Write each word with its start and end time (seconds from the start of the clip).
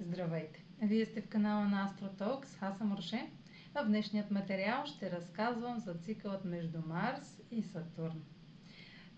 Здравейте! 0.00 0.64
Вие 0.82 1.06
сте 1.06 1.20
в 1.20 1.28
канала 1.28 1.68
на 1.68 1.88
AstroTalks, 1.88 2.56
аз 2.60 2.78
съм 2.78 2.92
Роше. 2.92 3.30
В 3.74 3.84
днешният 3.84 4.30
материал 4.30 4.86
ще 4.86 5.10
разказвам 5.10 5.78
за 5.80 5.94
цикълът 5.94 6.44
между 6.44 6.78
Марс 6.86 7.40
и 7.50 7.62
Сатурн. 7.62 8.22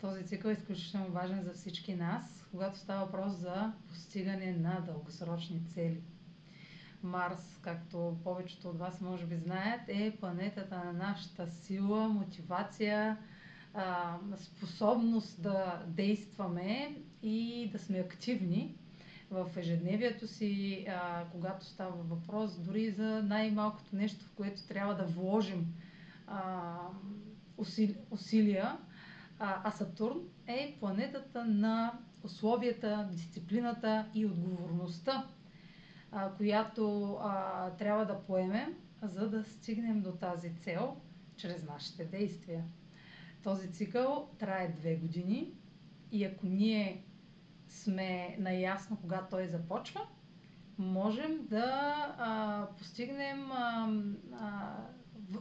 Този 0.01 0.27
цикъл 0.27 0.49
е 0.51 0.53
изключително 0.53 1.07
важен 1.07 1.43
за 1.43 1.53
всички 1.53 1.95
нас, 1.95 2.47
когато 2.51 2.79
става 2.79 3.05
въпрос 3.05 3.33
за 3.33 3.73
постигане 3.89 4.53
на 4.53 4.81
дългосрочни 4.81 5.61
цели. 5.75 6.03
Марс, 7.03 7.59
както 7.63 8.17
повечето 8.25 8.69
от 8.69 8.79
вас 8.79 9.01
може 9.01 9.27
би 9.27 9.37
знаят, 9.37 9.81
е 9.89 10.17
планетата 10.21 10.77
на 10.85 10.93
нашата 10.93 11.51
сила, 11.51 12.09
мотивация, 12.09 13.19
способност 14.37 15.43
да 15.43 15.83
действаме 15.87 16.97
и 17.23 17.69
да 17.73 17.79
сме 17.79 17.99
активни 17.99 18.75
в 19.31 19.51
ежедневието 19.57 20.27
си, 20.29 20.87
а, 20.89 21.25
когато 21.27 21.67
става 21.67 21.97
въпрос 21.99 22.59
дори 22.59 22.91
за 22.91 23.23
най-малкото 23.23 23.97
нещо, 23.97 24.25
в 24.25 24.33
което 24.33 24.67
трябва 24.67 24.95
да 24.95 25.05
вложим 25.05 25.67
а, 26.27 26.77
усили, 27.57 27.97
усилия. 28.11 28.79
А, 29.39 29.61
а 29.65 29.71
Сатурн 29.71 30.19
е 30.47 30.77
планетата 30.81 31.45
на 31.45 31.93
условията, 32.23 33.09
дисциплината 33.11 34.07
и 34.15 34.27
отговорността, 34.27 35.27
а, 36.13 36.31
която 36.31 37.13
а, 37.15 37.71
трябва 37.71 38.07
да 38.07 38.21
поемем, 38.21 38.75
за 39.03 39.29
да 39.31 39.45
стигнем 39.45 40.03
до 40.03 40.13
тази 40.13 40.55
цел 40.55 40.97
чрез 41.37 41.65
нашите 41.65 42.05
действия. 42.05 42.65
Този 43.43 43.73
цикъл 43.73 44.29
трае 44.39 44.69
две 44.71 44.95
години 44.97 45.51
и 46.13 46.25
ако 46.25 46.47
ние 46.47 47.05
сме 47.73 48.37
наясно 48.39 48.97
кога 48.97 49.27
той 49.31 49.47
започва, 49.47 50.01
можем 50.79 51.47
да 51.51 51.65
а, 52.19 52.67
постигнем 52.79 53.53
а, 53.53 53.93
а, 54.41 54.77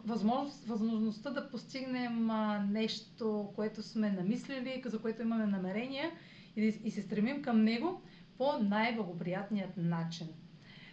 възможност, 0.05 0.65
възможността 0.65 1.29
да 1.29 1.49
постигнем 1.49 2.31
а, 2.31 2.59
нещо, 2.59 3.51
което 3.55 3.83
сме 3.83 4.11
намислили, 4.11 4.83
за 4.85 5.01
което 5.01 5.21
имаме 5.21 5.45
намерения 5.45 6.11
и, 6.55 6.61
и 6.83 6.91
се 6.91 7.01
стремим 7.01 7.41
към 7.41 7.63
него 7.63 8.01
по 8.37 8.53
най-благоприятният 8.61 9.77
начин. 9.77 10.27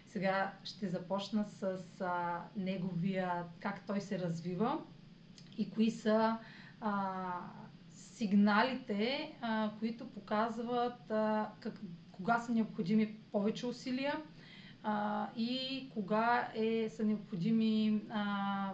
Сега 0.07 0.53
ще 0.63 0.89
започна 0.89 1.45
с 1.45 1.77
а, 2.01 2.43
неговия, 2.55 3.43
как 3.59 3.85
той 3.87 4.01
се 4.01 4.19
развива 4.19 4.79
и 5.57 5.69
кои 5.69 5.91
са 5.91 6.37
а, 6.81 7.33
сигналите, 8.19 9.33
а, 9.41 9.71
които 9.79 10.09
показват 10.09 11.11
а, 11.11 11.49
как, 11.59 11.81
кога 12.11 12.39
са 12.39 12.51
необходими 12.51 13.15
повече 13.31 13.67
усилия 13.67 14.15
а, 14.83 15.27
и 15.35 15.89
кога 15.93 16.47
е, 16.55 16.89
са 16.89 17.05
необходими 17.05 18.01
а, 18.09 18.71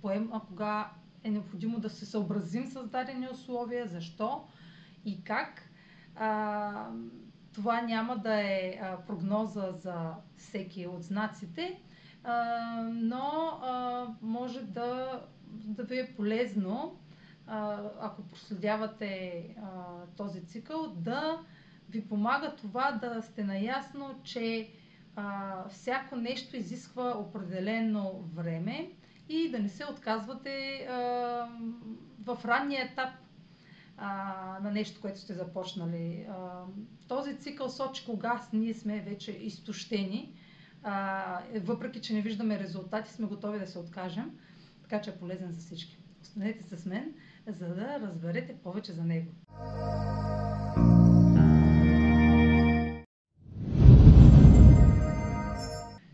поем, 0.00 0.30
а 0.32 0.40
кога 0.40 0.90
е 1.24 1.30
необходимо 1.30 1.78
да 1.78 1.90
се 1.90 2.06
съобразим 2.06 2.66
с 2.66 2.86
дадени 2.88 3.28
условия, 3.32 3.86
защо 3.88 4.44
и 5.04 5.24
как. 5.24 5.70
А, 6.16 6.88
това 7.52 7.80
няма 7.82 8.16
да 8.16 8.40
е 8.40 8.78
а, 8.82 8.96
прогноза 9.06 9.72
за 9.72 10.14
всеки 10.36 10.86
от 10.86 11.02
знаците, 11.02 11.80
а, 12.24 12.54
но 12.92 13.58
а, 13.62 14.06
може 14.22 14.62
да, 14.62 15.20
да 15.46 15.82
ви 15.82 15.98
е 15.98 16.14
полезно 16.16 17.01
ако 18.00 18.22
проследявате 18.22 19.44
този 20.16 20.46
цикъл, 20.46 20.88
да 20.96 21.40
ви 21.90 22.08
помага 22.08 22.56
това 22.56 22.92
да 22.92 23.22
сте 23.22 23.44
наясно, 23.44 24.20
че 24.24 24.70
всяко 25.70 26.16
нещо 26.16 26.56
изисква 26.56 27.18
определено 27.18 28.24
време 28.34 28.90
и 29.28 29.50
да 29.50 29.58
не 29.58 29.68
се 29.68 29.84
отказвате 29.84 30.86
в 32.24 32.38
ранния 32.44 32.84
етап 32.84 33.10
на 34.62 34.70
нещо, 34.72 35.00
което 35.00 35.20
сте 35.20 35.34
започнали. 35.34 36.26
Този 37.08 37.36
цикъл 37.38 37.68
сочи 37.68 38.04
кога 38.06 38.42
ние 38.52 38.74
сме 38.74 39.00
вече 39.00 39.30
изтощени, 39.32 40.32
а, 40.82 41.40
въпреки 41.60 42.00
че 42.00 42.14
не 42.14 42.20
виждаме 42.22 42.58
резултати, 42.58 43.12
сме 43.12 43.26
готови 43.26 43.58
да 43.58 43.66
се 43.66 43.78
откажем, 43.78 44.30
така 44.82 45.00
че 45.00 45.10
е 45.10 45.16
полезен 45.16 45.52
за 45.52 45.60
всички. 45.60 45.98
Останете 46.22 46.76
с 46.76 46.86
мен 46.86 47.14
за 47.46 47.74
да 47.74 48.00
разберете 48.00 48.56
повече 48.56 48.92
за 48.92 49.04
него. 49.04 49.32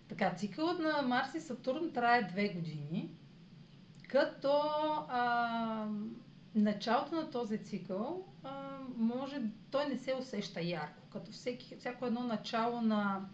Така, 0.09 0.35
цикълът 0.35 0.79
на 0.79 1.03
Марс 1.03 1.35
и 1.35 1.41
Сатурн 1.41 1.93
трае 1.93 2.23
две 2.23 2.49
години, 2.49 3.15
като 4.09 4.61
а, 5.09 5.89
началото 6.55 7.15
на 7.15 7.31
този 7.31 7.65
цикъл 7.65 8.27
а, 8.45 8.79
може, 8.97 9.43
той 9.71 9.87
не 9.89 9.97
се 9.97 10.15
усеща 10.15 10.61
ярко, 10.61 11.03
като 11.13 11.33
всеки, 11.33 11.77
всяко 11.77 12.07
едно 12.07 12.21
начало 12.21 12.81
на, 12.81 13.29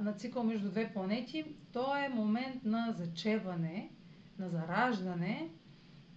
на 0.00 0.12
цикъл 0.12 0.42
между 0.42 0.70
две 0.70 0.92
планети, 0.92 1.44
то 1.72 1.96
е 1.96 2.08
момент 2.08 2.64
на 2.64 2.94
зачеване, 2.98 3.90
на 4.38 4.48
зараждане 4.48 5.50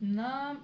на 0.02 0.60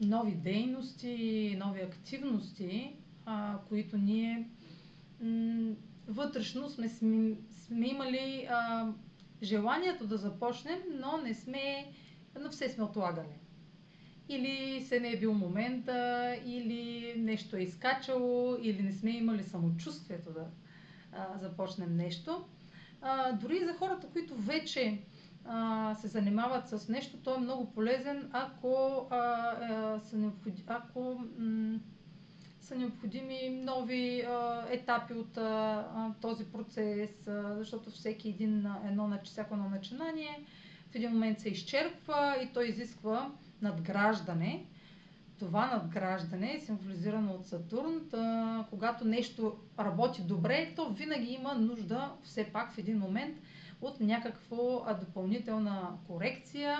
нови 0.00 0.34
дейности, 0.34 1.56
нови 1.58 1.80
активности, 1.80 2.96
а, 3.26 3.58
които 3.68 3.96
ние 3.96 4.48
м- 5.20 5.74
вътрешно 6.08 6.70
сме, 6.70 6.88
сме, 6.88 7.36
сме 7.50 7.86
имали 7.86 8.46
а, 8.50 8.88
желанието 9.42 10.06
да 10.06 10.16
започнем, 10.16 10.78
но 11.00 11.16
не 11.16 11.34
сме, 11.34 11.92
но 12.40 12.50
все 12.50 12.68
сме 12.68 12.84
отлагали. 12.84 13.38
Или 14.28 14.84
се 14.84 15.00
не 15.00 15.08
е 15.12 15.18
бил 15.18 15.34
момента, 15.34 16.36
или 16.46 17.14
нещо 17.16 17.56
е 17.56 17.60
изкачало, 17.62 18.56
или 18.62 18.82
не 18.82 18.92
сме 18.92 19.10
имали 19.10 19.42
самочувствието 19.42 20.32
да 20.32 20.46
а, 21.12 21.38
започнем 21.38 21.96
нещо. 21.96 22.44
А, 23.00 23.32
дори 23.32 23.64
за 23.64 23.72
хората, 23.74 24.06
които 24.06 24.34
вече 24.34 25.02
а, 25.44 25.94
се 25.94 26.08
занимават 26.08 26.68
с 26.68 26.88
нещо, 26.88 27.16
той 27.16 27.36
е 27.36 27.40
много 27.40 27.72
полезен, 27.72 28.28
ако, 28.32 29.06
а, 29.10 29.16
а, 29.16 30.00
са, 30.00 30.16
необходи, 30.16 30.62
ако 30.66 31.20
м- 31.38 31.78
са 32.60 32.74
необходими 32.74 33.60
нови 33.64 34.20
а, 34.20 34.66
етапи 34.70 35.14
от 35.14 35.36
а, 35.36 36.14
този 36.20 36.44
процес, 36.44 37.26
а, 37.26 37.54
защото 37.58 37.90
всеки 37.90 38.28
един, 38.28 38.66
едно, 38.86 39.18
всяко 39.24 39.54
едно 39.54 39.68
начинание 39.68 40.46
в 40.92 40.94
един 40.94 41.10
момент 41.10 41.40
се 41.40 41.48
изчерпва 41.48 42.36
и 42.42 42.52
той 42.52 42.66
изисква 42.66 43.32
надграждане. 43.62 44.66
Това 45.38 45.66
надграждане 45.66 46.54
е 46.54 46.60
символизирано 46.60 47.32
от 47.32 47.46
Сатурн. 47.46 48.00
Та, 48.10 48.64
когато 48.70 49.04
нещо 49.04 49.56
работи 49.78 50.22
добре, 50.22 50.72
то 50.76 50.88
винаги 50.88 51.32
има 51.32 51.54
нужда 51.54 52.12
все 52.22 52.44
пак 52.44 52.72
в 52.72 52.78
един 52.78 52.98
момент 52.98 53.36
от 53.82 54.00
някаква 54.00 54.98
допълнителна 55.00 55.98
корекция, 56.06 56.78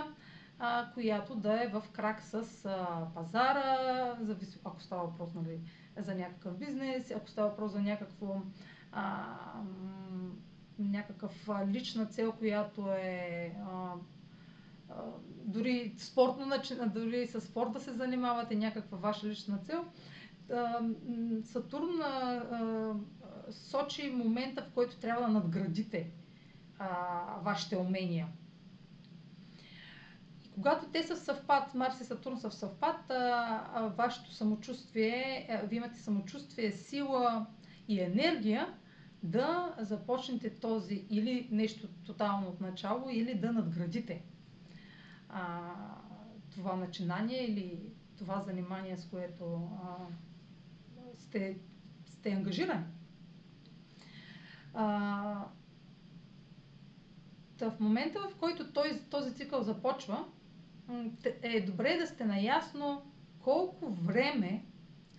а, 0.58 0.90
която 0.94 1.34
да 1.34 1.64
е 1.64 1.68
в 1.68 1.82
крак 1.92 2.22
с 2.22 2.64
а, 2.64 3.06
пазара, 3.14 4.16
зависи, 4.20 4.58
ако 4.64 4.82
става 4.82 5.02
въпрос 5.02 5.34
нали, 5.34 5.60
за 5.96 6.14
някакъв 6.14 6.58
бизнес, 6.58 7.10
ако 7.10 7.28
става 7.28 7.48
въпрос 7.48 7.72
за 7.72 7.80
някакво 7.80 8.42
а, 8.92 9.26
някакъв 10.78 11.48
лична 11.66 12.06
цел, 12.06 12.32
която 12.32 12.92
е 12.92 13.54
а, 13.70 13.92
а, 14.90 14.94
дори 15.44 15.94
спортно 15.98 16.46
дори 16.86 17.26
с 17.26 17.40
спорт 17.40 17.72
да 17.72 17.80
се 17.80 17.92
занимавате, 17.92 18.54
някаква 18.54 18.98
ваша 18.98 19.26
лична 19.26 19.58
цел. 19.58 19.84
Сатурн 21.44 22.02
сочи 23.50 24.10
момента, 24.10 24.62
в 24.62 24.74
който 24.74 24.96
трябва 24.96 25.22
да 25.22 25.28
надградите 25.28 26.10
а, 26.78 26.88
вашите 27.42 27.76
умения. 27.76 28.28
И 30.44 30.52
когато 30.54 30.86
те 30.86 31.02
са 31.02 31.16
в 31.16 31.18
съвпад, 31.18 31.74
Марс 31.74 32.00
и 32.00 32.04
Сатурн 32.04 32.38
са 32.38 32.50
в 32.50 32.54
съвпад, 32.54 33.10
а, 33.10 33.14
а, 33.74 33.88
вашето 33.88 34.32
самочувствие, 34.32 35.48
а, 35.50 35.66
вие 35.66 35.76
имате 35.76 35.98
самочувствие, 35.98 36.72
сила 36.72 37.46
и 37.88 38.00
енергия 38.00 38.74
да 39.22 39.74
започнете 39.78 40.50
този 40.50 41.04
или 41.10 41.48
нещо 41.50 41.88
тотално 42.06 42.48
от 42.48 42.60
начало, 42.60 43.10
или 43.10 43.34
да 43.34 43.52
надградите 43.52 44.22
а, 45.32 45.72
това 46.50 46.76
начинание 46.76 47.44
или 47.44 47.80
това 48.18 48.40
занимание, 48.40 48.96
с 48.96 49.06
което 49.06 49.68
а, 49.84 49.96
сте, 51.18 51.56
сте 52.06 52.30
ангажирани. 52.30 52.84
А, 54.74 55.44
в 57.70 57.80
момента, 57.80 58.20
в 58.20 58.34
който 58.36 58.72
този, 58.72 59.00
този 59.10 59.34
цикъл 59.34 59.62
започва, 59.62 60.24
е 61.42 61.60
добре 61.60 61.96
да 61.96 62.06
сте 62.06 62.24
наясно 62.24 63.02
колко 63.40 63.90
време 63.90 64.64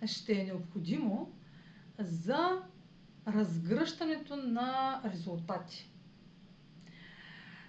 ще 0.06 0.32
е 0.32 0.44
необходимо 0.44 1.32
за 1.98 2.62
разгръщането 3.26 4.36
на 4.36 5.00
резултати. 5.04 5.90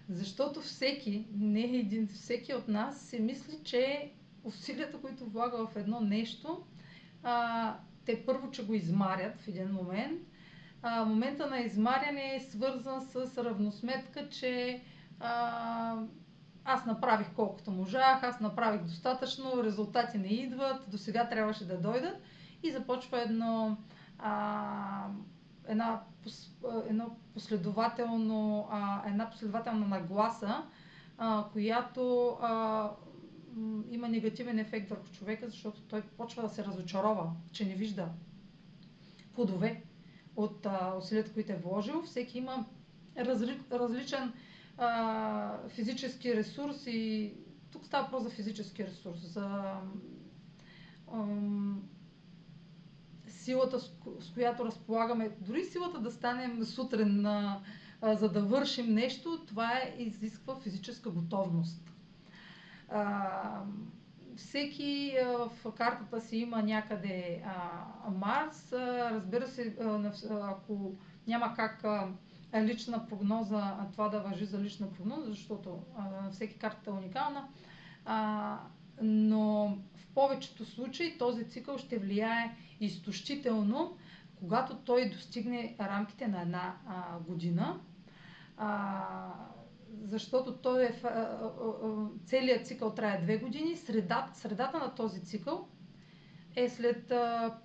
Защото 0.10 0.62
всеки, 0.62 1.28
не 1.34 1.62
един, 1.62 2.08
всеки 2.08 2.54
от 2.54 2.68
нас 2.68 3.02
се 3.02 3.20
мисли, 3.20 3.60
че 3.64 4.12
усилията, 4.44 4.98
които 4.98 5.26
влага 5.26 5.68
в 5.68 5.76
едно 5.76 6.00
нещо, 6.00 6.64
а, 7.24 7.78
те 8.06 8.26
първо, 8.26 8.52
че 8.52 8.66
го 8.66 8.74
измарят 8.74 9.38
в 9.42 9.48
един 9.48 9.72
момент. 9.72 10.22
А, 10.82 11.06
момента 11.06 11.50
на 11.50 11.60
измаряне 11.60 12.36
е 12.36 12.40
свързан 12.40 13.02
с 13.02 13.44
равносметка, 13.44 14.30
че 14.30 14.82
а, 15.20 15.98
аз 16.66 16.86
направих 16.86 17.28
колкото 17.36 17.72
можах, 17.72 18.24
аз 18.24 18.40
направих 18.40 18.82
достатъчно, 18.82 19.64
резултати 19.64 20.18
не 20.18 20.28
идват, 20.28 20.90
до 20.90 20.98
сега 20.98 21.30
трябваше 21.30 21.68
да 21.68 21.78
дойдат. 21.78 22.22
И 22.64 22.72
започва 22.72 23.22
едно, 23.22 23.78
а, 24.20 25.08
една, 25.68 26.02
едно 26.90 27.16
последователно, 27.34 28.68
а, 28.72 29.10
една 29.10 29.30
последователна 29.30 29.88
нагласа, 29.88 30.64
а, 31.18 31.46
която 31.52 32.28
а, 32.42 32.90
има 33.90 34.10
негативен 34.10 34.60
ефект 34.60 34.90
върху 34.90 35.08
човека, 35.08 35.50
защото 35.50 35.82
той 35.82 36.02
почва 36.02 36.42
да 36.42 36.50
се 36.50 36.66
разочарова, 36.66 37.32
че 37.52 37.66
не 37.66 37.76
вижда 37.76 38.08
плодове 39.36 39.84
от 40.36 40.66
а, 40.66 40.96
усилията, 40.98 41.34
които 41.34 41.52
е 41.52 41.58
вложил. 41.58 42.02
Всеки 42.02 42.38
има 42.38 42.66
разли, 43.18 43.60
различен 43.72 44.34
а, 44.78 45.68
физически 45.68 46.36
ресурс 46.36 46.84
и 46.88 47.34
тук 47.72 47.86
става 47.86 48.04
въпрос 48.04 48.24
за 48.24 48.30
физически 48.30 48.86
ресурс, 48.86 49.20
за 49.24 49.74
ам, 51.10 51.84
силата, 53.28 53.80
с, 53.80 53.92
с 54.20 54.32
която 54.34 54.66
разполагаме, 54.66 55.30
дори 55.42 55.66
силата 55.66 56.00
да 56.00 56.12
станем 56.12 56.64
сутрин, 56.64 57.26
а, 57.26 57.62
а, 58.02 58.16
за 58.16 58.30
да 58.30 58.42
вършим 58.42 58.94
нещо, 58.94 59.40
това 59.40 59.72
е, 59.72 59.96
изисква 59.98 60.56
физическа 60.56 61.10
готовност. 61.10 61.92
А, 62.90 63.64
всеки 64.36 65.18
в 65.64 65.72
картата 65.72 66.22
си 66.22 66.38
има 66.38 66.64
някъде 66.64 67.44
Марс. 68.12 68.74
Разбира 69.12 69.48
се, 69.48 69.76
ако 70.32 70.92
няма 71.28 71.54
как 71.54 71.86
лична 72.64 73.08
прогноза, 73.08 73.78
това 73.92 74.10
да 74.10 74.20
въжи 74.20 74.46
за 74.46 74.60
лична 74.60 74.92
прогноза, 74.94 75.26
защото 75.32 75.80
всеки 76.32 76.60
карта 76.60 76.90
е 76.90 76.94
уникална. 76.94 77.48
Но 79.02 79.78
в 79.96 80.08
повечето 80.16 80.66
случаи 80.66 81.18
този 81.18 81.50
цикъл 81.50 81.78
ще 81.78 81.98
влияе 81.98 82.56
изтощително, 82.80 83.98
когато 84.36 84.76
той 84.76 85.10
достигне 85.10 85.76
рамките 85.80 86.28
на 86.28 86.42
една 86.42 86.74
година. 87.28 87.80
Защото 90.04 90.58
той 90.58 90.86
е, 90.86 91.02
целият 92.26 92.68
цикъл 92.68 92.92
трае 92.94 93.22
две 93.22 93.38
години, 93.38 93.76
среда, 93.76 94.32
средата 94.34 94.80
на 94.80 94.96
този 94.96 95.26
цикъл 95.26 95.68
е 96.56 96.70
след 96.70 97.12
а, 97.12 97.58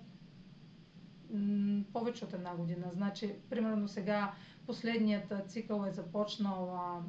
м, 1.33 1.83
повече 1.93 2.25
от 2.25 2.33
една 2.33 2.55
година. 2.55 2.91
Значи, 2.93 3.33
примерно 3.49 3.87
сега 3.87 4.33
Последният 4.65 5.33
цикъл 5.47 5.85
е 5.87 5.91
започнал 5.91 6.75
а, 6.75 7.01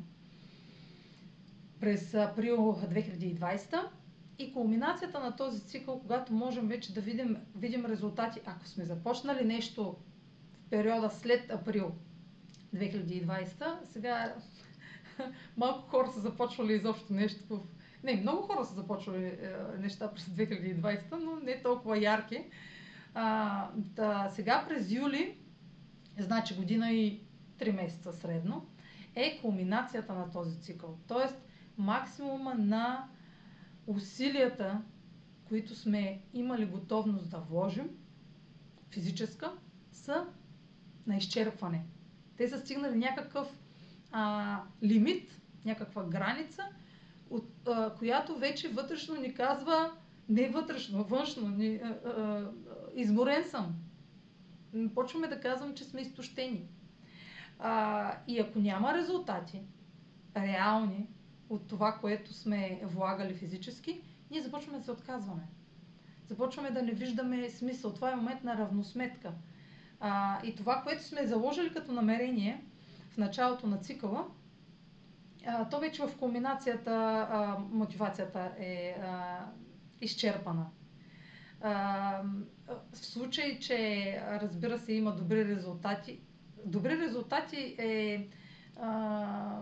през 1.80 2.14
април 2.14 2.56
2020 2.56 3.88
и 4.38 4.52
кулминацията 4.52 5.20
на 5.20 5.36
този 5.36 5.60
цикъл, 5.60 6.00
когато 6.00 6.32
можем 6.32 6.68
вече 6.68 6.94
да 6.94 7.00
видим, 7.00 7.36
видим 7.56 7.86
резултати, 7.86 8.40
ако 8.46 8.66
сме 8.66 8.84
започнали 8.84 9.44
нещо 9.44 9.96
в 10.66 10.70
периода 10.70 11.10
след 11.10 11.50
април 11.50 11.92
2020, 12.74 13.84
сега 13.84 14.34
малко 15.56 15.88
хора 15.88 16.10
са 16.10 16.20
започвали 16.20 16.72
изобщо 16.72 17.12
нещо 17.12 17.44
в... 17.50 17.60
Не, 18.04 18.16
много 18.16 18.42
хора 18.42 18.64
са 18.64 18.74
започвали 18.74 19.24
е, 19.24 19.56
неща 19.78 20.12
през 20.14 20.24
2020, 20.24 21.16
но 21.16 21.36
не 21.36 21.62
толкова 21.62 21.98
ярки. 21.98 22.44
А, 23.14 23.68
да, 23.74 24.28
сега 24.34 24.64
през 24.68 24.90
юли, 24.90 25.36
значи 26.18 26.54
година 26.54 26.92
и 26.92 27.20
3 27.58 27.72
месеца 27.72 28.12
средно, 28.12 28.66
е 29.14 29.40
кулминацията 29.40 30.14
на 30.14 30.30
този 30.30 30.60
цикъл. 30.60 30.98
Тоест, 31.08 31.36
максимума 31.78 32.54
на 32.54 33.08
усилията, 33.86 34.82
които 35.44 35.74
сме 35.74 36.22
имали 36.34 36.66
готовност 36.66 37.30
да 37.30 37.38
вложим, 37.38 37.90
физическа, 38.90 39.52
са 39.92 40.26
на 41.06 41.16
изчерпване. 41.16 41.84
Те 42.36 42.48
са 42.48 42.58
стигнали 42.58 42.98
някакъв 42.98 43.61
а, 44.12 44.58
лимит, 44.82 45.40
някаква 45.64 46.04
граница, 46.04 46.62
от, 47.30 47.68
а, 47.68 47.94
която 47.94 48.36
вече 48.36 48.68
вътрешно 48.68 49.20
ни 49.20 49.34
казва, 49.34 49.92
не 50.28 50.48
вътрешно, 50.48 51.04
външно, 51.04 51.48
ни, 51.48 51.80
а, 51.84 51.88
а, 51.88 52.50
изморен 52.94 53.44
съм. 53.44 53.74
Почваме 54.94 55.28
да 55.28 55.40
казвам, 55.40 55.74
че 55.74 55.84
сме 55.84 56.00
изтощени. 56.00 56.68
А, 57.58 58.14
и 58.28 58.40
ако 58.40 58.58
няма 58.58 58.94
резултати, 58.94 59.60
реални, 60.36 61.06
от 61.48 61.68
това, 61.68 61.98
което 62.00 62.34
сме 62.34 62.80
влагали 62.84 63.34
физически, 63.34 64.00
ние 64.30 64.42
започваме 64.42 64.78
да 64.78 64.84
се 64.84 64.90
отказваме. 64.90 65.42
Започваме 66.26 66.70
да 66.70 66.82
не 66.82 66.92
виждаме 66.92 67.50
смисъл. 67.50 67.94
Това 67.94 68.12
е 68.12 68.16
момент 68.16 68.44
на 68.44 68.56
равносметка. 68.56 69.32
А, 70.00 70.40
и 70.46 70.54
това, 70.54 70.82
което 70.82 71.04
сме 71.04 71.26
заложили 71.26 71.72
като 71.72 71.92
намерение 71.92 72.64
в 73.12 73.16
началото 73.16 73.66
на 73.66 73.78
цикъла, 73.78 74.26
а, 75.46 75.68
то 75.68 75.80
вече 75.80 76.02
в 76.02 76.16
комбинацията 76.18 76.90
а, 77.30 77.58
мотивацията 77.70 78.52
е 78.58 78.96
а, 79.02 79.38
изчерпана. 80.00 80.66
А, 81.60 82.22
в 82.92 83.06
случай, 83.06 83.58
че 83.58 84.20
разбира 84.30 84.78
се 84.78 84.92
има 84.92 85.16
добри 85.16 85.44
резултати, 85.44 86.20
добри 86.64 86.98
резултати 86.98 87.76
е, 87.78 88.28
а, 88.80 89.60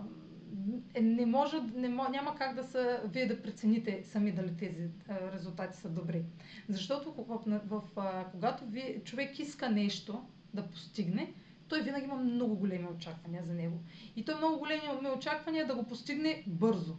е 0.93 1.01
не 1.01 1.25
може, 1.25 1.57
не, 1.75 1.89
няма 1.89 2.35
как 2.35 2.55
да 2.55 2.63
са, 2.63 3.01
вие 3.05 3.27
да 3.27 3.41
прецените 3.41 4.03
сами 4.03 4.31
дали 4.31 4.57
тези 4.57 4.89
резултати 5.33 5.77
са 5.77 5.89
добри. 5.89 6.23
Защото 6.69 7.11
в, 7.11 7.39
в, 7.47 7.81
в, 7.95 8.25
когато 8.31 8.65
ви, 8.65 9.01
човек 9.05 9.39
иска 9.39 9.69
нещо 9.69 10.25
да 10.53 10.69
постигне, 10.69 11.33
той 11.71 11.81
винаги 11.81 12.05
има 12.05 12.15
много 12.15 12.55
големи 12.55 12.87
очаквания 12.95 13.43
за 13.43 13.53
него. 13.53 13.79
И 14.15 14.25
той 14.25 14.35
много 14.35 14.59
големи 14.59 14.81
очаквания 15.17 15.67
да 15.67 15.75
го 15.75 15.83
постигне 15.83 16.43
бързо. 16.47 16.95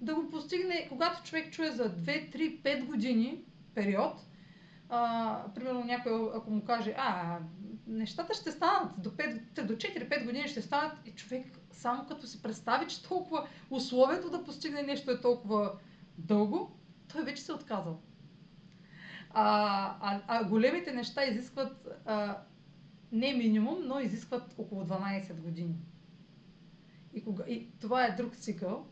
Да 0.00 0.14
го 0.14 0.30
постигне, 0.30 0.86
когато 0.88 1.22
човек 1.22 1.52
чуе 1.52 1.70
за 1.70 1.90
2, 1.90 2.36
3, 2.36 2.62
5 2.62 2.84
години 2.84 3.44
период, 3.74 4.12
а, 4.88 5.42
примерно 5.54 5.84
някой, 5.84 6.12
ако 6.34 6.50
му 6.50 6.64
каже, 6.64 6.94
а, 6.98 7.38
нещата 7.86 8.34
ще 8.34 8.52
станат 8.52 8.92
до, 8.98 9.10
5, 9.10 9.62
до 9.62 9.74
4-5 9.74 10.24
години 10.24 10.48
ще 10.48 10.62
станат 10.62 10.92
и 11.06 11.10
човек 11.10 11.46
само 11.70 12.06
като 12.06 12.26
си 12.26 12.42
представи, 12.42 12.88
че 12.88 13.02
толкова 13.02 13.48
условието 13.70 14.30
да 14.30 14.44
постигне 14.44 14.82
нещо 14.82 15.10
е 15.10 15.20
толкова 15.20 15.72
дълго, 16.18 16.76
той 17.12 17.24
вече 17.24 17.42
се 17.42 17.52
е 17.52 17.54
отказал. 17.54 18.00
А, 19.30 19.44
а, 20.00 20.22
а 20.26 20.44
големите 20.44 20.92
неща 20.92 21.24
изискват 21.24 21.88
а, 22.06 22.38
не 23.12 23.32
минимум, 23.34 23.78
но 23.84 24.00
изискват 24.00 24.54
около 24.58 24.84
12 24.84 25.40
години. 25.40 25.74
И, 27.14 27.24
кога, 27.24 27.44
и 27.48 27.68
това 27.80 28.04
е 28.04 28.16
друг 28.16 28.36
цикъл. 28.36 28.86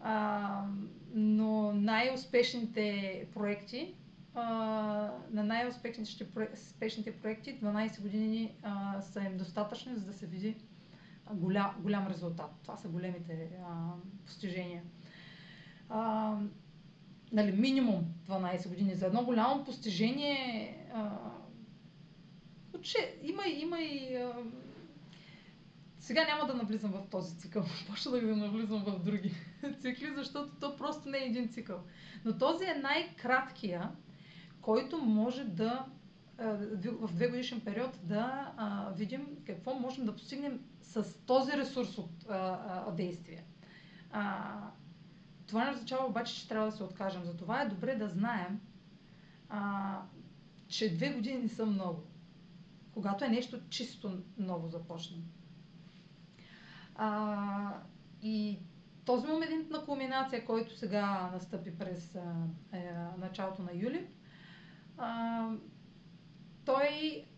А, 0.00 0.66
но 1.14 1.72
най-успешните 1.72 3.26
проекти 3.34 3.94
на 4.34 5.44
най-успешните 5.44 7.12
проекти 7.12 7.60
12 7.60 8.00
години 8.00 8.54
а, 8.62 9.00
са 9.00 9.20
им 9.20 9.36
достатъчни, 9.36 9.96
за 9.96 10.06
да 10.06 10.12
се 10.12 10.26
види 10.26 10.56
голям, 11.32 11.74
голям 11.78 12.06
резултат. 12.06 12.50
Това 12.62 12.76
са 12.76 12.88
големите 12.88 13.50
а, 13.66 13.92
постижения. 14.26 14.82
А, 15.88 16.34
нали, 17.32 17.52
минимум 17.52 18.04
12 18.28 18.68
години. 18.68 18.94
За 18.94 19.06
едно 19.06 19.24
голямо 19.24 19.64
постижение 19.64 20.76
а, 20.94 21.10
че 22.84 23.18
има, 23.22 23.42
има 23.46 23.80
и... 23.80 24.16
А, 24.16 24.34
сега 25.98 26.24
няма 26.24 26.46
да 26.46 26.54
навлизам 26.54 26.90
в 26.90 27.10
този 27.10 27.38
цикъл, 27.38 27.64
почна 27.88 28.12
да 28.12 28.20
го 28.20 28.36
навлизам 28.36 28.84
в 28.84 29.04
други 29.04 29.34
цикли, 29.80 30.14
защото 30.14 30.50
то 30.60 30.76
просто 30.76 31.08
не 31.08 31.18
е 31.18 31.26
един 31.26 31.48
цикъл. 31.48 31.80
Но 32.24 32.38
този 32.38 32.64
е 32.64 32.74
най-краткия, 32.82 33.90
който 34.60 34.98
може 34.98 35.44
да 35.44 35.86
в 36.38 37.12
две 37.12 37.28
годишен 37.28 37.60
период 37.60 37.98
да 38.02 38.52
а, 38.56 38.90
видим 38.90 39.26
какво 39.46 39.74
можем 39.74 40.04
да 40.04 40.12
постигнем 40.12 40.60
с 40.82 41.18
този 41.26 41.52
ресурс 41.52 41.98
от 41.98 42.10
а, 42.28 42.36
а, 42.86 42.92
действие. 42.92 43.44
А, 44.12 44.52
това 45.46 45.64
не 45.64 45.70
означава 45.70 46.06
обаче, 46.06 46.34
че 46.34 46.48
трябва 46.48 46.70
да 46.70 46.76
се 46.76 46.82
откажем. 46.82 47.24
Затова 47.24 47.62
е 47.62 47.68
добре 47.68 47.94
да 47.94 48.08
знаем, 48.08 48.60
а, 49.48 50.00
че 50.68 50.94
две 50.94 51.12
години 51.12 51.42
не 51.42 51.48
са 51.48 51.66
много. 51.66 52.02
Когато 52.94 53.24
е 53.24 53.28
нещо 53.28 53.60
чисто 53.68 54.18
ново 54.38 54.68
започне. 54.68 55.16
А, 56.94 57.80
и 58.22 58.58
този 59.04 59.26
момент 59.26 59.70
на 59.70 59.84
кулминация, 59.84 60.46
който 60.46 60.78
сега 60.78 61.30
настъпи 61.32 61.78
през 61.78 62.14
а, 62.14 62.46
е, 62.72 62.92
началото 63.18 63.62
на 63.62 63.70
юли, 63.74 64.06
а, 64.98 65.48
той, 66.64 66.88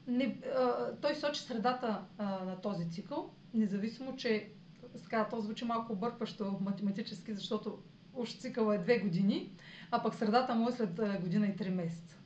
не, 0.06 0.40
а, 0.56 0.92
той 1.00 1.14
сочи 1.14 1.40
средата 1.40 2.04
а, 2.18 2.24
на 2.44 2.60
този 2.60 2.90
цикъл, 2.90 3.30
независимо, 3.54 4.16
че 4.16 4.50
сега, 4.96 5.28
то 5.28 5.40
звучи 5.40 5.64
малко 5.64 5.92
объркващо 5.92 6.58
математически, 6.60 7.34
защото 7.34 7.78
уж 8.14 8.38
цикъл 8.38 8.72
е 8.72 8.78
две 8.78 8.98
години, 8.98 9.52
а 9.90 10.02
пък 10.02 10.14
средата 10.14 10.54
му 10.54 10.68
е 10.68 10.72
след 10.72 11.20
година 11.20 11.46
и 11.46 11.56
три 11.56 11.70
месеца. 11.70 12.16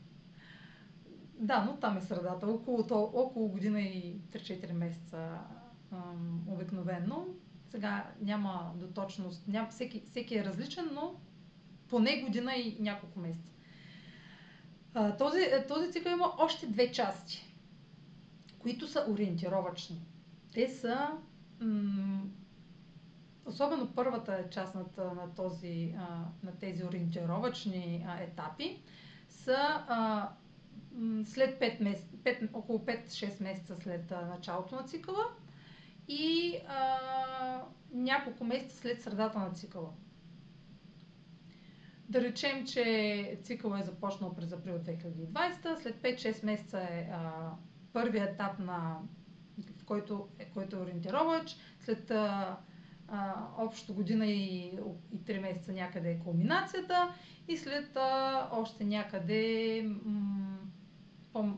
Да, 1.41 1.65
но 1.65 1.77
там 1.77 1.97
е 1.97 2.01
средата. 2.01 2.47
Около, 2.47 2.87
то, 2.87 3.11
около 3.15 3.49
година 3.49 3.81
и 3.81 4.21
3-4 4.33 4.73
месеца 4.73 5.39
обикновено. 6.47 7.27
Сега 7.71 8.11
няма 8.21 8.73
до 8.75 8.87
точност, 8.87 9.49
няма, 9.49 9.69
всеки, 9.69 10.01
всеки 10.01 10.37
е 10.37 10.45
различен, 10.45 10.89
но 10.93 11.15
поне 11.89 12.23
година 12.23 12.55
и 12.55 12.77
няколко 12.81 13.19
месеца. 13.19 13.51
А, 14.95 15.17
този, 15.17 15.39
този 15.69 15.93
цикъл 15.93 16.11
има 16.13 16.33
още 16.39 16.67
две 16.67 16.93
части, 16.93 17.55
които 18.59 18.89
са 18.89 19.07
ориентировачни. 19.09 20.01
Те 20.55 20.69
са, 20.69 21.09
м- 21.61 22.23
особено 23.47 23.93
първата 23.95 24.51
част 24.51 24.75
на, 24.75 24.85
на, 24.99 25.35
този, 25.37 25.95
на 26.43 26.53
тези 26.61 26.85
ориентировачни 26.85 28.07
а, 28.09 28.23
етапи, 28.23 28.83
са 29.29 29.85
а, 29.89 30.29
след 31.25 31.61
5 31.61 31.81
месец, 31.81 32.07
5, 32.25 32.49
около 32.53 32.79
5-6 32.79 33.43
месеца 33.43 33.77
след 33.83 34.11
началото 34.11 34.75
на 34.75 34.83
цикъла 34.83 35.25
и 36.09 36.57
а, 36.69 36.99
няколко 37.93 38.45
месеца 38.45 38.77
след 38.77 39.03
средата 39.03 39.39
на 39.39 39.53
цикъла. 39.53 39.91
Да 42.09 42.21
речем, 42.21 42.67
че 42.67 43.39
цикъл 43.43 43.75
е 43.75 43.83
започнал 43.83 44.35
през 44.35 44.53
април 44.53 44.79
2020, 44.79 45.83
след 45.83 46.03
5-6 46.03 46.45
месеца 46.45 46.81
е 46.81 47.09
първият 47.93 48.31
етап, 48.31 48.59
на, 48.59 48.99
в 49.79 49.85
който, 49.85 50.29
е, 50.39 50.45
който 50.45 50.77
е 50.77 50.81
ориентировач, 50.81 51.57
след 51.81 52.11
а, 52.11 52.57
а, 53.09 53.47
общо 53.59 53.95
година 53.95 54.27
и, 54.27 54.67
и 55.13 55.19
3 55.25 55.41
месеца 55.41 55.73
някъде 55.73 56.11
е 56.11 56.19
кулминацията 56.19 57.15
и 57.49 57.57
след 57.57 57.97
а, 57.97 58.49
още 58.53 58.85
някъде 58.85 59.83
м- 60.05 60.59
по, 61.33 61.57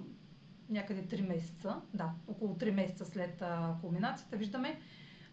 някъде 0.68 1.06
3 1.06 1.28
месеца, 1.28 1.80
да, 1.94 2.12
около 2.28 2.54
3 2.54 2.70
месеца 2.70 3.04
след 3.04 3.42
а, 3.42 3.76
кулминацията 3.80 4.36
виждаме 4.36 4.80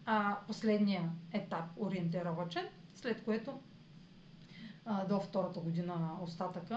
а, 0.05 0.37
последния 0.47 1.11
етап 1.33 1.65
ориентировачен, 1.77 2.65
след 2.95 3.23
което 3.23 3.59
а, 4.85 5.05
до 5.05 5.19
втората 5.19 5.59
година 5.59 6.17
остатъка 6.21 6.75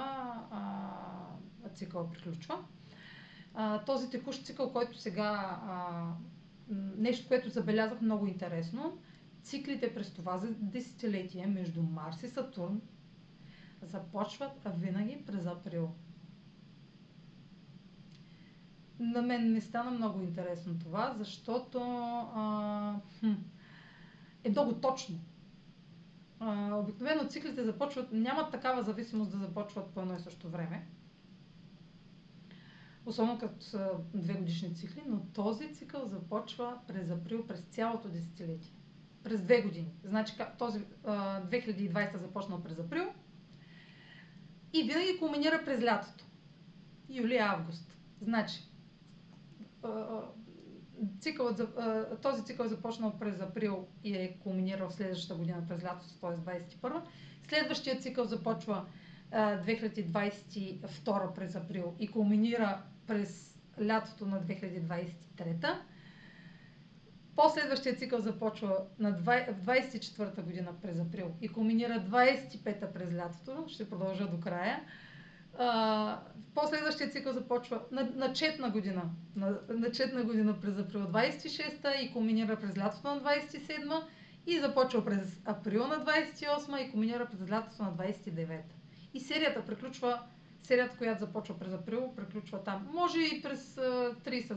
а, 0.51 1.69
цикъл 1.75 2.11
приключва. 2.11 2.59
А, 3.55 3.85
този 3.85 4.11
текущ 4.11 4.45
цикъл, 4.45 4.73
който 4.73 4.99
сега, 4.99 5.61
а, 5.67 6.07
нещо, 6.97 7.29
което 7.29 7.49
забелязах 7.49 8.01
много 8.01 8.27
интересно, 8.27 8.99
циклите 9.43 9.95
през 9.95 10.13
това 10.15 10.41
десетилетие 10.59 11.47
между 11.47 11.83
Марс 11.83 12.23
и 12.23 12.29
Сатурн 12.29 12.81
започват 13.83 14.61
винаги 14.77 15.25
през 15.27 15.47
април. 15.47 15.95
На 19.03 19.23
мен 19.23 19.53
не 19.53 19.61
стана 19.61 19.91
много 19.91 20.21
интересно 20.21 20.79
това, 20.79 21.15
защото 21.19 21.79
а, 22.35 22.95
хм, 23.21 23.33
е 24.45 24.51
много 24.51 24.75
точно. 24.75 25.19
А, 26.41 26.75
обикновено 26.75 27.29
циклите 27.29 27.65
започват, 27.65 28.13
нямат 28.13 28.51
такава 28.51 28.83
зависимост 28.83 29.31
да 29.31 29.39
започват 29.39 29.91
по 29.91 30.01
едно 30.01 30.15
и 30.15 30.21
също 30.21 30.49
време. 30.49 30.87
Особено 33.07 33.39
като 33.39 33.65
са 33.65 33.91
две 34.15 34.35
годишни 34.35 34.75
цикли, 34.75 35.03
но 35.07 35.21
този 35.21 35.75
цикъл 35.75 36.07
започва 36.07 36.79
през 36.89 37.11
април, 37.11 37.47
през 37.47 37.61
цялото 37.61 38.09
десетилетие. 38.09 38.73
През 39.23 39.43
две 39.43 39.63
години. 39.63 39.93
Значи 40.05 40.35
този 40.59 40.85
а, 41.05 41.43
2020 41.43 42.19
започнал 42.19 42.63
през 42.63 42.79
април 42.79 43.05
и 44.73 44.83
винаги 44.83 45.19
кулминира 45.19 45.63
през 45.65 45.83
лятото. 45.83 46.25
Юли-август. 47.11 47.97
Значи, 48.21 48.72
цикълът, 51.21 51.61
този 52.23 52.45
цикъл 52.45 52.65
е 52.65 52.69
започнал 52.69 53.13
през 53.19 53.41
април 53.41 53.87
и 54.05 54.17
е 54.17 54.37
кулминирал 54.43 54.91
следващата 54.91 55.35
година 55.35 55.65
през 55.69 55.85
лятото, 55.85 56.15
т.е. 56.21 56.31
21. 56.31 57.01
Следващия 57.49 57.99
цикъл 57.99 58.25
започва 58.25 58.85
2022 59.33 61.35
през 61.35 61.55
април 61.55 61.95
и 61.99 62.09
кулминира 62.09 62.83
през 63.07 63.59
лятото 63.83 64.27
на 64.27 64.43
2023. 64.43 65.77
Последващия 67.37 67.97
цикъл 67.97 68.21
започва 68.21 68.77
на 68.99 69.19
24-та 69.19 70.43
година 70.43 70.73
през 70.83 71.01
април 71.01 71.33
и 71.41 71.49
кулминира 71.49 72.05
25-та 72.11 72.93
през 72.93 73.15
лятото. 73.15 73.65
Ще 73.69 73.91
продължа 73.91 74.27
до 74.27 74.41
края. 74.41 74.83
А, 75.59 76.19
последващия 76.55 77.11
цикъл 77.11 77.33
започва 77.33 77.81
на, 77.91 78.09
на 78.15 78.33
четна 78.33 78.71
година. 78.71 79.03
На, 79.37 79.59
на 79.69 79.91
четна 79.91 80.25
година 80.25 80.61
през 80.61 80.79
април 80.79 81.01
26-та 81.01 81.95
и 81.95 82.13
кулминира 82.13 82.57
през 82.57 82.79
лятото 82.79 83.09
на 83.09 83.21
27-та 83.21 84.07
и 84.47 84.59
започва 84.59 85.05
през 85.05 85.41
април 85.45 85.87
на 85.87 86.05
28-та 86.05 86.81
и 86.81 86.91
кулминира 86.91 87.27
през 87.27 87.51
лятото 87.51 87.83
на 87.83 87.93
29-та. 87.93 88.75
И 89.15 89.21
серията 89.21 89.65
приключва, 89.67 90.23
серията, 90.63 90.97
която 90.97 91.21
започва 91.21 91.59
през 91.59 91.73
април, 91.73 92.13
приключва 92.17 92.63
там. 92.63 92.89
Може 92.95 93.19
и 93.19 93.43
през 93.43 93.75
30, 93.75 94.57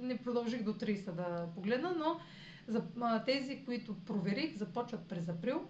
не 0.00 0.18
продължих 0.18 0.62
до 0.62 0.72
30 0.74 1.10
да 1.12 1.46
погледна, 1.54 1.94
но 1.98 2.20
за 2.68 2.82
тези, 3.26 3.64
които 3.64 3.94
проверих, 3.94 4.56
започват 4.56 5.08
през 5.08 5.28
април, 5.28 5.68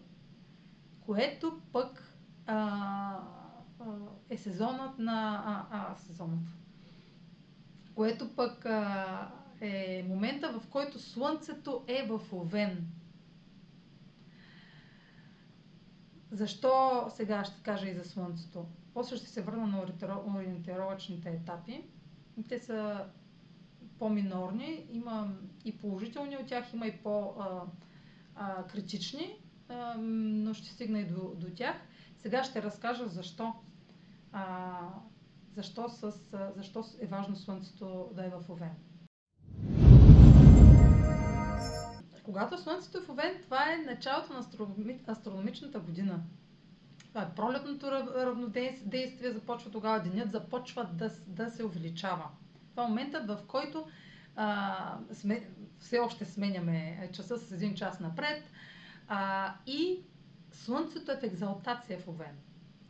което 1.01 1.61
пък 1.73 2.15
а, 2.47 3.21
е 4.31 4.37
сезонът 4.37 4.99
на... 4.99 5.43
А, 5.47 5.67
а, 5.71 5.97
сезонът. 5.97 6.49
Което 7.95 8.37
пък 8.37 8.67
а, 8.67 9.31
е 9.61 10.05
момента, 10.09 10.61
в 10.61 10.69
който 10.69 10.99
Слънцето 10.99 11.85
е 11.87 12.07
в 12.07 12.21
Овен. 12.33 12.87
Защо 16.31 17.05
сега 17.11 17.45
ще 17.45 17.63
кажа 17.63 17.89
и 17.89 17.95
за 17.95 18.05
Слънцето? 18.05 18.67
После 18.95 19.17
ще 19.17 19.27
се 19.27 19.43
върна 19.43 19.67
на 19.67 19.85
ориентировачните 20.27 21.31
етапи. 21.31 21.85
Те 22.49 22.59
са 22.59 23.07
по-минорни, 23.99 24.87
има 24.91 25.35
и 25.65 25.79
положителни 25.79 26.37
от 26.37 26.47
тях, 26.47 26.73
има 26.73 26.87
и 26.87 26.97
по-критични, 26.97 29.39
но 29.99 30.55
ще 30.55 30.69
стигна 30.69 31.01
и 31.01 31.05
до, 31.05 31.35
до 31.35 31.51
тях. 31.55 31.77
Сега 32.17 32.45
ще 32.45 32.63
разкажа 32.63 33.09
защо 33.09 33.55
а, 34.33 34.81
защо, 35.55 35.89
с, 35.89 36.13
защо 36.57 36.85
е 37.01 37.07
важно 37.07 37.37
Слънцето 37.37 38.11
да 38.15 38.27
е 38.27 38.31
в 38.31 38.51
Овен. 38.51 38.75
Когато 42.23 42.59
Слънцето 42.59 42.99
е 42.99 43.01
в 43.01 43.09
Овен, 43.09 43.41
това 43.43 43.73
е 43.73 43.77
началото 43.77 44.33
на 44.33 44.45
астрономичната 45.09 45.81
година. 45.81 46.21
Това 47.09 47.23
е 47.23 47.35
пролетното 47.35 47.91
равнодействие, 47.91 49.33
започва 49.33 49.71
тогава, 49.71 50.03
денят 50.03 50.33
започва 50.33 50.85
да, 50.85 51.11
да 51.27 51.51
се 51.51 51.65
увеличава. 51.65 52.29
Това 52.71 52.85
е 52.85 52.89
моментът, 52.89 53.27
в 53.27 53.39
който 53.47 53.87
а, 54.37 54.99
сме, 55.13 55.49
все 55.79 55.99
още 55.99 56.25
сменяме 56.25 57.11
часа 57.13 57.39
с 57.39 57.53
един 57.53 57.75
час 57.75 58.01
напред 58.01 58.51
а, 59.09 59.55
и 59.67 60.03
Слънцето 60.51 61.13
е 61.13 61.17
в 61.17 61.23
екзалтация 61.23 61.99
в 61.99 62.09
Овен. 62.09 62.37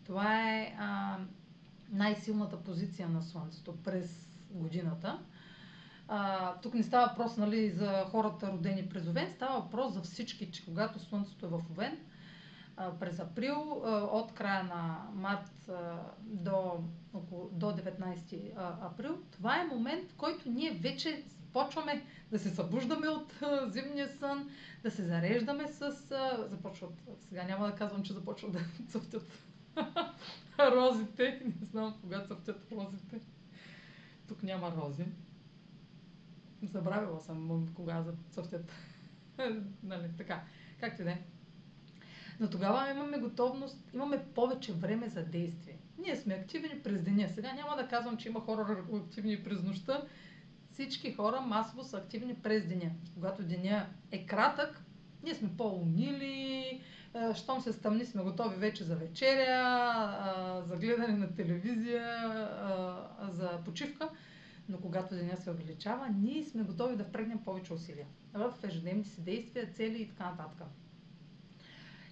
Това 0.09 0.51
е 0.51 0.75
а, 0.79 1.19
най-силната 1.93 2.57
позиция 2.57 3.09
на 3.09 3.23
Слънцето 3.23 3.77
през 3.85 4.29
годината. 4.51 5.19
А, 6.09 6.55
тук 6.55 6.75
не 6.75 6.83
става 6.83 7.07
въпрос 7.07 7.37
нали, 7.37 7.71
за 7.71 8.05
хората 8.11 8.53
родени 8.53 8.89
през 8.89 9.09
Овен, 9.09 9.31
става 9.31 9.61
въпрос 9.61 9.93
за 9.93 10.03
всички, 10.03 10.51
че 10.51 10.65
когато 10.65 10.99
Слънцето 10.99 11.47
е 11.47 11.49
в 11.49 11.63
Овен, 11.71 11.99
а, 12.77 12.99
през 12.99 13.19
април, 13.19 13.83
а, 13.85 13.91
от 13.91 14.33
края 14.33 14.65
на 14.65 14.99
март 15.15 15.69
а, 15.69 15.99
до, 16.21 16.85
около, 17.15 17.49
до 17.53 17.67
19 17.67 18.53
април, 18.83 19.19
това 19.33 19.61
е 19.61 19.65
момент, 19.65 20.11
в 20.11 20.17
който 20.17 20.51
ние 20.51 20.71
вече 20.71 21.25
почваме 21.53 22.05
да 22.31 22.39
се 22.39 22.51
събуждаме 22.51 23.09
от 23.09 23.43
а, 23.43 23.71
зимния 23.71 24.09
сън, 24.09 24.51
да 24.83 24.91
се 24.91 25.03
зареждаме 25.03 25.69
с... 25.69 25.83
А, 25.83 26.47
започват, 26.51 26.93
сега 27.29 27.45
няма 27.45 27.67
да 27.67 27.75
казвам, 27.75 28.03
че 28.03 28.13
започват 28.13 28.53
да 28.53 28.61
цъфтят 28.89 29.48
розите. 30.59 31.43
Не 31.45 31.67
знам 31.67 31.95
кога 32.01 32.21
цъфтят 32.21 32.73
розите. 32.73 33.21
Тук 34.29 34.43
няма 34.43 34.73
рози. 34.77 35.05
Забравила 36.63 37.21
съм 37.21 37.69
кога 37.75 38.05
цъфтят. 38.31 38.73
нали, 39.83 40.11
така, 40.19 40.43
както 40.81 41.03
и 41.03 41.05
да 41.05 41.11
е. 41.11 41.23
Но 42.41 42.51
тогава 42.51 42.91
имаме 42.91 43.19
готовност, 43.19 43.91
имаме 43.95 44.25
повече 44.35 44.73
време 44.73 45.09
за 45.09 45.25
действие. 45.25 45.79
Ние 45.99 46.17
сме 46.17 46.35
активни 46.35 46.83
през 46.83 47.03
деня. 47.03 47.29
Сега 47.29 47.53
няма 47.53 47.77
да 47.77 47.89
казвам, 47.89 48.17
че 48.17 48.29
има 48.29 48.41
хора 48.41 48.85
активни 48.95 49.45
през 49.45 49.63
нощта. 49.63 50.03
Всички 50.73 51.13
хора 51.13 51.41
масово 51.41 51.85
са 51.85 51.97
активни 51.97 52.35
през 52.35 52.67
деня. 52.67 52.91
Когато 53.15 53.43
деня 53.43 53.87
е 54.11 54.27
кратък, 54.27 54.83
ние 55.23 55.35
сме 55.35 55.57
по-унили, 55.57 56.83
щом 57.35 57.61
се 57.61 57.73
стъмни 57.73 58.07
сме 58.07 58.23
готови 58.23 58.57
вече 58.57 58.85
за 58.85 58.97
вечеря, 58.97 60.63
за 60.67 60.77
гледане 60.77 61.17
на 61.17 61.35
телевизия, 61.35 62.29
за 63.33 63.59
почивка. 63.65 64.09
Но 64.69 64.79
когато 64.79 65.15
деня 65.15 65.37
се 65.37 65.51
увеличава, 65.51 66.09
ние 66.09 66.45
сме 66.45 66.63
готови 66.63 66.97
да 66.97 67.05
впрегнем 67.05 67.45
повече 67.45 67.73
усилия 67.73 68.07
в 68.35 68.55
ежедневните 68.63 69.09
си 69.09 69.21
действия, 69.21 69.73
цели 69.73 70.03
и 70.03 70.09
така 70.09 70.31
нататък. 70.31 70.67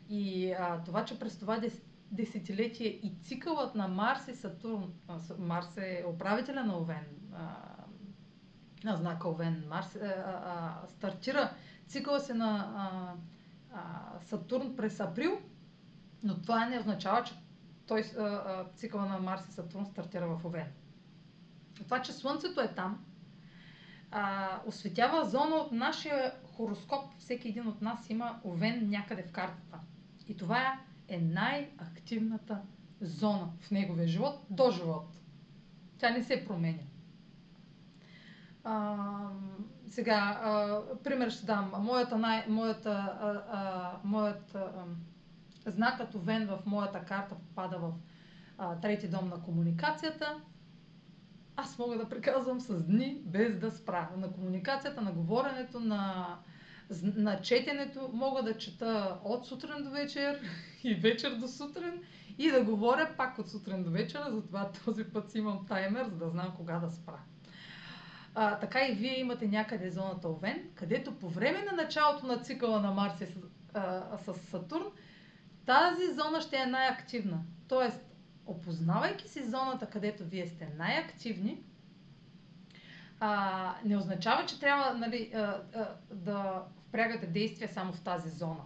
И 0.08 0.52
а, 0.52 0.82
това, 0.84 1.04
че 1.04 1.18
през 1.18 1.38
това 1.38 1.60
десетилетие 2.10 2.86
и 2.86 3.14
цикълът 3.22 3.74
на 3.74 3.88
Марс 3.88 4.28
и 4.28 4.34
Сатурн, 4.34 4.92
а, 5.08 5.18
Марс 5.38 5.76
е 5.76 6.04
управителя 6.08 6.64
на 6.64 6.78
Овен, 6.78 7.06
а, 7.32 7.56
на 8.84 8.96
знака 8.96 9.28
Овен, 9.28 9.64
Марс 9.68 9.96
а, 9.96 10.06
а, 10.44 10.86
стартира 10.88 11.50
цикъла 11.86 12.20
се 12.20 12.34
на 12.34 12.72
а, 12.76 13.14
Сатурн 14.20 14.76
през 14.76 15.00
април, 15.00 15.38
но 16.22 16.42
това 16.42 16.66
не 16.66 16.78
означава, 16.78 17.24
че 17.24 17.34
той, 17.86 18.04
цикъла 18.74 19.06
на 19.06 19.18
Марс 19.18 19.48
и 19.48 19.52
Сатурн 19.52 19.86
стартира 19.86 20.26
в 20.26 20.44
Овен. 20.44 20.66
Това, 21.74 22.02
че 22.02 22.12
Слънцето 22.12 22.60
е 22.60 22.74
там, 22.74 23.04
а, 24.10 24.60
осветява 24.66 25.24
зона 25.24 25.54
от 25.54 25.72
нашия 25.72 26.34
хороскоп. 26.44 27.18
Всеки 27.18 27.48
един 27.48 27.68
от 27.68 27.82
нас 27.82 28.10
има 28.10 28.40
Овен 28.44 28.90
някъде 28.90 29.22
в 29.22 29.32
картата. 29.32 29.78
И 30.28 30.36
това 30.36 30.80
е 31.08 31.18
най-активната 31.18 32.62
зона 33.00 33.48
в 33.60 33.70
неговия 33.70 34.08
живот 34.08 34.46
до 34.50 34.70
живот. 34.70 35.18
Тя 35.98 36.10
не 36.10 36.24
се 36.24 36.44
променя. 36.44 36.82
А, 38.64 38.96
сега, 39.88 40.40
а, 40.42 40.80
пример 41.04 41.30
ще 41.30 41.46
дам. 41.46 41.72
Моята, 41.78 42.18
най, 42.18 42.44
моята, 42.48 43.16
а, 43.20 43.42
а, 43.52 43.92
моят 44.04 44.54
а, 44.54 44.84
знакът 45.66 46.14
Овен 46.14 46.46
в 46.46 46.58
моята 46.66 47.04
карта 47.04 47.34
попада 47.34 47.78
в 47.78 47.92
а, 48.58 48.80
трети 48.80 49.08
дом 49.08 49.28
на 49.28 49.42
комуникацията. 49.42 50.40
Аз 51.56 51.78
мога 51.78 51.98
да 51.98 52.08
приказвам 52.08 52.60
с 52.60 52.84
дни 52.84 53.22
без 53.24 53.58
да 53.58 53.70
спра. 53.70 54.08
На 54.16 54.32
комуникацията, 54.32 55.00
на 55.00 55.12
говоренето, 55.12 55.80
на, 55.80 56.26
на 57.02 57.40
четенето 57.40 58.10
мога 58.12 58.42
да 58.42 58.58
чета 58.58 59.18
от 59.24 59.46
сутрин 59.46 59.84
до 59.84 59.90
вечер 59.90 60.40
и 60.84 60.94
вечер 60.94 61.34
до 61.34 61.48
сутрин 61.48 62.02
и 62.38 62.50
да 62.50 62.64
говоря 62.64 63.14
пак 63.16 63.38
от 63.38 63.50
сутрин 63.50 63.82
до 63.82 63.90
вечера, 63.90 64.30
затова 64.30 64.70
този 64.84 65.04
път 65.04 65.30
си 65.30 65.38
имам 65.38 65.66
таймер, 65.66 66.04
за 66.04 66.16
да 66.16 66.28
знам 66.28 66.52
кога 66.56 66.78
да 66.78 66.90
спра. 66.90 67.18
А, 68.38 68.58
така 68.58 68.86
и 68.86 68.94
вие 68.94 69.18
имате 69.20 69.48
някъде 69.48 69.90
зоната 69.90 70.28
Овен, 70.28 70.70
където 70.74 71.18
по 71.18 71.28
време 71.28 71.62
на 71.62 71.72
началото 71.82 72.26
на 72.26 72.38
цикъла 72.38 72.80
на 72.80 72.90
Марс 72.90 73.18
с, 73.18 73.24
а, 73.74 74.18
с 74.18 74.34
Сатурн, 74.34 74.86
тази 75.66 76.14
зона 76.14 76.40
ще 76.40 76.56
е 76.56 76.66
най-активна. 76.66 77.38
Тоест, 77.68 78.06
опознавайки 78.46 79.28
си 79.28 79.44
зоната, 79.44 79.86
където 79.86 80.24
вие 80.24 80.46
сте 80.46 80.68
най-активни, 80.78 81.62
а, 83.20 83.74
не 83.84 83.96
означава, 83.96 84.46
че 84.46 84.60
трябва 84.60 84.94
нали, 84.94 85.32
а, 85.34 85.38
а, 85.38 85.94
да 86.10 86.62
впрягате 86.88 87.26
действия 87.26 87.68
само 87.68 87.92
в 87.92 88.00
тази 88.00 88.30
зона. 88.30 88.62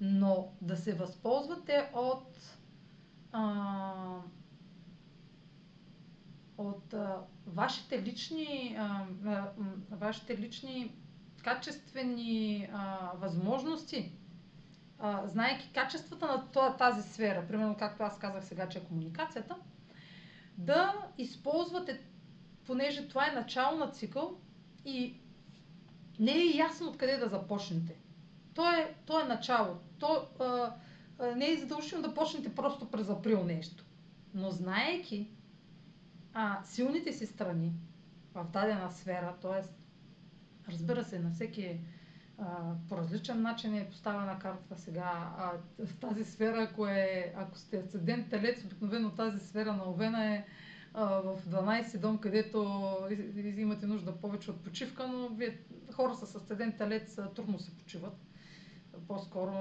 Но 0.00 0.52
да 0.60 0.76
се 0.76 0.94
възползвате 0.94 1.90
от 1.94 2.58
а, 3.32 3.92
от 6.58 6.94
а, 6.94 7.16
вашите 7.46 8.02
лични 8.02 8.76
а, 8.78 9.06
а, 9.26 9.50
вашите 9.90 10.38
лични 10.38 10.94
качествени 11.44 12.68
а, 12.72 13.10
възможности, 13.14 14.12
а, 14.98 15.26
знаеки 15.26 15.70
качествата 15.74 16.26
на 16.56 16.76
тази 16.76 17.12
сфера, 17.12 17.46
примерно 17.48 17.76
както 17.78 18.02
аз 18.02 18.18
казах 18.18 18.44
сега, 18.44 18.68
че 18.68 18.78
е 18.78 18.84
комуникацията, 18.84 19.56
да 20.58 20.94
използвате, 21.18 22.00
понеже 22.66 23.08
това 23.08 23.28
е 23.28 23.34
начало 23.34 23.78
на 23.78 23.90
цикъл 23.90 24.36
и 24.84 25.16
не 26.18 26.32
е 26.32 26.56
ясно 26.56 26.88
откъде 26.88 27.16
да 27.16 27.28
започнете. 27.28 27.96
То 28.54 28.70
е, 28.72 28.94
то 29.06 29.20
е 29.20 29.24
начало. 29.24 29.76
То 29.98 30.26
а, 30.40 30.74
а, 31.18 31.36
не 31.36 31.50
е 31.50 31.56
задължително 31.56 32.08
да 32.08 32.14
почнете 32.14 32.54
просто 32.54 32.90
през 32.90 33.08
април 33.08 33.44
нещо. 33.44 33.84
Но 34.34 34.50
знаеки 34.50 35.28
а, 36.34 36.62
силните 36.64 37.12
си 37.12 37.26
страни 37.26 37.72
в 38.34 38.44
дадена 38.52 38.90
сфера, 38.90 39.34
т.е. 39.42 39.62
разбира 40.70 41.04
се, 41.04 41.18
на 41.18 41.30
всеки 41.30 41.80
по 42.88 42.96
различен 42.96 43.42
начин 43.42 43.74
е 43.74 43.88
поставена 43.88 44.38
картата 44.38 44.78
сега. 44.78 45.32
А, 45.38 45.52
в 45.86 45.96
тази 45.96 46.24
сфера, 46.24 46.62
ако, 46.62 46.86
е, 46.86 47.32
ако 47.36 47.58
сте 47.58 47.76
асцендент 47.76 48.30
телец, 48.30 48.64
обикновено 48.64 49.10
тази 49.10 49.46
сфера 49.46 49.72
на 49.72 49.90
Овена 49.90 50.34
е 50.34 50.44
в 50.94 51.38
12 51.48 51.98
дом, 51.98 52.18
където 52.18 52.58
имате 53.56 53.86
нужда 53.86 54.16
повече 54.16 54.50
от 54.50 54.60
почивка, 54.64 55.08
но 55.08 55.28
вие 55.28 55.58
хора 55.92 56.14
с 56.14 56.34
асцендент 56.34 56.76
телец 56.78 57.18
трудно 57.34 57.58
се 57.58 57.76
почиват. 57.76 58.16
По-скоро, 59.08 59.52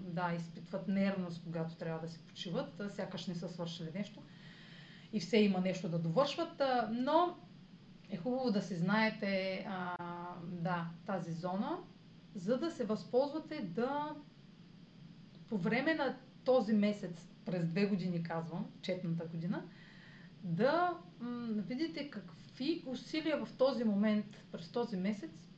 да, 0.00 0.32
изпитват 0.36 0.88
нервност, 0.88 1.42
когато 1.44 1.76
трябва 1.76 2.00
да 2.00 2.08
се 2.08 2.18
почиват, 2.18 2.82
сякаш 2.90 3.26
не 3.26 3.34
са 3.34 3.48
свършили 3.48 3.90
нещо 3.94 4.22
и 5.14 5.20
все 5.20 5.36
има 5.36 5.60
нещо 5.60 5.88
да 5.88 5.98
довършват, 5.98 6.62
но 6.90 7.36
е 8.10 8.16
хубаво 8.16 8.50
да 8.50 8.62
си 8.62 8.76
знаете 8.76 9.64
а, 9.68 9.96
да, 10.44 10.90
тази 11.06 11.32
зона, 11.32 11.78
за 12.34 12.58
да 12.58 12.70
се 12.70 12.84
възползвате 12.84 13.60
да 13.62 14.14
по 15.48 15.58
време 15.58 15.94
на 15.94 16.16
този 16.44 16.72
месец, 16.72 17.28
през 17.44 17.66
две 17.66 17.86
години 17.86 18.22
казвам, 18.22 18.66
четната 18.82 19.24
година, 19.24 19.64
да 20.42 20.98
м- 21.20 21.62
видите 21.62 22.10
какви 22.10 22.84
усилия 22.86 23.44
в 23.44 23.52
този 23.58 23.84
момент, 23.84 24.26
през 24.52 24.72
този 24.72 24.96
месец, 24.96 25.50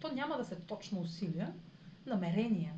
то 0.00 0.12
няма 0.14 0.36
да 0.36 0.44
са 0.44 0.60
точно 0.60 1.00
усилия, 1.00 1.54
намерения, 2.06 2.72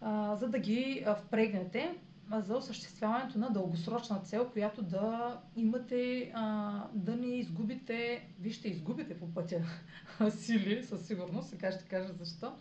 а, 0.00 0.36
за 0.36 0.48
да 0.48 0.58
ги 0.58 1.06
впрегнете 1.24 1.98
за 2.32 2.56
осъществяването 2.56 3.38
на 3.38 3.50
дългосрочна 3.50 4.18
цел, 4.18 4.50
която 4.52 4.82
да 4.82 5.40
имате, 5.56 6.32
а, 6.34 6.82
да 6.94 7.16
не 7.16 7.26
изгубите, 7.26 8.28
вие 8.40 8.52
ще 8.52 8.68
изгубите 8.68 9.18
по 9.18 9.34
пътя 9.34 9.62
сили, 10.30 10.84
със 10.84 11.06
сигурност, 11.06 11.48
сега 11.48 11.72
ще 11.72 11.84
кажа 11.84 12.12
защо, 12.12 12.52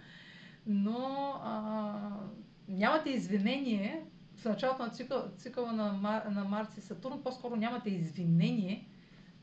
но 0.67 1.34
а, 1.43 1.99
нямате 2.67 3.10
извинение, 3.10 4.06
в 4.36 4.45
началото 4.45 4.84
на 4.84 4.89
цикъл, 4.89 5.23
цикъла 5.38 5.73
на, 5.73 5.93
Мар, 5.93 6.25
на 6.25 6.43
Марс 6.43 6.78
и 6.78 6.82
Сатурн, 6.82 7.23
по-скоро 7.23 7.56
нямате 7.56 7.89
извинение 7.89 8.88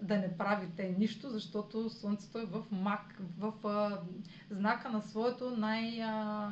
да 0.03 0.19
не 0.19 0.37
правите 0.37 0.95
нищо, 0.99 1.31
защото 1.31 1.91
Слънцето 1.91 2.39
е 2.39 2.45
в 2.45 2.65
мак, 2.71 3.21
в 3.39 3.53
а, 3.69 4.01
знака 4.51 4.91
на 4.91 5.03
своето 5.03 5.51
най, 5.51 6.03
а, 6.03 6.51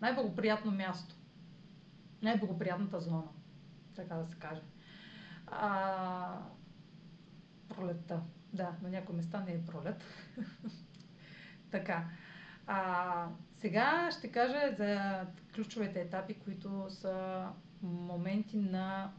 най-благоприятно 0.00 0.70
място 0.72 1.14
най-благоприятната 2.22 3.00
зона, 3.00 3.28
така 3.96 4.14
да 4.14 4.26
се 4.26 4.36
каже. 4.36 4.62
А, 5.46 6.38
пролетта. 7.68 8.22
Да, 8.52 8.76
на 8.82 8.88
някои 8.88 9.16
места 9.16 9.40
не 9.40 9.52
е 9.52 9.64
пролет. 9.64 10.04
така. 11.70 12.08
А, 12.66 13.28
сега 13.56 14.10
ще 14.18 14.32
кажа 14.32 14.74
за 14.78 15.20
ключовите 15.54 16.00
етапи, 16.00 16.34
които 16.34 16.86
са 16.90 17.46
моменти 17.82 18.56
на 18.56 19.12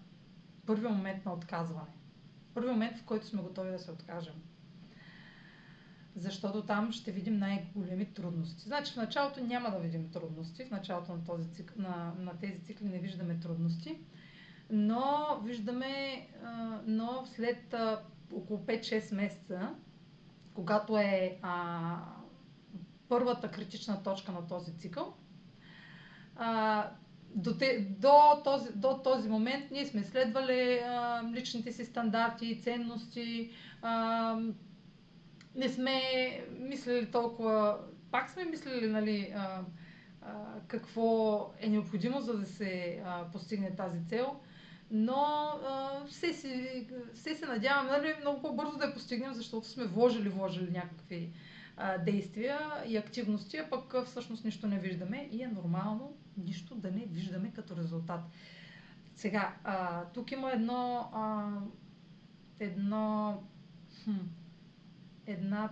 първи 0.66 0.88
момент 0.88 1.26
на 1.26 1.34
отказване. 1.34 1.98
Първи 2.54 2.70
момент, 2.70 2.98
в 2.98 3.06
който 3.06 3.28
сме 3.28 3.42
готови 3.42 3.72
да 3.72 3.80
се 3.80 3.92
откажем 3.92 4.44
защото 6.16 6.62
там 6.62 6.92
ще 6.92 7.12
видим 7.12 7.38
най-големи 7.38 8.06
трудности. 8.06 8.64
Значи 8.64 8.94
в 8.94 8.96
началото 8.96 9.44
няма 9.44 9.72
да 9.72 9.80
видим 9.80 10.10
трудности, 10.10 10.66
в 10.66 10.72
началото 10.72 11.12
на, 11.12 11.24
този 11.24 11.52
цикл, 11.52 11.82
на, 11.82 12.14
на 12.20 12.38
тези 12.40 12.60
цикли 12.60 12.86
не 12.86 13.00
виждаме 13.00 13.40
трудности, 13.40 13.98
но 14.70 15.40
виждаме, 15.44 16.28
но 16.86 17.24
след 17.26 17.76
около 18.34 18.60
5-6 18.60 19.16
месеца, 19.16 19.70
когато 20.54 20.98
е 20.98 21.40
а, 21.42 21.98
първата 23.10 23.52
критична 23.52 24.04
точка 24.04 24.32
на 24.32 24.48
този 24.48 24.78
цикъл, 24.78 25.14
а, 26.36 26.90
до, 27.36 27.58
те, 27.58 27.80
до, 28.00 28.42
този, 28.44 28.70
до 28.76 28.98
този 29.04 29.30
момент 29.30 29.72
ние 29.72 29.86
сме 29.86 30.04
следвали 30.04 30.80
а, 30.80 31.24
личните 31.34 31.72
си 31.72 31.86
стандарти, 31.86 32.62
ценности, 32.62 33.52
а, 33.82 34.38
не 35.56 35.70
сме 35.70 36.02
мислили 36.60 37.12
толкова, 37.12 37.80
пак 38.12 38.30
сме 38.30 38.46
мислили, 38.46 38.88
нали, 38.88 39.34
а, 39.36 39.62
а, 40.22 40.60
какво 40.68 41.52
е 41.60 41.70
необходимо, 41.70 42.22
за 42.22 42.38
да 42.38 42.46
се 42.46 43.02
а, 43.06 43.32
постигне 43.32 43.76
тази 43.76 44.06
цел. 44.06 44.40
Но 44.92 45.24
а, 45.68 46.06
все, 46.06 46.34
си, 46.34 46.88
все 47.14 47.36
се 47.36 47.46
надявам 47.46 47.88
нали, 47.88 48.14
много 48.22 48.42
по-бързо 48.42 48.78
да 48.78 48.86
я 48.86 48.94
постигнем, 48.94 49.34
защото 49.34 49.68
сме 49.68 49.86
вложили, 49.86 50.30
вложили 50.30 50.72
някакви 50.72 51.34
а, 51.78 51.98
действия 51.98 52.60
и 52.88 52.98
активности, 52.98 53.58
а 53.58 53.70
пък 53.70 54.06
всъщност 54.06 54.46
нищо 54.46 54.68
не 54.68 54.80
виждаме 54.80 55.30
и 55.32 55.44
е 55.44 55.48
нормално 55.48 56.18
нищо 56.38 56.76
да 56.76 56.92
не 56.92 57.06
виждаме 57.06 57.52
като 57.56 57.76
резултат. 57.76 58.22
Сега, 59.16 59.56
а, 59.64 60.06
тук 60.06 60.32
има 60.32 60.52
едно, 60.52 61.10
а, 61.14 61.52
едно, 62.60 63.38
хм, 64.04 64.12
една 65.28 65.70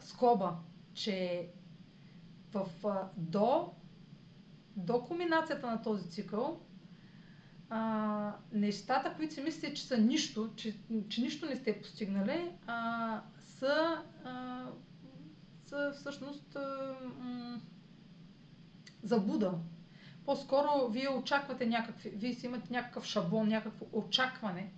скоба, 0.00 0.56
че 0.94 1.48
в, 2.52 2.86
а, 2.86 3.08
до, 3.16 3.72
до 4.76 5.04
кулминацията 5.04 5.66
на 5.66 5.82
този 5.82 6.10
цикъл, 6.10 6.60
а, 7.70 8.32
нещата, 8.52 9.14
които 9.16 9.34
си 9.34 9.40
мислите, 9.40 9.74
че 9.74 9.82
са 9.86 9.98
нищо, 9.98 10.50
че, 10.56 10.76
че 11.08 11.20
нищо 11.20 11.46
не 11.46 11.56
сте 11.56 11.80
постигнали, 11.80 12.52
а, 12.66 13.20
са, 13.40 14.02
а, 14.24 14.66
са 15.66 15.92
всъщност 15.92 16.56
а, 16.56 16.94
м- 17.18 17.60
забуда. 19.02 19.52
По-скоро 20.24 20.88
вие 20.90 21.08
очаквате 21.08 21.66
някакви, 21.66 22.10
вие 22.10 22.34
си 22.34 22.46
имате 22.46 22.72
някакъв 22.72 23.04
шаблон, 23.04 23.48
някакво 23.48 23.86
очакване, 23.92 24.72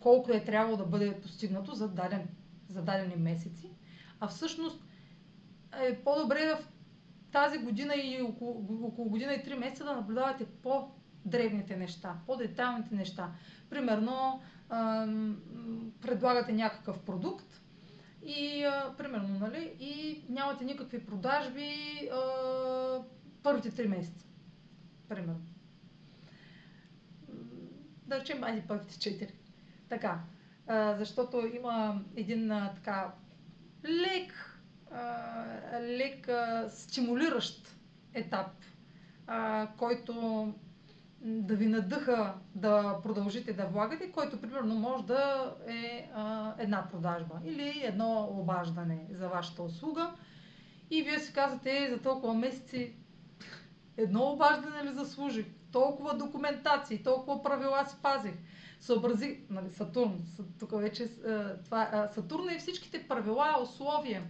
колко 0.00 0.32
е 0.32 0.44
трябвало 0.44 0.76
да 0.76 0.84
бъде 0.84 1.20
постигнато 1.20 1.74
за, 1.74 1.88
даден, 1.88 2.28
за 2.68 2.82
дадени 2.82 3.16
месеци. 3.16 3.70
А 4.20 4.28
всъщност 4.28 4.84
е 5.82 5.98
по-добре 6.04 6.54
в 6.54 6.68
тази 7.32 7.58
година 7.58 7.94
и 7.94 8.22
около, 8.22 8.86
около 8.86 9.08
година 9.08 9.34
и 9.34 9.42
три 9.42 9.54
месеца 9.54 9.84
да 9.84 9.96
наблюдавате 9.96 10.46
по-древните 10.46 11.76
неща, 11.76 12.16
по-детайлните 12.26 12.94
неща. 12.94 13.32
Примерно, 13.70 14.40
предлагате 16.00 16.52
някакъв 16.52 17.00
продукт 17.00 17.60
и, 18.22 18.64
а, 18.64 18.94
примерно, 18.98 19.38
нали, 19.38 19.76
и 19.80 20.24
нямате 20.28 20.64
никакви 20.64 21.06
продажби 21.06 21.70
а, 22.12 23.02
първите 23.42 23.70
три 23.70 23.88
месеца. 23.88 24.26
Примерно. 25.08 25.40
Да 28.06 28.20
речем, 28.20 28.44
айде 28.44 28.64
първите 28.68 28.98
четири. 28.98 29.35
Така. 29.88 30.20
А, 30.66 30.96
защото 30.96 31.46
има 31.56 32.00
един 32.16 32.52
а, 32.52 32.72
така 32.74 33.12
лек, 33.84 34.60
а, 34.92 35.44
лек 35.80 36.28
а, 36.28 36.68
стимулиращ 36.70 37.76
етап, 38.14 38.46
а, 39.26 39.68
който 39.78 40.54
да 41.20 41.56
ви 41.56 41.66
надъха 41.66 42.34
да 42.54 43.00
продължите 43.02 43.52
да 43.52 43.66
влагате, 43.66 44.12
който 44.12 44.40
примерно 44.40 44.74
може 44.74 45.04
да 45.04 45.54
е 45.68 46.10
а, 46.14 46.54
една 46.58 46.88
продажба 46.90 47.34
или 47.44 47.82
едно 47.84 48.28
обаждане 48.30 49.06
за 49.10 49.28
вашата 49.28 49.62
услуга. 49.62 50.12
И 50.90 51.02
вие 51.02 51.18
си 51.18 51.32
казвате, 51.32 51.88
за 51.90 52.02
толкова 52.02 52.34
месеци 52.34 52.94
едно 53.96 54.22
обаждане 54.22 54.84
ли 54.84 54.94
заслужих, 54.94 55.46
толкова 55.72 56.16
документации, 56.16 57.02
толкова 57.02 57.42
правила 57.42 57.86
спазих, 57.86 58.34
съобрази, 58.80 59.40
нали, 59.50 59.70
Сатурн, 59.70 60.22
тук 60.58 60.80
вече 60.80 61.08
това, 61.64 62.08
Сатурн 62.14 62.50
и 62.54 62.58
всичките 62.58 63.08
правила, 63.08 63.58
условия, 63.62 64.22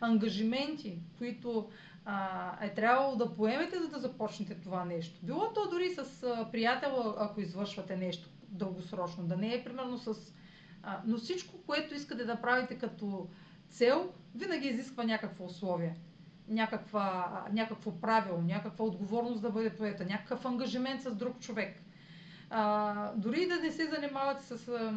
ангажименти, 0.00 0.98
които 1.18 1.70
а, 2.04 2.56
е 2.64 2.74
трябвало 2.74 3.16
да 3.16 3.34
поемете, 3.34 3.78
за 3.78 3.88
да 3.88 3.98
започнете 3.98 4.54
това 4.54 4.84
нещо. 4.84 5.20
Било 5.22 5.52
то 5.52 5.70
дори 5.70 5.94
с 5.94 6.22
а, 6.22 6.48
приятел, 6.52 7.14
ако 7.18 7.40
извършвате 7.40 7.96
нещо 7.96 8.28
дългосрочно, 8.48 9.24
да 9.24 9.36
не 9.36 9.54
е 9.54 9.64
примерно 9.64 9.98
с... 9.98 10.34
А, 10.82 11.00
но 11.06 11.16
всичко, 11.16 11.54
което 11.66 11.94
искате 11.94 12.24
да 12.24 12.40
правите 12.40 12.78
като 12.78 13.28
цел, 13.68 14.12
винаги 14.34 14.68
изисква 14.68 15.04
някакво 15.04 15.44
условие. 15.44 15.96
Някаква, 16.48 17.44
някакво 17.52 18.00
правило, 18.00 18.42
някаква 18.42 18.84
отговорност 18.84 19.42
да 19.42 19.50
бъде 19.50 19.76
поета, 19.76 20.04
някакъв 20.04 20.44
ангажимент 20.44 21.02
с 21.02 21.14
друг 21.14 21.40
човек. 21.40 21.82
А, 22.54 23.12
дори 23.16 23.46
да 23.46 23.56
не 23.56 23.72
се 23.72 23.86
занимавате 23.86 24.44
с... 24.44 24.68
А, 24.68 24.94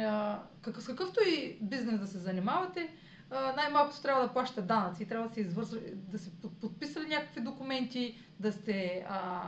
а, 0.00 0.42
с 0.80 0.86
какъвто 0.86 1.20
и 1.28 1.58
бизнес 1.60 2.00
да 2.00 2.06
се 2.06 2.18
занимавате, 2.18 2.88
най-малкото 3.30 4.02
трябва 4.02 4.22
да 4.22 4.32
плащате 4.32 4.62
данъци, 4.62 5.08
трябва 5.08 5.28
да 5.28 5.34
се 5.34 5.40
извършва, 5.40 5.78
да 5.94 6.18
се 6.18 6.30
подписали 6.60 7.08
някакви 7.08 7.40
документи, 7.40 8.18
да 8.40 8.52
сте 8.52 9.06
а, 9.08 9.42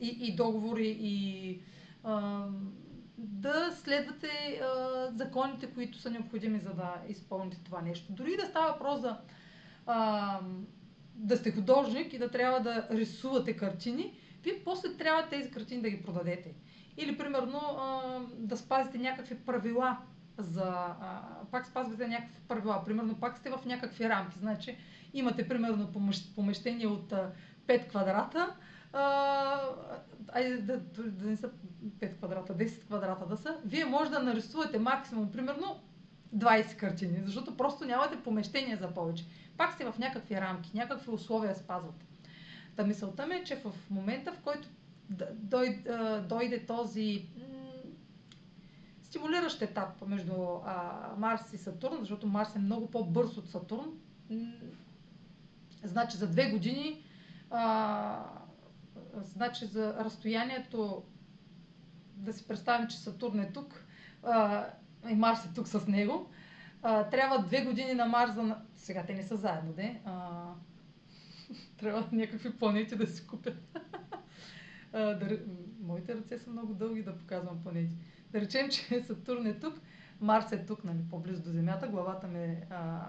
и, 0.00 0.18
и 0.20 0.36
договори, 0.36 0.96
и 1.00 1.60
а, 2.04 2.46
да 3.18 3.70
следвате 3.72 4.60
а, 4.62 5.10
законите, 5.16 5.66
които 5.66 5.98
са 5.98 6.10
необходими 6.10 6.58
за 6.58 6.74
да 6.74 6.94
изпълните 7.08 7.60
това 7.64 7.80
нещо. 7.82 8.12
Дори 8.12 8.36
да 8.36 8.46
става 8.46 8.72
въпрос 8.72 9.00
за 9.00 9.16
а, 9.86 10.40
да 11.14 11.36
сте 11.36 11.52
художник 11.52 12.12
и 12.12 12.18
да 12.18 12.30
трябва 12.30 12.60
да 12.60 12.88
рисувате 12.90 13.56
картини, 13.56 14.18
вие 14.42 14.62
после 14.64 14.96
трябва 14.96 15.28
тези 15.28 15.50
картини 15.50 15.82
да 15.82 15.90
ги 15.90 16.02
продадете. 16.02 16.54
Или, 16.96 17.18
примерно, 17.18 17.58
а, 17.58 18.00
да 18.38 18.56
спазите 18.56 18.98
някакви 18.98 19.38
правила 19.38 19.98
за... 20.38 20.64
А, 20.64 21.22
пак 21.50 21.66
спазвате 21.66 22.08
някакви 22.08 22.40
правила. 22.48 22.82
Примерно 22.84 23.20
пак 23.20 23.38
сте 23.38 23.50
в 23.50 23.60
някакви 23.66 24.08
рамки. 24.08 24.38
Значи 24.38 24.76
имате 25.14 25.48
примерно 25.48 25.92
помещение 26.34 26.86
от 26.86 27.12
а, 27.12 27.30
5 27.66 27.88
квадрата, 27.88 28.56
а, 28.92 29.60
айде 30.32 30.56
да, 30.56 30.80
да 30.80 31.28
не 31.28 31.36
са 31.36 31.50
5 31.84 32.16
квадрата, 32.16 32.56
10 32.56 32.84
квадрата 32.84 33.26
да 33.26 33.36
са, 33.36 33.56
вие 33.64 33.84
може 33.84 34.10
да 34.10 34.22
нарисувате 34.22 34.78
максимум 34.78 35.32
примерно 35.32 35.80
20 36.36 36.76
картини, 36.76 37.22
защото 37.24 37.56
просто 37.56 37.84
нямате 37.84 38.22
помещение 38.22 38.76
за 38.76 38.94
повече. 38.94 39.24
Пак 39.56 39.72
сте 39.72 39.84
в 39.84 39.98
някакви 39.98 40.40
рамки, 40.40 40.70
някакви 40.74 41.10
условия 41.10 41.54
спазвате. 41.54 42.06
Та 42.76 42.84
мисълта 42.84 43.26
ми 43.26 43.34
е, 43.34 43.44
че 43.44 43.56
в 43.56 43.72
момента, 43.90 44.32
в 44.32 44.40
който 44.40 44.68
дойде, 45.32 45.90
дойде 46.28 46.66
този 46.66 47.28
стимулиращ 49.02 49.62
етап 49.62 50.06
между 50.06 50.32
а, 50.64 51.08
Марс 51.18 51.52
и 51.52 51.58
Сатурн, 51.58 51.96
защото 52.00 52.26
Марс 52.26 52.56
е 52.56 52.58
много 52.58 52.90
по-бърз 52.90 53.36
от 53.36 53.50
Сатурн. 53.50 53.90
Значи 55.84 56.16
за 56.16 56.28
две 56.28 56.50
години, 56.50 57.02
а, 57.50 58.24
значи 59.14 59.66
за 59.66 59.94
разстоянието, 59.94 61.02
да 62.14 62.32
си 62.32 62.48
представим, 62.48 62.88
че 62.88 62.98
Сатурн 62.98 63.40
е 63.40 63.52
тук 63.52 63.84
а, 64.22 64.66
и 65.08 65.14
Марс 65.14 65.44
е 65.44 65.54
тук 65.54 65.68
с 65.68 65.86
него, 65.86 66.30
а, 66.82 67.04
трябва 67.10 67.42
две 67.42 67.64
години 67.64 67.94
на 67.94 68.06
Марс 68.06 68.34
да... 68.34 68.62
Сега 68.76 69.04
те 69.06 69.14
не 69.14 69.22
са 69.22 69.36
заедно, 69.36 69.72
де? 69.72 70.00
А, 70.04 70.44
трябва 71.78 72.08
някакви 72.12 72.52
планети 72.52 72.96
да 72.96 73.06
си 73.06 73.26
купят. 73.26 73.56
а, 74.92 75.00
да, 75.00 75.38
моите 75.80 76.14
ръце 76.14 76.38
са 76.38 76.50
много 76.50 76.74
дълги 76.74 77.02
да 77.02 77.16
показвам 77.18 77.62
планети. 77.62 77.94
Да 78.30 78.40
речем, 78.40 78.70
че 78.70 79.02
Сатурн 79.06 79.46
е 79.46 79.58
тук, 79.58 79.80
Марс 80.20 80.52
е 80.52 80.66
тук, 80.66 80.84
нали, 80.84 80.98
по-близо 81.10 81.42
до 81.42 81.50
Земята, 81.50 81.88
главата 81.88 82.26
ми, 82.26 82.44
е, 82.44 82.66
а, 82.70 83.00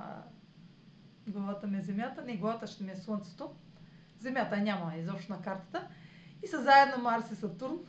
главата 1.28 1.68
ми 1.68 1.78
е 1.78 1.82
Земята, 1.82 2.24
не, 2.26 2.38
главата 2.38 2.68
ще 2.68 2.84
ми 2.84 2.92
е 2.92 2.96
Слънцето. 2.96 3.52
Земята 4.20 4.58
няма 4.58 4.96
изобщо 4.96 5.32
на 5.32 5.42
картата. 5.42 5.88
И 6.44 6.48
са 6.48 6.64
заедно 6.64 7.04
Марс 7.04 7.32
и 7.32 7.36
Сатурн. 7.36 7.80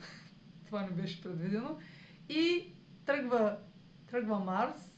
Това 0.67 0.83
не 0.83 0.91
беше 0.91 1.23
предвидено. 1.23 1.79
И 2.29 2.73
тръгва, 3.07 3.57
тръгва 4.11 4.39
Марс, 4.39 4.91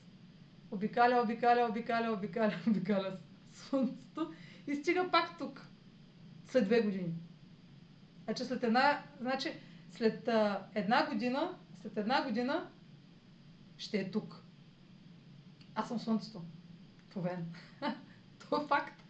обикаля, 0.70 1.22
обикаля, 1.24 1.66
обикаля, 1.70 2.12
обикаля, 2.12 2.54
обикаля 2.68 3.16
Слънцето 3.52 4.32
и 4.66 4.74
стига 4.74 5.10
пак 5.10 5.38
тук. 5.38 5.68
След 6.46 6.64
две 6.64 6.80
години. 6.80 7.14
Значи 8.24 8.44
след 8.44 8.62
една, 8.62 9.02
значи 9.20 9.52
след 9.90 10.28
а, 10.28 10.66
една 10.74 11.06
година 11.06 11.58
след 11.86 11.96
една 11.96 12.24
година 12.24 12.70
ще 13.76 13.98
е 13.98 14.10
тук. 14.10 14.44
Аз 15.74 15.88
съм 15.88 16.00
Слънцето. 16.00 16.42
В 17.08 17.16
Овен. 17.16 17.52
Това 18.38 18.62
е 18.62 18.66
факт. 18.66 19.02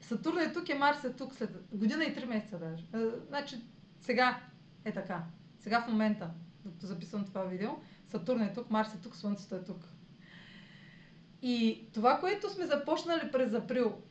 Сатурн 0.00 0.38
е 0.38 0.52
тук 0.52 0.68
и 0.68 0.74
Марс 0.74 1.04
е 1.04 1.12
тук 1.12 1.34
след 1.34 1.64
година 1.72 2.04
и 2.04 2.14
три 2.14 2.26
месеца 2.26 2.58
даже. 2.58 2.84
Значи 3.28 3.60
сега 4.00 4.40
е 4.84 4.92
така. 4.92 5.24
Сега 5.58 5.82
в 5.82 5.88
момента, 5.88 6.30
докато 6.64 6.86
записвам 6.86 7.24
това 7.24 7.44
видео, 7.44 7.70
Сатурн 8.08 8.42
е 8.42 8.52
тук, 8.52 8.70
Марс 8.70 8.94
е 8.94 8.98
тук, 8.98 9.16
Слънцето 9.16 9.54
е 9.54 9.64
тук. 9.64 9.88
И 11.42 11.86
това, 11.92 12.20
което 12.20 12.50
сме 12.50 12.66
започнали 12.66 13.30
през 13.32 13.54
април, 13.54 14.02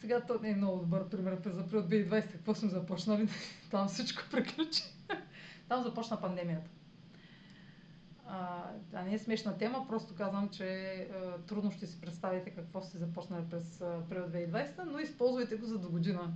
сега 0.00 0.20
то 0.20 0.38
не 0.42 0.50
е 0.50 0.56
много 0.56 0.78
добър 0.78 1.08
пример 1.08 1.40
през 1.40 1.58
април 1.58 1.82
2020, 1.82 2.32
какво 2.32 2.54
сме 2.54 2.68
започнали, 2.68 3.28
там 3.70 3.88
всичко 3.88 4.22
приключи. 4.30 4.82
Там 5.68 5.82
започна 5.82 6.20
пандемията. 6.20 6.70
Това 8.88 9.02
не 9.02 9.14
е 9.14 9.18
смешна 9.18 9.58
тема, 9.58 9.86
просто 9.88 10.14
казвам, 10.14 10.48
че 10.48 10.66
е, 10.66 11.08
трудно 11.46 11.70
ще 11.70 11.86
си 11.86 12.00
представите 12.00 12.50
какво 12.50 12.82
сте 12.82 12.98
започнали 12.98 13.44
през 13.50 13.80
април 13.80 14.22
2020, 14.22 14.84
но 14.84 14.98
използвайте 14.98 15.56
го 15.56 15.66
за 15.66 15.78
до 15.78 15.90
година. 15.90 16.32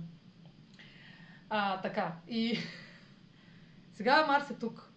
А, 1.49 1.81
така, 1.81 2.15
и 2.27 2.57
сега 3.93 4.25
Марс 4.27 4.49
е 4.49 4.53
тук. 4.53 4.93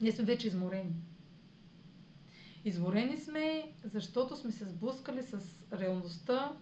Ние 0.00 0.12
сме 0.12 0.24
вече 0.24 0.46
изморени. 0.46 0.94
Изморени 2.64 3.18
сме, 3.18 3.72
защото 3.84 4.36
сме 4.36 4.52
се 4.52 4.64
сблъскали 4.64 5.22
с 5.22 5.38
реалността. 5.72 6.52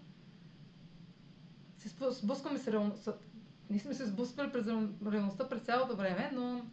Се 1.81 1.89
сблъскаме 2.11 2.59
с 2.59 2.69
реалността. 2.69 3.13
Ние 3.71 3.79
сме 3.81 3.95
се 3.95 4.07
сблъскали 4.07 4.53
през 4.53 4.67
реалността 5.07 5.49
през 5.49 5.63
цялото 5.63 5.97
време, 5.97 6.31
но 6.35 6.65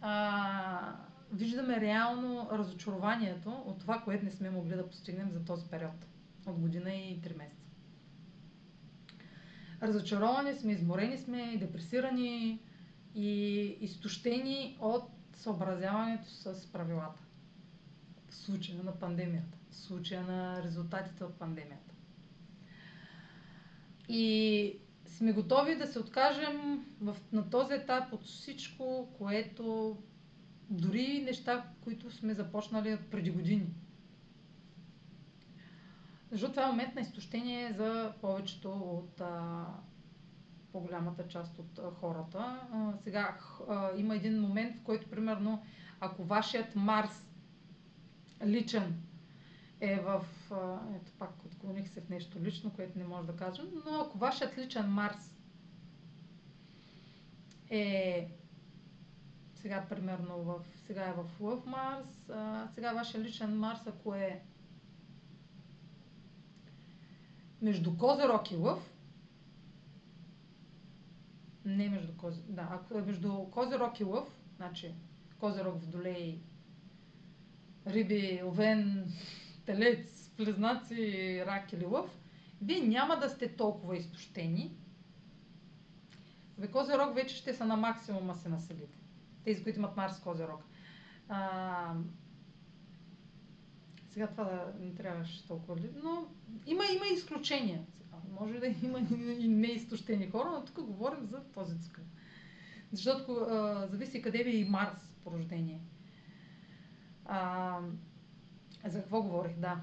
а, 0.00 0.96
виждаме 1.32 1.80
реално 1.80 2.48
разочарованието 2.52 3.50
от 3.66 3.78
това, 3.78 3.98
което 3.98 4.24
не 4.24 4.30
сме 4.30 4.50
могли 4.50 4.76
да 4.76 4.88
постигнем 4.88 5.30
за 5.30 5.44
този 5.44 5.66
период 5.66 6.06
от 6.46 6.58
година 6.58 6.92
и 6.92 7.20
3 7.20 7.36
месеца. 7.36 7.60
Разочаровани 9.82 10.54
сме, 10.54 10.72
изморени 10.72 11.18
сме, 11.18 11.56
депресирани 11.56 12.60
и 13.14 13.30
изтощени 13.80 14.76
от 14.80 15.02
съобразяването 15.34 16.28
с 16.28 16.72
правилата. 16.72 17.22
В 18.28 18.34
случая 18.34 18.82
на 18.84 18.92
пандемията, 18.92 19.58
в 19.70 19.76
случая 19.76 20.22
на 20.22 20.62
резултатите 20.62 21.24
от 21.24 21.34
пандемията. 21.34 21.89
И 24.12 24.76
сме 25.06 25.32
готови 25.32 25.76
да 25.76 25.86
се 25.86 25.98
откажем 25.98 26.84
в, 27.00 27.16
на 27.32 27.50
този 27.50 27.74
етап 27.74 28.12
от 28.12 28.24
всичко, 28.24 29.08
което 29.18 29.96
дори 30.70 31.22
неща, 31.22 31.64
които 31.84 32.10
сме 32.10 32.34
започнали 32.34 32.98
преди 33.10 33.30
години. 33.30 33.66
Защото 36.30 36.52
това 36.52 36.64
е 36.64 36.70
момент 36.70 36.94
на 36.94 37.00
изтощение 37.00 37.72
за 37.72 38.12
повечето 38.20 38.72
от 38.72 39.20
а, 39.20 39.66
по-голямата 40.72 41.28
част 41.28 41.58
от 41.58 41.78
а, 41.78 41.90
хората. 41.90 42.60
А, 42.72 42.92
сега 43.04 43.38
а, 43.68 43.90
има 43.96 44.16
един 44.16 44.40
момент, 44.40 44.76
в 44.76 44.82
който, 44.82 45.10
примерно, 45.10 45.62
ако 46.00 46.24
вашият 46.24 46.76
Марс 46.76 47.26
личен 48.46 49.02
е 49.80 50.00
в... 50.00 50.24
А, 50.50 50.78
ето 50.96 51.12
пак 51.18 51.39
отклоних 51.60 51.88
се 51.88 52.00
в 52.00 52.08
нещо 52.08 52.40
лично, 52.40 52.70
което 52.70 52.98
не 52.98 53.04
може 53.04 53.26
да 53.26 53.36
кажем, 53.36 53.66
но 53.86 54.00
ако 54.00 54.18
вашият 54.18 54.58
личен 54.58 54.86
Марс 54.86 55.34
е 57.70 58.28
сега 59.54 59.86
примерно 59.88 60.38
в, 60.38 60.60
сега 60.86 61.04
е 61.04 61.12
в 61.12 61.40
Лъв 61.40 61.66
Марс, 61.66 62.28
а, 62.30 62.68
сега 62.74 62.92
вашия 62.92 63.20
личен 63.20 63.58
Марс, 63.58 63.86
ако 63.86 64.14
е 64.14 64.42
между 67.62 67.96
Козерог 67.96 68.50
и 68.50 68.56
Лъв, 68.56 68.92
не 71.64 71.88
между 71.88 72.16
Кози, 72.16 72.42
да, 72.48 72.68
ако 72.70 72.98
е 72.98 73.02
между 73.02 73.50
Козерог 73.50 74.00
и 74.00 74.04
Лъв, 74.04 74.28
значи 74.56 74.94
Козерог, 75.38 75.80
Водолей, 75.80 76.40
Риби, 77.86 78.40
Овен, 78.44 79.12
Телец, 79.66 80.19
Близнаци, 80.44 81.42
Рак 81.46 81.72
или 81.72 81.86
Лъв, 81.86 82.18
вие 82.62 82.80
няма 82.80 83.16
да 83.16 83.28
сте 83.28 83.56
толкова 83.56 83.96
изтощени. 83.96 84.76
В 86.58 86.70
Козерог 86.70 87.14
вече 87.14 87.36
ще 87.36 87.54
са 87.54 87.64
на 87.64 87.76
максимума 87.76 88.34
се 88.34 88.48
населите 88.48 89.00
тези, 89.44 89.62
които 89.62 89.78
имат 89.78 89.96
Марс 89.96 90.20
Козерог. 90.20 90.64
А, 91.28 91.94
сега 94.10 94.26
това 94.26 94.44
да 94.44 94.74
не 94.80 94.94
трябваше 94.94 95.46
толкова, 95.46 95.76
но 96.02 96.26
има, 96.66 96.82
има 96.96 97.06
изключения. 97.14 97.80
Може 98.40 98.58
да 98.58 98.66
има 98.66 98.98
и 99.20 99.48
неизтощени 99.48 100.30
хора, 100.30 100.50
но 100.50 100.64
тук 100.64 100.86
говорим 100.86 101.26
за 101.26 101.44
този 101.44 101.80
цикъл. 101.80 102.04
Защото 102.92 103.32
а, 103.32 103.86
зависи 103.90 104.22
къде 104.22 104.42
ви 104.42 104.50
е 104.50 104.56
и 104.56 104.64
Марс 104.64 105.12
по 105.24 105.30
рождение. 105.30 105.80
А, 107.24 107.78
за 108.84 109.00
какво 109.00 109.22
говорих? 109.22 109.56
Да. 109.56 109.80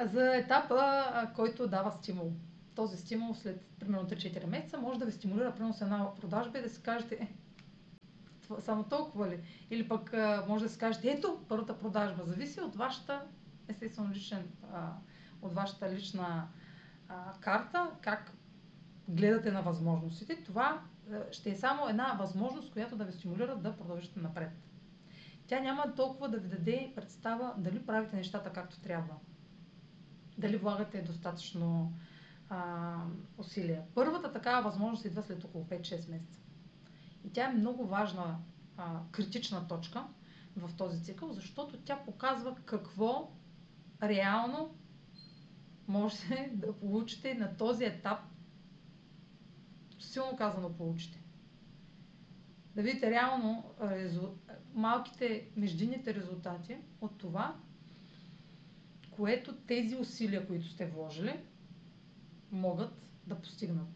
За 0.00 0.36
етапа, 0.36 1.04
който 1.36 1.68
дава 1.68 1.92
стимул. 1.92 2.32
Този 2.74 2.96
стимул 2.96 3.34
след 3.34 3.64
примерно 3.80 4.08
3-4 4.08 4.46
месеца 4.46 4.78
може 4.78 4.98
да 4.98 5.04
ви 5.04 5.12
стимулира 5.12 5.52
примерно 5.52 5.74
с 5.74 5.80
една 5.80 6.14
продажба 6.14 6.58
и 6.58 6.62
да 6.62 6.70
си 6.70 6.82
кажете, 6.82 7.14
е, 7.14 7.28
само 8.60 8.84
толкова 8.84 9.28
ли? 9.28 9.40
Или 9.70 9.88
пък 9.88 10.14
може 10.48 10.64
да 10.64 10.70
си 10.70 10.78
кажете, 10.78 11.10
ето 11.10 11.40
първата 11.48 11.78
продажба. 11.78 12.24
Зависи 12.24 12.60
от 12.60 12.76
вашата, 12.76 13.22
естествено, 13.68 14.10
личен, 14.10 14.48
от 15.42 15.54
вашата 15.54 15.92
лична 15.92 16.48
карта, 17.40 17.90
как 18.00 18.32
гледате 19.08 19.52
на 19.52 19.62
възможностите. 19.62 20.42
Това 20.44 20.82
ще 21.30 21.50
е 21.50 21.56
само 21.56 21.88
една 21.88 22.16
възможност, 22.20 22.72
която 22.72 22.96
да 22.96 23.04
ви 23.04 23.12
стимулира 23.12 23.56
да 23.56 23.76
продължите 23.76 24.20
напред. 24.20 24.50
Тя 25.46 25.60
няма 25.60 25.94
толкова 25.94 26.28
да 26.28 26.38
ви 26.38 26.48
даде 26.48 26.92
представа 26.94 27.54
дали 27.58 27.86
правите 27.86 28.16
нещата 28.16 28.52
както 28.52 28.80
трябва. 28.80 29.14
Дали 30.38 30.56
влагате 30.56 31.02
достатъчно 31.02 31.92
а, 32.48 32.96
усилия. 33.38 33.82
Първата 33.94 34.32
такава 34.32 34.62
възможност 34.62 35.04
идва 35.04 35.22
след 35.22 35.44
около 35.44 35.64
5-6 35.64 36.10
месеца. 36.10 36.40
И 37.24 37.32
тя 37.32 37.50
е 37.50 37.54
много 37.54 37.86
важна 37.86 38.38
а, 38.76 39.00
критична 39.10 39.68
точка 39.68 40.06
в 40.56 40.70
този 40.76 41.02
цикъл, 41.02 41.32
защото 41.32 41.78
тя 41.78 41.96
показва 42.04 42.56
какво 42.64 43.30
реално 44.02 44.74
можете 45.88 46.50
да 46.54 46.72
получите 46.72 47.34
на 47.34 47.56
този 47.56 47.84
етап. 47.84 48.18
Силно 50.00 50.36
казано 50.36 50.72
получите. 50.72 51.22
Да 52.74 52.82
видите 52.82 53.10
реално 53.10 53.64
резу... 53.82 54.28
малките 54.74 55.48
междинните 55.56 56.14
резултати 56.14 56.76
от 57.00 57.18
това, 57.18 57.56
което 59.16 59.56
тези 59.56 59.96
усилия, 59.96 60.46
които 60.46 60.66
сте 60.68 60.86
вложили, 60.86 61.40
могат 62.50 63.02
да 63.26 63.34
постигнат. 63.34 63.88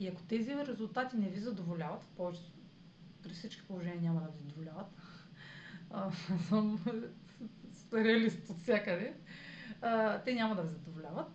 И 0.00 0.08
ако 0.08 0.22
тези 0.22 0.54
резултати 0.56 1.16
не 1.16 1.28
ви 1.28 1.40
задоволяват, 1.40 2.02
в 2.02 2.08
повечето 2.08 2.52
при 3.22 3.30
всички 3.30 3.66
положения 3.66 4.00
няма 4.00 4.20
да 4.20 4.26
ви 4.26 4.38
задоволяват, 4.38 4.86
съм 6.48 6.84
реалист 7.94 8.50
от 8.50 8.58
всякъде, 8.58 9.14
а, 9.82 10.18
те 10.22 10.34
няма 10.34 10.54
да 10.54 10.62
ви 10.62 10.68
задоволяват. 10.68 11.28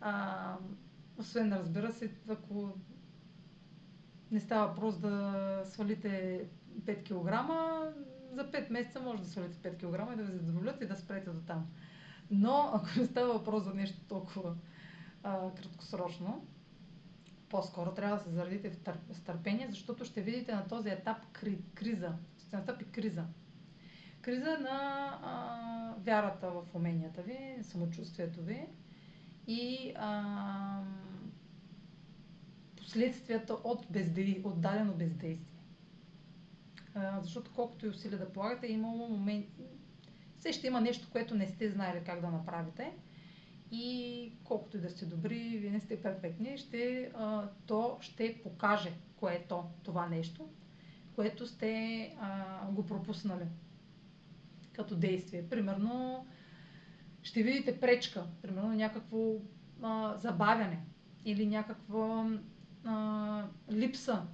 А, 0.00 0.56
освен, 1.18 1.52
разбира 1.52 1.92
се, 1.92 2.10
ако 2.28 2.72
не 4.30 4.40
става 4.40 4.66
въпрос 4.66 4.98
да 4.98 5.62
свалите 5.64 6.44
5 6.80 7.02
кг, 7.02 7.50
за 8.32 8.50
5 8.50 8.70
месеца 8.70 9.00
може 9.00 9.22
да 9.22 9.28
свалите 9.28 9.58
5 9.70 9.76
кг 9.76 10.12
и 10.12 10.16
да 10.16 10.22
ви 10.22 10.38
задоволят 10.38 10.82
и 10.82 10.86
да 10.86 10.96
спрете 10.96 11.30
до 11.30 11.40
там. 11.40 11.66
Но 12.30 12.70
ако 12.74 12.86
не 12.98 13.06
става 13.06 13.32
въпрос 13.32 13.64
за 13.64 13.74
нещо 13.74 14.00
толкова 14.08 14.54
а, 15.22 15.50
краткосрочно, 15.54 16.46
по-скоро 17.48 17.94
трябва 17.94 18.16
да 18.16 18.22
се 18.22 18.30
заредите 18.30 18.70
в 18.70 18.76
с 19.12 19.20
търпение, 19.20 19.66
защото 19.70 20.04
ще 20.04 20.22
видите 20.22 20.54
на 20.54 20.68
този 20.68 20.88
етап 20.88 21.16
кри... 21.32 21.58
криза. 21.74 22.12
Ще 22.46 22.56
настъпи 22.56 22.84
криза. 22.84 23.24
Криза 24.20 24.58
на 24.60 25.08
а, 25.22 25.94
вярата 25.98 26.50
в 26.50 26.64
уменията 26.74 27.22
ви, 27.22 27.58
самочувствието 27.62 28.42
ви 28.42 28.66
и 29.46 29.92
а, 29.96 30.82
последствията 32.76 33.54
от, 33.54 33.86
бездей... 33.90 34.40
от 34.44 34.60
дадено 34.60 34.92
бездействие. 34.92 35.38
А, 36.94 37.20
защото 37.20 37.50
колкото 37.54 37.86
и 37.86 37.88
усилия 37.88 38.18
да 38.18 38.32
полагате, 38.32 38.66
имало 38.66 39.08
моменти. 39.08 39.62
Все 40.46 40.52
ще 40.52 40.66
има 40.66 40.80
нещо, 40.80 41.08
което 41.12 41.34
не 41.34 41.46
сте 41.46 41.70
знаели 41.70 42.04
как 42.04 42.20
да 42.20 42.30
направите 42.30 42.92
и 43.70 44.32
колкото 44.44 44.76
и 44.76 44.80
да 44.80 44.90
сте 44.90 45.06
добри, 45.06 45.58
вие 45.58 45.70
не 45.70 45.80
сте 45.80 46.02
перфектни, 46.02 46.58
ще, 46.58 47.10
а, 47.14 47.48
то 47.66 47.98
ще 48.00 48.40
покаже 48.42 48.92
кое 49.16 49.34
е 49.34 49.46
то, 49.48 49.64
това 49.82 50.08
нещо, 50.08 50.48
което 51.14 51.46
сте 51.46 52.14
а, 52.20 52.66
го 52.70 52.86
пропуснали 52.86 53.44
като 54.72 54.96
действие. 54.96 55.48
Примерно, 55.48 56.26
ще 57.22 57.42
видите 57.42 57.80
пречка, 57.80 58.26
примерно 58.42 58.72
някакво 58.72 59.34
а, 59.82 60.16
забавяне 60.16 60.80
или 61.24 61.46
някаква 61.46 62.30
а, 62.84 63.44
липса 63.70 64.26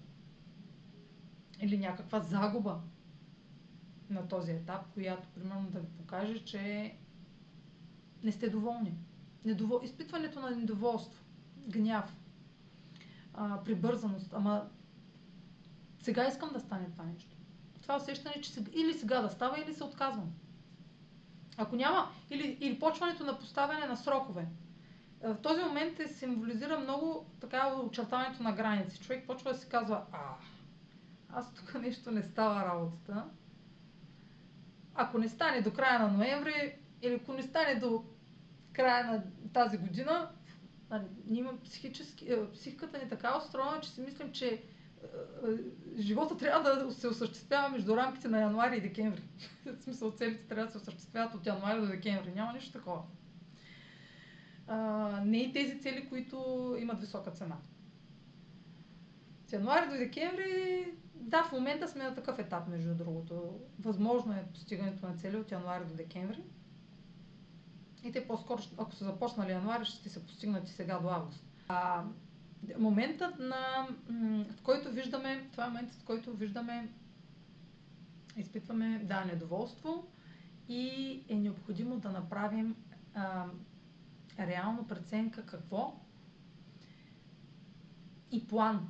или 1.62 1.79
някаква 1.79 2.20
загуба 2.20 2.81
на 4.12 4.29
този 4.29 4.53
етап, 4.53 4.92
която 4.94 5.29
примерно 5.35 5.70
да 5.70 5.81
ви 5.81 5.87
покаже, 5.87 6.44
че 6.44 6.94
не 8.22 8.33
сте 8.33 8.51
доволни 8.51 8.94
недово... 9.44 9.81
изпитването 9.83 10.40
на 10.40 10.51
недоволство, 10.51 11.25
гняв, 11.68 12.16
а, 13.35 13.62
прибързаност. 13.62 14.33
Ама 14.35 14.68
сега 16.03 16.29
искам 16.29 16.51
да 16.53 16.61
стане 16.61 16.90
това 16.90 17.05
нещо. 17.05 17.37
Това 17.83 17.96
усещане, 17.96 18.40
че 18.42 18.51
сега, 18.51 18.70
или 18.75 18.94
сега 18.94 19.20
да 19.20 19.29
става, 19.29 19.61
или 19.61 19.75
се 19.75 19.85
отказвам. 19.85 20.33
Ако 21.57 21.77
няма, 21.77 22.11
или, 22.31 22.59
или 22.61 22.79
почването 22.79 23.25
на 23.25 23.38
поставяне 23.38 23.87
на 23.87 23.96
срокове. 23.96 24.46
В 25.22 25.37
този 25.42 25.62
момент 25.62 25.96
се 25.96 26.09
символизира 26.09 26.79
много 26.79 27.27
така 27.40 27.75
очертаването 27.75 28.42
на 28.42 28.53
граници. 28.53 29.01
Човек 29.01 29.27
почва 29.27 29.53
да 29.53 29.59
си 29.59 29.68
казва, 29.68 30.03
а, 30.12 30.18
аз 31.33 31.55
тук 31.55 31.75
нещо 31.81 32.11
не 32.11 32.22
става 32.22 32.64
работата. 32.64 33.25
Ако 34.94 35.18
не 35.18 35.28
стане 35.28 35.62
до 35.62 35.72
края 35.72 35.98
на 35.98 36.09
ноември, 36.09 36.74
или 37.02 37.14
ако 37.14 37.33
не 37.33 37.42
стане 37.42 37.74
до 37.74 38.05
края 38.72 39.05
на 39.07 39.22
тази 39.52 39.78
година, 39.78 40.31
психически, 41.64 42.28
психиката 42.55 42.98
ни 42.98 43.09
така 43.09 43.38
устроена, 43.38 43.81
че 43.81 43.90
си 43.90 44.00
мислим, 44.00 44.33
че 44.33 44.62
живота 45.98 46.37
трябва 46.37 46.74
да 46.74 46.92
се 46.92 47.09
осъществява 47.09 47.68
между 47.68 47.96
рамките 47.96 48.28
на 48.28 48.40
януари 48.40 48.76
и 48.76 48.81
декември. 48.81 49.22
В 49.66 49.83
смисъл, 49.83 50.11
целите 50.11 50.48
трябва 50.48 50.66
да 50.66 50.72
се 50.72 50.78
осъществяват 50.78 51.35
от 51.35 51.46
януари 51.46 51.81
до 51.81 51.87
декември. 51.87 52.33
Няма 52.35 52.52
нищо 52.52 52.72
такова. 52.72 53.02
А, 54.66 54.76
не 55.24 55.38
и 55.38 55.52
тези 55.52 55.81
цели, 55.81 56.09
които 56.09 56.37
имат 56.81 57.00
висока 57.00 57.31
цена. 57.31 57.57
От 59.44 59.52
януари 59.52 59.88
до 59.88 59.96
декември, 59.96 60.94
да, 61.14 61.44
в 61.44 61.53
момента 61.53 61.88
сме 61.88 62.05
на 62.05 62.14
такъв 62.14 62.38
етап, 62.38 62.68
между 62.68 62.94
другото. 62.94 63.61
Възможно 63.81 64.33
е 64.33 64.46
постигането 64.53 65.07
на 65.07 65.16
цели 65.16 65.37
от 65.37 65.51
януари 65.51 65.85
до 65.85 65.94
декември. 65.94 66.42
И 68.05 68.12
те 68.12 68.27
по-скоро, 68.27 68.62
ако 68.79 68.92
са 68.92 69.05
започнали 69.05 69.53
януари, 69.53 69.85
ще 69.85 70.09
се 70.09 70.27
постигнат 70.27 70.68
и 70.68 70.72
сега 70.72 70.98
до 70.98 71.09
август. 71.09 71.44
А, 71.68 72.05
моментът, 72.79 73.38
на, 73.38 73.88
в 74.51 74.62
който 74.62 74.90
виждаме, 74.90 75.48
това 75.53 75.64
е 75.64 75.68
моментът, 75.68 76.01
в 76.01 76.05
който 76.05 76.37
виждаме, 76.37 76.88
изпитваме, 78.37 79.01
да, 79.05 79.25
недоволство 79.25 80.07
и 80.68 81.20
е 81.29 81.35
необходимо 81.35 81.96
да 81.96 82.11
направим 82.11 82.77
а, 83.14 83.46
реално 84.38 84.87
преценка 84.87 85.46
какво 85.46 86.01
и 88.31 88.46
план. 88.46 88.88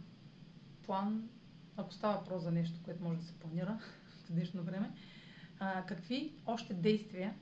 План, 0.86 1.28
ако 1.76 1.92
става 1.92 2.18
въпрос 2.18 2.42
за 2.42 2.50
нещо, 2.50 2.80
което 2.84 3.04
може 3.04 3.18
да 3.18 3.24
се 3.24 3.38
планира 3.38 3.78
в 4.26 4.32
днешно 4.32 4.62
време, 4.62 4.90
а, 5.58 5.86
какви 5.86 6.32
още 6.46 6.74
действия 6.74 7.34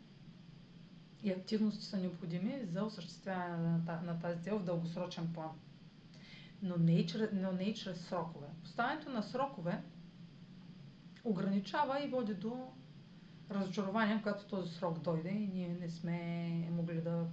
и 1.22 1.30
активности 1.30 1.84
са 1.84 1.96
необходими 1.96 2.60
за 2.64 2.84
осъществяване 2.84 3.80
на, 3.86 4.18
тази 4.20 4.42
цел 4.42 4.58
в 4.58 4.64
дългосрочен 4.64 5.32
план. 5.34 5.50
Но 6.62 6.76
не, 6.76 6.92
и 6.92 7.06
чрез, 7.06 7.30
но 7.32 7.52
не 7.52 7.62
и 7.62 7.74
чрез 7.74 8.00
срокове. 8.00 8.46
Поставянето 8.62 9.10
на 9.10 9.22
срокове 9.22 9.82
ограничава 11.24 12.04
и 12.04 12.08
води 12.08 12.34
до 12.34 12.72
разочарование, 13.50 14.20
когато 14.22 14.46
този 14.46 14.74
срок 14.74 14.98
дойде 14.98 15.28
и 15.28 15.46
ние 15.46 15.76
не 15.80 15.90
сме 15.90 16.68
могли 16.70 17.00
да, 17.00 17.26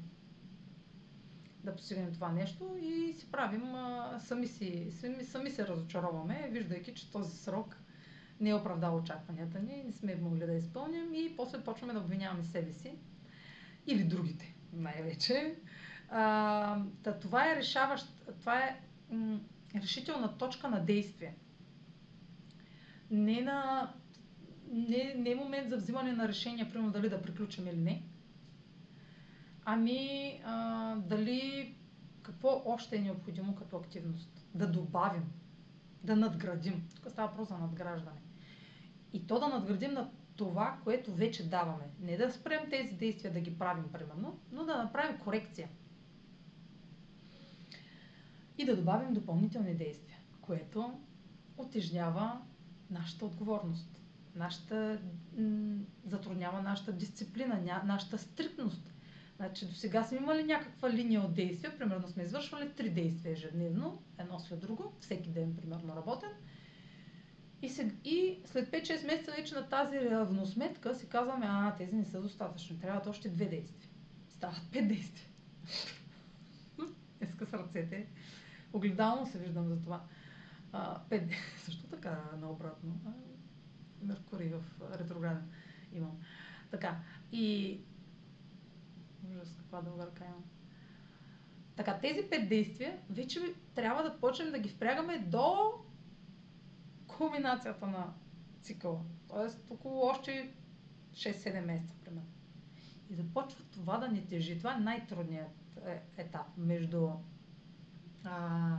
да 1.68 1.76
постигнем 1.76 2.14
това 2.14 2.32
нещо 2.32 2.78
и 2.82 3.14
си 3.14 3.32
правим, 3.32 3.76
а, 3.76 4.20
сами, 4.20 4.48
си, 4.48 4.88
сами, 5.00 5.24
сами 5.24 5.50
се 5.50 5.68
разочароваме, 5.68 6.50
виждайки, 6.52 6.94
че 6.94 7.12
този 7.12 7.38
срок 7.38 7.78
не 8.40 8.50
е 8.50 8.56
оправдал 8.56 8.98
очакванията 8.98 9.60
ни, 9.60 9.84
не 9.86 9.92
сме 9.92 10.16
могли 10.16 10.46
да 10.46 10.54
изпълним 10.54 11.14
и 11.14 11.34
после 11.38 11.64
почваме 11.64 11.94
да 11.94 12.00
обвиняваме 12.00 12.44
себе 12.44 12.74
си 12.74 12.94
или 13.88 14.04
другите 14.04 14.56
най-вече. 14.74 15.56
А, 16.10 16.82
да, 17.04 17.20
това 17.20 17.52
е 17.52 17.56
решаващ, 17.56 18.08
това 18.40 18.60
е 18.60 18.80
м- 19.12 19.40
решителна 19.76 20.38
точка 20.38 20.70
на 20.70 20.86
действие. 20.86 21.36
Не, 23.12 23.42
на, 23.42 23.94
не, 24.72 25.14
не 25.18 25.32
е 25.32 25.36
момент 25.36 25.70
за 25.70 25.78
взимане 25.78 26.12
на 26.12 26.28
решение, 26.28 26.70
примерно 26.70 26.92
дали 26.92 27.10
да 27.10 27.22
приключим 27.22 27.68
или 27.68 27.78
не. 27.78 28.02
Ами 29.70 30.42
а, 30.46 30.96
дали 30.96 31.76
какво 32.22 32.62
още 32.66 32.96
е 32.96 33.02
необходимо 33.02 33.56
като 33.56 33.78
активност. 33.78 34.48
Да 34.56 34.72
добавим, 34.72 35.24
да 36.04 36.16
надградим. 36.16 36.88
Тук 36.96 37.12
става 37.12 37.28
въпрос 37.28 37.48
за 37.48 37.58
надграждане. 37.58 38.22
И 39.14 39.28
то 39.28 39.40
да 39.40 39.48
надградим 39.48 39.94
на 39.94 40.12
това, 40.36 40.80
което 40.84 41.14
вече 41.14 41.50
даваме. 41.50 41.84
Не 42.00 42.18
да 42.18 42.32
спрем 42.32 42.70
тези 42.70 42.94
действия 42.94 43.34
да 43.34 43.40
ги 43.40 43.60
правим, 43.60 43.92
примерно, 43.92 44.40
но 44.52 44.66
да 44.66 44.78
направим 44.78 45.20
корекция. 45.20 45.70
И 48.58 48.66
да 48.66 48.76
добавим 48.76 49.14
допълнителни 49.14 49.76
действия, 49.76 50.18
което 50.42 51.00
отежнява 51.58 52.42
нашата 52.90 53.26
отговорност, 53.26 54.02
нашата, 54.36 55.02
затруднява 56.06 56.62
нашата 56.62 56.94
дисциплина, 56.94 57.82
нашата 57.86 58.18
стриктност. 58.18 58.94
Значи 59.38 59.66
до 59.66 59.74
сега 59.74 60.04
сме 60.04 60.18
имали 60.18 60.44
някаква 60.44 60.90
линия 60.90 61.22
от 61.22 61.34
действия, 61.34 61.78
примерно 61.78 62.08
сме 62.08 62.24
извършвали 62.24 62.70
три 62.70 62.90
действия 62.90 63.32
ежедневно, 63.32 64.02
едно 64.18 64.40
след 64.40 64.60
друго, 64.60 64.94
всеки 65.00 65.30
ден 65.30 65.56
примерно 65.56 65.96
работен– 65.96 66.30
и, 67.62 67.70
сега, 67.70 67.96
и 68.04 68.40
след 68.46 68.72
5-6 68.72 69.06
месеца 69.06 69.32
вече 69.32 69.56
на 69.56 69.70
тази 69.70 70.00
равносметка 70.00 70.96
си 70.96 71.10
казваме, 71.10 71.46
а, 71.50 71.76
тези 71.76 71.96
не 71.96 72.06
са 72.06 72.22
достатъчни, 72.22 72.80
трябват 72.80 73.08
още 73.08 73.30
две 73.30 73.46
действия. 73.46 73.90
Стават 74.30 74.62
пет 74.72 74.88
действия. 74.88 75.28
Днеска 77.20 77.46
с 77.46 77.54
ръцете. 77.54 78.08
Огледално 78.74 79.26
се 79.28 79.38
виждам 79.38 79.68
за 79.68 79.82
това. 79.82 80.04
А, 80.72 81.00
пет 81.10 81.30
Също 81.58 81.88
така 81.88 82.24
наобратно. 82.42 83.00
Меркурий 84.02 84.50
в 84.50 84.64
ретрограден 85.00 85.50
имам. 85.94 86.18
Така. 86.72 87.00
И... 87.32 87.80
Ужас, 89.32 89.56
каква 89.58 89.82
дълга 89.82 90.08
имам. 90.22 90.44
Така, 91.76 92.00
тези 92.00 92.30
пет 92.30 92.50
действия 92.50 93.00
вече 93.10 93.40
трябва 93.76 94.04
да 94.04 94.20
почнем 94.20 94.52
да 94.52 94.60
ги 94.60 94.70
впрягаме 94.70 95.20
до 95.20 95.74
кулминацията 97.08 97.88
на 97.88 98.14
цикъла. 98.62 99.02
Тоест 99.28 99.72
около 99.72 100.06
още 100.06 100.54
6-7 101.12 101.66
месеца, 101.66 101.96
примерно. 102.06 102.28
И 103.10 103.16
започва 103.16 103.64
това 103.72 103.98
да 103.98 104.08
ни 104.08 104.28
тежи. 104.28 104.58
Това 104.58 104.76
е 104.76 104.80
най-трудният 104.80 105.52
е, 105.86 106.02
етап 106.18 106.48
между 106.58 107.10
а, 108.24 108.78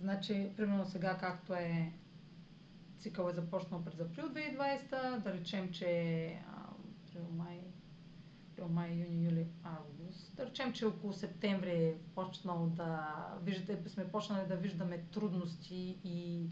значи, 0.00 0.52
примерно 0.56 0.86
сега, 0.86 1.18
както 1.18 1.54
е 1.54 1.92
цикъл 2.98 3.28
е 3.28 3.32
започнал 3.32 3.84
през 3.84 4.00
април 4.00 4.28
2020, 4.28 5.18
да 5.18 5.32
речем, 5.32 5.72
че 5.72 6.42
април, 7.08 7.28
май, 7.36 7.60
април, 8.58 8.74
май, 8.74 8.90
юни, 8.90 9.24
юли, 9.24 9.46
август. 9.62 10.36
Да 10.36 10.46
речем, 10.46 10.72
че 10.72 10.86
около 10.86 11.12
септември 11.12 11.70
е 11.70 11.94
почнал 12.14 12.66
да 12.66 13.14
виждате, 13.42 13.88
сме 13.88 14.08
почнали 14.08 14.48
да 14.48 14.56
виждаме 14.56 15.04
трудности 15.12 15.98
и 16.04 16.46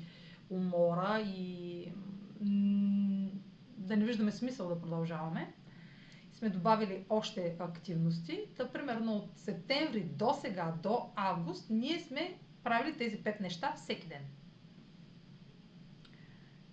умора 0.50 1.20
и 1.20 1.92
да 3.78 3.96
не 3.96 4.04
виждаме 4.04 4.32
смисъл 4.32 4.68
да 4.68 4.80
продължаваме. 4.80 5.54
Сме 6.32 6.48
добавили 6.48 7.04
още 7.08 7.56
активности. 7.58 8.44
Та, 8.56 8.72
примерно 8.72 9.16
от 9.16 9.38
септември 9.38 10.04
до 10.04 10.34
сега, 10.40 10.74
до 10.82 11.10
август, 11.14 11.70
ние 11.70 12.00
сме 12.00 12.38
правили 12.64 12.96
тези 12.98 13.16
пет 13.16 13.40
неща 13.40 13.72
всеки 13.76 14.06
ден. 14.08 14.22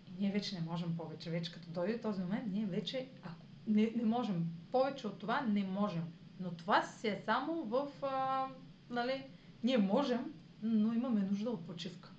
И 0.08 0.12
ние 0.20 0.32
вече 0.32 0.56
не 0.56 0.62
можем 0.62 0.98
повече. 0.98 1.30
Вече 1.30 1.54
като 1.54 1.70
дойде 1.70 2.02
този 2.02 2.22
момент, 2.22 2.44
ние 2.48 2.66
вече 2.66 3.10
ако, 3.24 3.46
не, 3.68 3.92
не 3.96 4.06
можем. 4.06 4.63
Повече 4.74 5.08
от 5.08 5.20
това 5.20 5.42
не 5.42 5.64
можем. 5.64 6.04
Но 6.40 6.52
това 6.52 6.82
си 6.82 7.08
е 7.08 7.22
само 7.26 7.64
в... 7.64 7.88
А, 8.02 8.48
нали, 8.90 9.26
ние 9.64 9.78
можем, 9.78 10.34
но 10.62 10.94
имаме 10.94 11.20
нужда 11.20 11.50
от 11.50 11.66
почивка. 11.66 12.12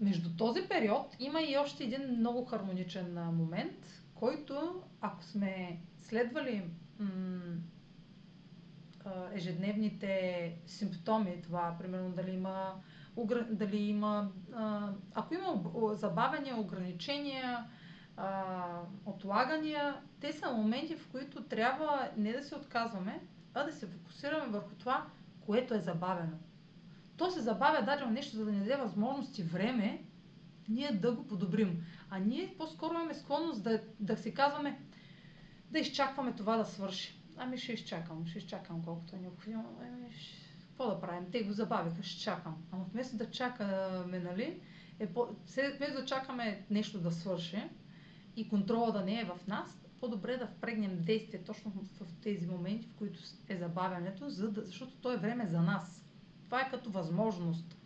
Между 0.00 0.36
този 0.36 0.68
период 0.68 1.16
има 1.18 1.42
и 1.42 1.56
още 1.56 1.84
един 1.84 2.16
много 2.18 2.44
хармоничен 2.44 3.14
момент, 3.14 4.02
който, 4.14 4.82
ако 5.00 5.24
сме 5.24 5.80
следвали 6.00 6.70
м- 6.98 7.56
ежедневните 9.32 10.54
симптоми, 10.66 11.42
това, 11.42 11.76
примерно 11.78 12.10
дали 12.10 12.30
има, 12.30 12.74
дали 13.50 13.76
има 13.76 14.30
ако 15.14 15.34
има 15.34 15.62
забавения, 15.94 16.56
ограничения, 16.56 17.64
отлагания, 19.04 19.96
те 20.20 20.32
са 20.32 20.52
моменти, 20.52 20.96
в 20.96 21.08
които 21.08 21.44
трябва 21.44 22.10
не 22.16 22.32
да 22.32 22.42
се 22.42 22.54
отказваме, 22.54 23.20
а 23.54 23.64
да 23.64 23.72
се 23.72 23.86
фокусираме 23.86 24.46
върху 24.46 24.74
това, 24.74 25.06
което 25.46 25.74
е 25.74 25.78
забавено 25.78 26.38
то 27.18 27.30
се 27.30 27.40
забавя 27.40 27.84
дадено 27.84 28.10
нещо, 28.10 28.36
за 28.36 28.44
да 28.44 28.52
ни 28.52 28.58
даде 28.58 28.76
възможност 28.76 29.38
и 29.38 29.42
време 29.42 30.04
ние 30.68 30.92
да 30.92 31.12
го 31.12 31.26
подобрим. 31.26 31.84
А 32.10 32.18
ние 32.18 32.54
по-скоро 32.58 32.94
имаме 32.94 33.14
склонност 33.14 33.62
да, 33.62 33.80
да 34.00 34.16
си 34.16 34.34
казваме, 34.34 34.80
да 35.70 35.78
изчакваме 35.78 36.32
това 36.32 36.56
да 36.56 36.64
свърши. 36.64 37.20
Ами 37.36 37.58
ще 37.58 37.72
изчакам, 37.72 38.26
ще 38.26 38.38
изчакам 38.38 38.82
колкото 38.84 39.16
е 39.16 39.18
необходимо. 39.18 39.78
Ами, 39.82 40.10
какво 40.68 40.86
да 40.86 41.00
правим? 41.00 41.30
Те 41.32 41.42
го 41.42 41.52
забавиха, 41.52 42.02
ще 42.02 42.20
чакам. 42.20 42.56
Ама 42.72 42.84
вместо 42.92 43.16
да 43.16 43.30
чакаме, 43.30 44.18
нали, 44.18 44.60
е 44.98 45.06
по... 45.06 45.26
вместо 45.76 46.00
да 46.00 46.04
чакаме 46.04 46.64
нещо 46.70 47.00
да 47.00 47.12
свърши 47.12 47.62
и 48.38 48.48
контрола 48.48 48.92
да 48.92 49.04
не 49.04 49.20
е 49.20 49.24
в 49.24 49.46
нас, 49.46 49.78
по-добре 50.00 50.36
да 50.36 50.46
впрегнем 50.46 51.04
действие 51.04 51.42
точно 51.42 51.70
в 52.00 52.06
тези 52.22 52.46
моменти, 52.46 52.86
в 52.86 52.94
които 52.94 53.18
е 53.48 53.56
забавянето, 53.56 54.30
защото 54.30 54.92
то 54.92 55.12
е 55.12 55.16
време 55.16 55.46
за 55.46 55.62
нас. 55.62 56.04
Това 56.44 56.60
е 56.60 56.70
като 56.70 56.90
възможност. 56.90 57.76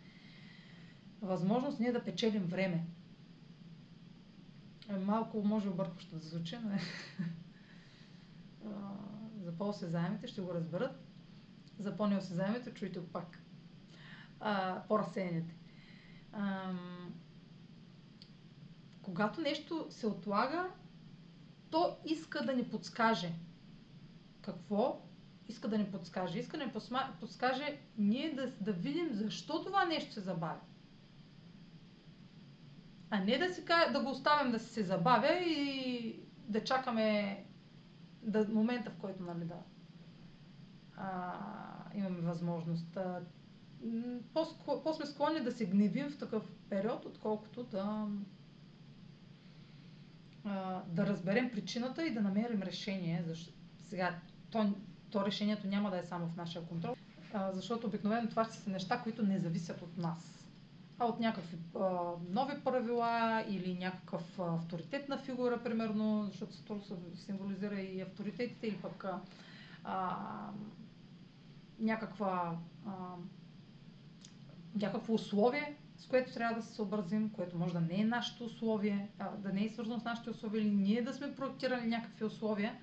Възможност 1.21 1.79
ние 1.79 1.91
да 1.91 2.03
печелим 2.03 2.43
време. 2.43 2.85
Е, 4.89 4.97
малко 4.97 5.43
може 5.43 5.69
объркващо 5.69 6.15
да 6.15 6.27
звучи, 6.27 6.57
но 6.63 6.71
е. 6.71 6.79
за 9.43 9.57
по-осезаемите 9.57 10.27
ще 10.27 10.41
го 10.41 10.53
разберат. 10.53 11.03
За 11.79 11.97
по-неосезаемите 11.97 12.73
чуйте 12.73 13.07
пак. 13.07 13.39
по-разсеяните. 14.87 15.55
Когато 19.03 19.41
нещо 19.41 19.87
се 19.89 20.07
отлага, 20.07 20.69
то 21.69 21.97
иска 22.05 22.45
да 22.45 22.53
ни 22.53 22.63
подскаже. 22.63 23.33
Какво 24.41 25.01
иска 25.47 25.67
да 25.67 25.77
ни 25.77 25.91
подскаже? 25.91 26.39
Иска 26.39 26.57
да 26.57 26.65
ни 26.65 26.71
подскаже 27.19 27.79
ние 27.97 28.33
да, 28.33 28.51
да 28.61 28.73
видим 28.73 29.09
защо 29.11 29.63
това 29.63 29.85
нещо 29.85 30.13
се 30.13 30.19
забавя. 30.19 30.59
А 33.09 33.19
не 33.19 33.37
да, 33.37 33.53
си, 33.53 33.65
да 33.93 34.03
го 34.03 34.09
оставим 34.09 34.51
да 34.51 34.59
се 34.59 34.83
забавя 34.83 35.33
и 35.33 36.19
да 36.47 36.63
чакаме 36.63 37.37
да, 38.23 38.47
момента, 38.47 38.89
в 38.89 38.97
който 38.97 39.23
нали, 39.23 39.45
да, 39.45 39.59
а, 40.97 41.33
имаме 41.95 42.21
възможност. 42.21 42.97
по-сме 44.83 45.05
склонни 45.05 45.43
да 45.43 45.51
се 45.51 45.65
гневим 45.65 46.09
в 46.09 46.17
такъв 46.17 46.43
период, 46.69 47.05
отколкото 47.05 47.63
да, 47.63 47.77
а, 47.77 48.07
да 50.93 51.07
разберем 51.07 51.51
причината 51.51 52.07
и 52.07 52.13
да 52.13 52.21
намерим 52.21 52.61
решение. 52.61 53.23
Защо, 53.27 53.51
сега, 53.89 54.15
то, 54.51 54.73
то 55.09 55.25
решението 55.25 55.67
няма 55.67 55.91
да 55.91 55.97
е 55.97 56.03
само 56.03 56.27
в 56.27 56.35
нашия 56.35 56.65
контрол, 56.65 56.95
а, 57.33 57.51
защото 57.51 57.87
обикновено 57.87 58.29
това 58.29 58.45
ще 58.45 58.53
са 58.53 58.69
неща, 58.69 59.01
които 59.03 59.23
не 59.23 59.39
зависят 59.39 59.81
от 59.81 59.97
нас 59.97 60.43
а 60.99 61.05
от 61.05 61.19
някакви 61.19 61.57
а, 61.75 62.11
нови 62.29 62.63
правила 62.63 63.43
или 63.49 63.73
някакъв 63.73 64.39
авторитетна 64.39 65.17
фигура, 65.17 65.63
примерно, 65.63 66.25
защото 66.25 66.53
Сатурн 66.53 66.81
символизира 67.15 67.81
и 67.81 68.01
авторитетите, 68.01 68.67
или 68.67 68.77
пък 68.77 69.03
а, 69.03 69.19
а, 69.83 70.17
някаква, 71.79 72.57
а, 72.85 72.91
някакво 74.75 75.13
условие, 75.13 75.77
с 76.03 76.07
което 76.07 76.33
трябва 76.33 76.55
да 76.55 76.61
се 76.61 76.73
съобразим, 76.73 77.29
което 77.29 77.57
може 77.57 77.73
да 77.73 77.81
не 77.81 78.01
е 78.01 78.05
нашето 78.05 78.45
условие, 78.45 79.09
да 79.37 79.53
не 79.53 79.65
е 79.65 79.69
свързано 79.69 79.99
с 79.99 80.03
нашите 80.03 80.29
условия, 80.29 80.61
или 80.61 80.71
ние 80.71 81.01
да 81.01 81.13
сме 81.13 81.35
проектирали 81.35 81.87
някакви 81.87 82.25
условия, 82.25 82.75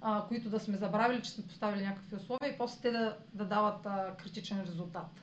а, 0.00 0.26
които 0.28 0.50
да 0.50 0.60
сме 0.60 0.76
забравили, 0.76 1.22
че 1.22 1.30
сме 1.30 1.46
поставили 1.46 1.82
някакви 1.84 2.16
условия 2.16 2.54
и 2.54 2.58
после 2.58 2.80
те 2.80 2.90
да, 2.90 3.16
да 3.34 3.44
дават 3.44 3.86
а, 3.86 4.14
критичен 4.18 4.60
резултат. 4.60 5.20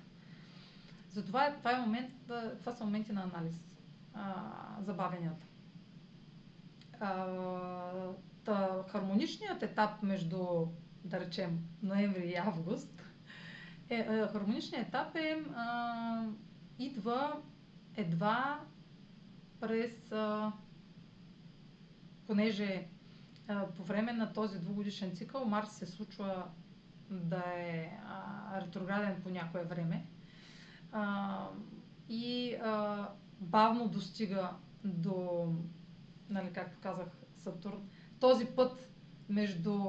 Затова 1.12 1.54
това, 1.58 1.72
е 1.72 1.80
момент, 1.82 2.12
това 2.60 2.74
са 2.74 2.86
моменти 2.86 3.14
на 3.14 3.24
анализ. 3.24 3.56
А, 4.14 4.34
забавенията. 4.82 5.46
А, 7.00 7.26
та, 8.46 8.84
хармоничният 8.92 9.64
етап 9.64 10.04
между, 10.04 10.68
да 11.04 11.20
речем, 11.20 11.60
ноември 11.84 12.28
и 12.28 12.36
август, 12.36 13.04
е, 13.90 13.96
е, 13.96 14.28
хармоничният 14.28 14.88
етап 14.88 15.16
е, 15.16 15.44
а, 15.56 16.24
идва 16.80 17.42
едва 17.96 18.60
през, 19.60 20.12
а, 20.12 20.52
понеже 22.28 22.88
а, 23.48 23.68
по 23.68 23.84
време 23.84 24.14
на 24.14 24.34
този 24.34 24.60
двугодишен 24.60 25.16
цикъл 25.16 25.46
Марс 25.46 25.72
се 25.72 25.86
случва 25.86 26.48
да 27.10 27.44
е 27.58 28.00
а, 28.06 28.62
ретрограден 28.62 29.22
по 29.24 29.30
някое 29.30 29.64
време, 29.64 30.06
а, 30.92 31.48
и 32.10 32.56
а, 32.56 33.08
бавно 33.40 33.90
достига 33.90 34.50
до, 34.84 35.48
нали, 36.30 36.54
както 36.54 36.78
казах, 36.82 37.08
Сатурн. 37.38 37.90
Този 38.20 38.46
път 38.46 38.92
между, 39.30 39.82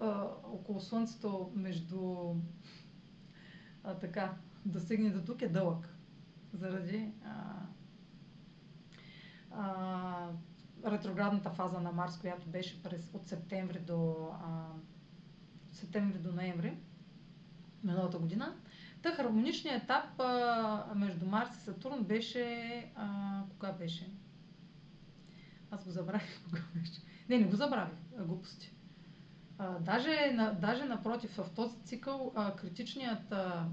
а, 0.00 0.26
около 0.44 0.80
Слънцето, 0.80 1.52
между 1.54 2.34
а, 3.84 3.94
така, 3.94 4.34
да 4.64 4.80
до 5.10 5.24
тук 5.24 5.42
е 5.42 5.48
дълъг. 5.48 5.91
Заради 6.52 7.12
а, 9.50 10.28
ретроградната 10.86 11.50
фаза 11.50 11.80
на 11.80 11.92
Марс, 11.92 12.18
която 12.18 12.46
беше 12.46 12.82
през, 12.82 13.10
от 13.14 13.28
септември 13.28 13.78
до, 13.78 14.28
а, 14.32 14.66
септември 15.70 16.18
до 16.18 16.32
ноември 16.32 16.76
миналата 17.84 18.18
година. 18.18 18.54
Та 19.02 19.10
хармоничният 19.14 19.82
етап 19.82 20.20
а, 20.20 20.92
между 20.94 21.26
Марс 21.26 21.56
и 21.56 21.60
Сатурн 21.60 22.04
беше... 22.04 22.86
А, 22.96 23.40
кога 23.48 23.72
беше? 23.72 24.10
Аз 25.70 25.84
го 25.84 25.90
забравих 25.90 26.44
кога 26.44 26.62
беше. 26.74 27.00
Не, 27.28 27.38
не 27.38 27.44
го 27.44 27.56
забравих. 27.56 27.94
Глупости. 28.18 28.74
А, 29.58 29.78
даже, 29.78 30.32
на, 30.34 30.52
даже 30.52 30.84
напротив, 30.84 31.36
в 31.36 31.50
този 31.54 31.76
цикъл 31.84 32.32
а, 32.34 32.56
критичният... 32.56 33.32
А, 33.32 33.68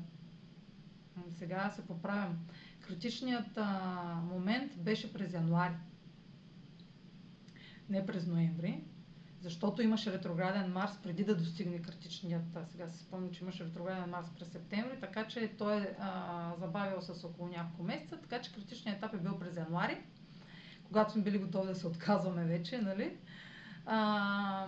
сега 1.29 1.69
се 1.69 1.87
поправям. 1.87 2.39
Критичният 2.89 3.57
а, 3.57 4.21
момент 4.33 4.71
беше 4.77 5.13
през 5.13 5.33
януари. 5.33 5.73
Не 7.89 8.05
през 8.05 8.27
ноември 8.27 8.83
защото 9.41 9.81
имаше 9.81 10.13
ретрограден 10.13 10.71
Марс 10.71 10.97
преди 11.03 11.23
да 11.23 11.35
достигне 11.35 11.81
критичният, 11.81 12.57
сега 12.71 12.87
се 12.87 12.99
спомням, 12.99 13.31
че 13.31 13.43
имаше 13.43 13.65
ретрограден 13.65 14.09
Марс 14.09 14.27
през 14.39 14.47
септември, 14.47 14.99
така 14.99 15.27
че 15.27 15.55
той 15.57 15.77
е 15.77 15.95
а, 15.99 16.53
забавил 16.59 17.01
с 17.01 17.23
около 17.23 17.47
няколко 17.47 17.83
месеца, 17.83 18.17
така 18.21 18.41
че 18.41 18.53
критичният 18.53 18.97
етап 18.97 19.13
е 19.13 19.17
бил 19.17 19.39
през 19.39 19.55
януари, 19.55 19.97
когато 20.83 21.11
сме 21.11 21.23
били 21.23 21.37
готови 21.37 21.67
да 21.67 21.75
се 21.75 21.87
отказваме 21.87 22.45
вече, 22.45 22.81
нали? 22.81 23.17
А, 23.85 24.67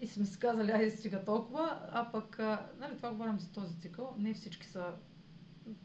и 0.00 0.06
сме 0.06 0.24
си 0.24 0.38
казали, 0.38 0.70
айде 0.70 0.90
стига 0.90 1.24
толкова, 1.24 1.80
а 1.92 2.12
пък, 2.12 2.38
а, 2.38 2.66
нали, 2.78 2.96
това 2.96 3.10
говорим 3.10 3.38
за 3.38 3.52
този 3.52 3.78
цикъл, 3.80 4.14
не 4.18 4.34
всички 4.34 4.66
са 4.66 4.92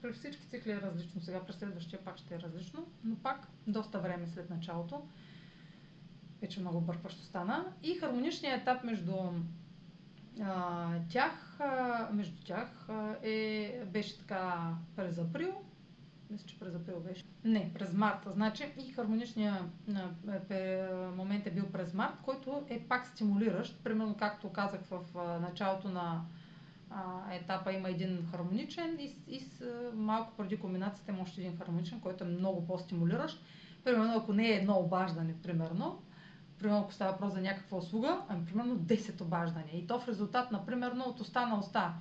при 0.02 0.14
всички 0.14 0.48
цикли 0.50 0.72
е 0.72 0.82
различно, 0.82 1.22
сега 1.22 1.46
през 1.46 1.56
следващия 1.56 2.00
пак 2.06 2.18
ще 2.18 2.36
е 2.36 2.40
различно, 2.40 2.88
но 3.04 3.16
пак 3.16 3.48
доста 3.68 4.00
време 4.00 4.28
след 4.28 4.50
началото 4.50 5.02
вече 6.42 6.60
много 6.60 6.78
объркващо 6.78 7.24
стана. 7.24 7.66
И 7.84 7.96
хармоничният 7.96 8.62
етап 8.62 8.84
между 8.84 9.14
а, 10.42 10.90
тях, 11.10 11.60
а, 11.60 12.10
между 12.14 12.44
тях 12.44 12.90
а, 12.90 13.16
е, 13.24 13.86
беше 13.86 14.20
така 14.20 14.74
през 14.96 15.18
април. 15.18 15.54
Мисля, 16.30 16.48
че 16.48 16.60
през 16.60 16.76
април 16.76 17.00
беше. 17.00 17.26
Не, 17.44 17.74
през 17.74 17.94
март. 17.94 18.28
Значи 18.34 18.74
и 18.78 18.92
хармоничният 18.92 19.64
момент 21.16 21.48
е 21.48 21.52
бил 21.52 21.72
през 21.72 21.94
март, 21.94 22.14
който 22.24 22.64
е 22.70 22.80
пак 22.80 23.08
стимулиращ. 23.08 23.84
Примерно, 23.84 24.18
както 24.18 24.50
казах 24.50 24.82
в 24.82 25.00
началото 25.42 25.90
на 25.90 26.26
етапа 27.32 27.74
има 27.74 27.90
един 27.90 28.28
хармоничен 28.32 28.98
и, 29.00 29.16
и 29.28 29.40
с, 29.40 29.66
малко 29.94 30.34
преди 30.38 30.60
комбинацията 30.60 31.12
има 31.12 31.22
още 31.22 31.42
един 31.42 31.58
хармоничен, 31.58 32.00
който 32.00 32.24
е 32.24 32.28
много 32.28 32.68
по-стимулиращ. 32.68 33.44
Примерно, 33.84 34.14
ако 34.18 34.34
не 34.34 34.50
е 34.50 34.56
едно 34.56 34.80
обаждане, 34.80 35.36
примерно, 35.44 36.02
примерно 36.60 36.82
ако 36.82 36.94
става 36.94 37.12
въпрос 37.12 37.34
за 37.34 37.42
някаква 37.42 37.78
услуга, 37.78 38.22
ами 38.30 38.46
примерно 38.46 38.76
10 38.76 39.22
обаждания. 39.22 39.78
И 39.78 39.88
то 39.88 40.00
в 40.00 40.08
резултат 40.08 40.52
на 40.52 40.66
примерно 40.66 41.04
от 41.04 41.20
уста 41.20 41.46
на 41.46 41.60
уста. 41.60 41.94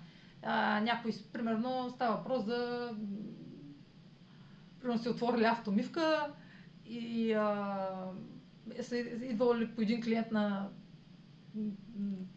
А, 0.42 0.80
някой, 0.80 1.12
примерно, 1.32 1.90
става 1.90 2.16
въпрос 2.16 2.44
за 2.44 2.90
примерно 4.80 5.02
си 5.02 5.08
отворили 5.08 5.44
автомивка 5.44 6.32
и 6.86 7.32
а, 7.32 8.12
са 8.82 8.96
идвали 8.98 9.74
по 9.74 9.80
един 9.80 10.02
клиент 10.02 10.30
на 10.30 10.68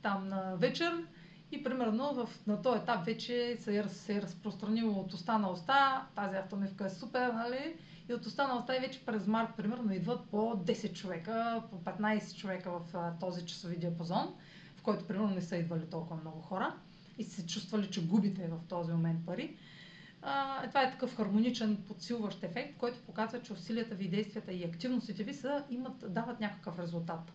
там 0.01 0.27
на 0.27 0.55
вечер 0.57 1.07
и 1.53 1.63
примерно 1.63 2.13
в, 2.13 2.29
на 2.47 2.61
този 2.61 2.79
етап 2.79 3.05
вече 3.05 3.57
се 3.59 3.77
е, 3.77 3.83
се 3.83 4.15
е 4.15 4.21
разпространило 4.21 4.99
от 4.99 5.13
уста 5.13 5.39
на 5.39 5.51
уста, 5.51 6.05
тази 6.15 6.35
автомивка 6.35 6.85
е 6.85 6.89
супер, 6.89 7.29
нали? 7.33 7.75
И 8.09 8.13
от 8.13 8.25
останалата 8.25 8.77
и 8.77 8.79
вече 8.79 9.05
през 9.05 9.27
март, 9.27 9.49
примерно, 9.57 9.93
идват 9.93 10.25
по 10.29 10.37
10 10.37 10.93
човека, 10.93 11.63
по 11.69 11.75
15 11.75 12.35
човека 12.35 12.71
в 12.71 12.81
а, 12.93 13.19
този 13.19 13.45
часови 13.45 13.77
диапазон, 13.77 14.35
в 14.75 14.81
който, 14.81 15.07
примерно, 15.07 15.35
не 15.35 15.41
са 15.41 15.57
идвали 15.57 15.89
толкова 15.89 16.21
много 16.21 16.41
хора 16.41 16.75
и 17.17 17.23
се 17.23 17.47
чувствали, 17.47 17.91
че 17.91 18.07
губите 18.07 18.47
в 18.47 18.59
този 18.69 18.91
момент 18.91 19.25
пари. 19.25 19.57
А, 20.21 20.67
това 20.67 20.81
е 20.81 20.91
такъв 20.91 21.15
хармоничен 21.17 21.83
подсилващ 21.87 22.43
ефект, 22.43 22.77
който 22.77 22.99
показва, 23.05 23.41
че 23.41 23.53
усилията 23.53 23.95
ви, 23.95 24.09
действията 24.09 24.53
и 24.53 24.63
активностите 24.63 25.23
ви 25.23 25.33
са, 25.33 25.63
имат, 25.69 26.13
дават 26.13 26.39
някакъв 26.39 26.79
резултат. 26.79 27.31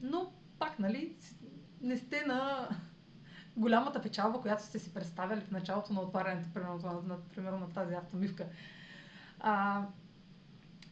Но 0.00 0.32
пак, 0.58 0.78
нали, 0.78 1.16
не 1.80 1.96
сте 1.96 2.24
на 2.26 2.68
голямата 3.56 4.02
печалба, 4.02 4.40
която 4.40 4.62
сте 4.62 4.78
си 4.78 4.94
представили 4.94 5.40
в 5.40 5.50
началото 5.50 5.92
на 5.92 6.00
отварянето, 6.00 6.48
примерно, 6.54 6.78
на, 6.78 6.92
на, 6.92 7.20
примерно, 7.20 7.58
на 7.58 7.72
тази 7.72 7.94
автомивка. 7.94 8.46
А, 9.40 9.84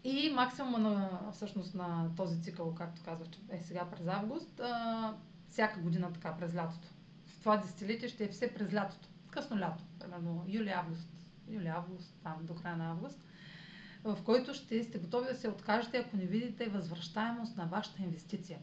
И 0.04 0.30
максимума 0.30 0.78
на, 0.78 1.20
всъщност, 1.32 1.74
на 1.74 2.10
този 2.16 2.42
цикъл, 2.42 2.74
както 2.74 3.02
казвах, 3.02 3.28
че 3.28 3.40
е 3.50 3.62
сега 3.62 3.84
през 3.90 4.06
август, 4.06 4.60
а, 4.60 5.14
всяка 5.48 5.80
година 5.80 6.12
така 6.12 6.36
през 6.36 6.54
лятото. 6.54 6.88
В 7.26 7.38
това 7.38 7.56
десетилетие 7.56 8.08
ще 8.08 8.24
е 8.24 8.28
все 8.28 8.54
през 8.54 8.74
лятото. 8.74 9.08
Късно 9.30 9.58
лято, 9.58 9.84
примерно 9.98 10.44
юли-август. 10.48 11.08
Юли-август, 11.48 12.14
там 12.22 12.36
до 12.42 12.54
края 12.54 12.76
на 12.76 12.90
август. 12.90 13.20
В 14.04 14.18
който 14.24 14.54
ще 14.54 14.84
сте 14.84 14.98
готови 14.98 15.28
да 15.28 15.34
се 15.34 15.48
откажете, 15.48 15.98
ако 15.98 16.16
не 16.16 16.26
видите 16.26 16.68
възвръщаемост 16.68 17.56
на 17.56 17.66
вашата 17.66 18.02
инвестиция. 18.02 18.58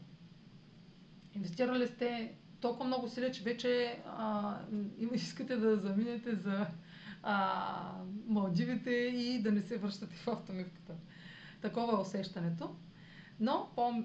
Инвестирали 1.34 1.86
сте 1.86 2.34
толкова 2.60 2.84
много 2.84 3.08
сили, 3.08 3.32
че 3.32 3.42
вече 3.42 4.02
а, 4.06 4.54
искате 5.12 5.56
да 5.56 5.76
заминете 5.76 6.34
за 6.34 6.66
а, 7.22 7.92
Малдивите 8.26 8.90
и 8.90 9.42
да 9.42 9.52
не 9.52 9.62
се 9.62 9.78
връщате 9.78 10.14
в 10.16 10.28
автомивката. 10.28 10.92
Такова 11.62 11.92
е 11.92 12.00
усещането. 12.00 12.74
Но 13.40 13.68
по, 13.74 14.04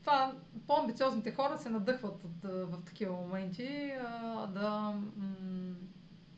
това, 0.00 0.34
по-амбициозните 0.66 1.34
хора 1.34 1.58
се 1.58 1.70
надъхват 1.70 2.24
от, 2.24 2.42
в 2.42 2.82
такива 2.84 3.16
моменти 3.16 3.92
а, 4.06 4.46
да, 4.46 4.94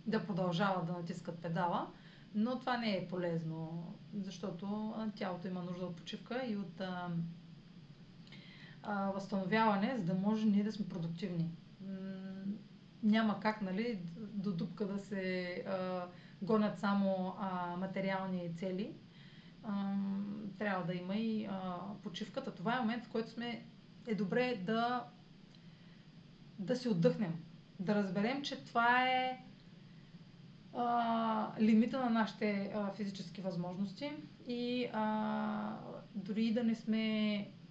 да 0.06 0.26
продължават 0.26 0.86
да 0.86 0.92
натискат 0.92 1.38
педала, 1.38 1.86
но 2.34 2.58
това 2.58 2.76
не 2.76 2.96
е 2.96 3.08
полезно, 3.08 3.94
защото 4.22 4.94
тялото 5.16 5.48
има 5.48 5.62
нужда 5.62 5.86
от 5.86 5.96
почивка 5.96 6.44
и 6.46 6.56
от 6.56 6.80
а, 6.80 7.08
а, 8.84 9.10
възстановяване, 9.10 9.94
за 9.96 10.04
да 10.04 10.14
може 10.14 10.46
ние 10.46 10.64
да 10.64 10.72
сме 10.72 10.88
продуктивни. 10.88 11.50
Няма 13.02 13.40
как, 13.40 13.62
нали, 13.62 13.98
до 14.16 14.52
дупка 14.52 14.86
да 14.86 14.98
се 14.98 15.54
а, 15.66 16.06
гонят 16.42 16.78
само 16.78 17.34
а, 17.38 17.76
материални 17.76 18.56
цели. 18.56 18.94
А, 19.62 19.94
трябва 20.58 20.86
да 20.86 20.94
има 20.94 21.16
и 21.16 21.44
а, 21.44 21.78
почивката. 22.02 22.54
Това 22.54 22.76
е 22.76 22.80
момент, 22.80 23.04
в 23.04 23.08
който 23.08 23.30
сме 23.30 23.64
е 24.06 24.14
добре 24.14 24.62
да, 24.66 25.04
да 26.58 26.76
си 26.76 26.88
отдъхнем. 26.88 27.34
Да 27.80 27.94
разберем, 27.94 28.42
че 28.42 28.64
това 28.64 29.08
е 29.08 29.44
а, 30.74 31.52
лимита 31.60 31.98
на 32.00 32.10
нашите 32.10 32.72
а, 32.74 32.92
физически 32.92 33.40
възможности 33.40 34.12
и 34.46 34.88
а, 34.92 35.76
дори 36.14 36.52
да 36.52 36.64
не 36.64 36.74
сме 36.74 37.36
м- 37.38 37.63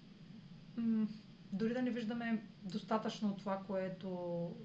дори 1.52 1.74
да 1.74 1.82
не 1.82 1.90
виждаме 1.90 2.42
достатъчно 2.62 3.36
това, 3.36 3.62
което 3.66 4.08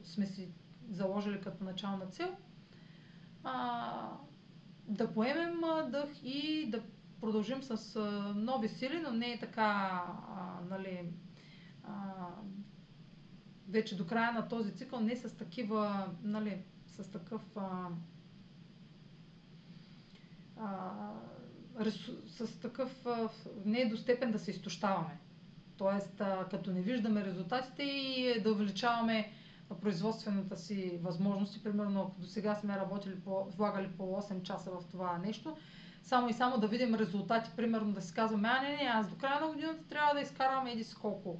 сме 0.03 0.26
си 0.26 0.49
заложили 0.89 1.41
като 1.41 1.64
начална 1.64 2.05
цел, 2.05 2.36
а, 3.43 4.18
да 4.88 5.14
поемем 5.14 5.62
дъх 5.91 6.10
и 6.24 6.70
да 6.70 6.84
продължим 7.22 7.64
с 7.64 7.95
а, 7.95 8.34
нови 8.36 8.70
сили, 8.70 8.99
но 9.03 9.12
не 9.12 9.32
е 9.32 9.39
така, 9.39 10.03
а, 10.38 10.60
нали, 10.70 11.14
а, 11.84 12.14
вече 13.68 13.97
до 13.97 14.07
края 14.07 14.32
на 14.32 14.47
този 14.47 14.76
цикъл, 14.76 14.99
не 14.99 15.16
с 15.16 15.38
такива, 15.38 16.10
нали, 16.24 16.62
с 16.88 17.12
такъв 17.12 17.57
а, 17.57 17.89
а, 20.57 20.91
с 22.28 22.60
такъв 22.60 23.05
не 23.66 23.82
е 23.82 23.89
до 23.89 23.97
степен 23.97 24.32
да 24.32 24.39
се 24.39 24.51
изтощаваме. 24.51 25.20
Тоест, 25.80 26.22
като 26.52 26.72
не 26.72 26.82
виждаме 26.82 27.26
резултатите 27.26 27.84
и 27.84 28.42
да 28.44 28.52
увеличаваме 28.52 29.32
производствената 29.82 30.58
си 30.58 31.00
възможности. 31.02 31.64
Примерно, 31.64 32.02
ако 32.02 32.22
до 32.22 32.28
сега 32.28 32.56
сме 32.56 32.78
работили 32.78 33.20
по, 33.20 33.46
влагали 33.58 33.88
по 33.88 34.04
8 34.04 34.42
часа 34.42 34.72
в 34.72 34.84
това 34.92 35.18
нещо, 35.18 35.58
само 36.04 36.30
и 36.30 36.34
само 36.34 36.58
да 36.58 36.68
видим 36.68 36.96
резултати, 36.96 37.52
примерно 37.56 37.92
да 37.92 38.02
си 38.02 38.14
казваме, 38.14 38.50
а 38.52 38.62
не, 38.62 38.70
не, 38.70 38.90
аз 38.94 39.10
до 39.10 39.16
края 39.16 39.42
на 39.42 39.48
годината 39.48 39.84
трябва 39.90 40.14
да 40.14 40.22
изкарвам 40.22 40.68
еди 40.68 40.84
си 40.84 40.96
колко 40.96 41.38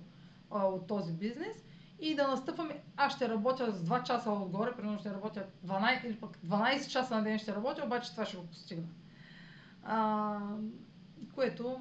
а, 0.52 0.66
от 0.66 0.88
този 0.88 1.14
бизнес 1.14 1.66
и 2.00 2.16
да 2.16 2.28
настъпваме, 2.28 2.82
аз 2.98 3.16
ще 3.16 3.30
работя 3.30 3.72
с 3.72 3.84
2 3.84 4.04
часа 4.04 4.32
отгоре, 4.32 4.76
примерно 4.76 5.00
ще 5.00 5.14
работя 5.14 5.46
12 5.66 6.06
или 6.06 6.16
пък 6.16 6.38
12 6.46 6.88
часа 6.88 7.16
на 7.16 7.24
ден 7.24 7.40
ще 7.40 7.56
работя, 7.56 7.86
обаче 7.86 8.12
това 8.12 8.26
ще 8.26 8.38
го 8.38 8.48
постигна. 8.48 8.88
А, 9.84 10.40
което 11.36 11.80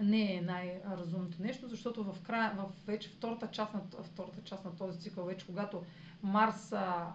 не 0.00 0.34
е 0.34 0.40
най-разумното 0.40 1.42
нещо, 1.42 1.68
защото 1.68 2.04
в 2.04 2.22
края, 2.22 2.54
в 2.56 2.86
вече 2.86 3.08
втората 3.08 3.50
част 3.50 3.74
на, 3.74 3.80
втората 4.04 4.42
част 4.44 4.64
на 4.64 4.76
този 4.76 5.00
цикъл, 5.00 5.24
вече 5.24 5.46
когато 5.46 5.82
Марс 6.22 6.72
а, 6.72 7.12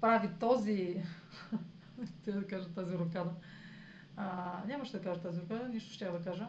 прави 0.00 0.28
този, 0.40 1.02
те 2.24 2.32
да 2.32 2.46
кажа 2.46 2.68
тази 2.68 2.98
рокада, 2.98 3.30
а, 4.16 4.52
нямаше 4.66 4.92
да 4.92 5.02
кажа 5.02 5.20
тази 5.20 5.40
рокада, 5.40 5.68
нищо 5.68 5.92
ще 5.92 6.04
да 6.04 6.22
кажа. 6.22 6.48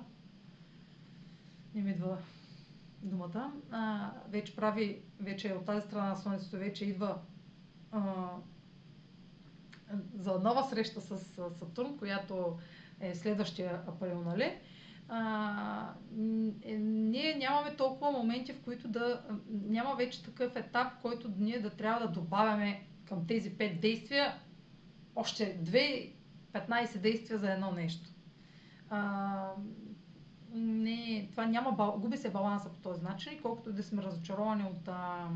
Не 1.75 1.81
ми 1.81 1.91
идва 1.91 2.17
думата. 3.01 3.53
А, 3.71 4.11
вече 4.29 4.55
прави, 4.55 5.01
вече 5.19 5.53
от 5.53 5.65
тази 5.65 5.87
страна 5.87 6.09
на 6.09 6.15
Слънцето 6.15 6.57
вече 6.57 6.85
идва 6.85 7.17
а, 7.91 8.29
за 10.15 10.39
нова 10.39 10.63
среща 10.63 11.01
с 11.01 11.17
Сатурн, 11.59 11.97
която 11.97 12.57
е 12.99 13.15
следващия 13.15 13.81
април, 13.87 14.21
нали? 14.21 14.57
А, 15.09 15.89
е, 16.63 16.75
ние 16.77 17.35
нямаме 17.35 17.75
толкова 17.75 18.11
моменти, 18.11 18.53
в 18.53 18.61
които 18.61 18.87
да 18.87 19.21
няма 19.49 19.95
вече 19.95 20.23
такъв 20.23 20.55
етап, 20.55 20.87
който 21.01 21.31
ние 21.37 21.59
да 21.59 21.69
трябва 21.69 22.07
да 22.07 22.13
добавяме 22.13 22.87
към 23.05 23.27
тези 23.27 23.57
пет 23.57 23.81
действия 23.81 24.33
още 25.15 25.57
две 25.61 26.11
15 26.53 26.97
действия 26.97 27.39
за 27.39 27.53
едно 27.53 27.71
нещо. 27.71 28.09
А, 28.89 29.51
не, 30.53 31.27
това 31.31 31.45
няма, 31.45 31.95
губи 31.97 32.17
се 32.17 32.31
баланса 32.31 32.69
по 32.69 32.79
този 32.79 33.03
начин 33.03 33.33
и 33.33 33.41
колкото 33.41 33.73
да 33.73 33.83
сме 33.83 34.03
разочаровани 34.03 34.63
от 34.63 34.87
а, 34.87 35.29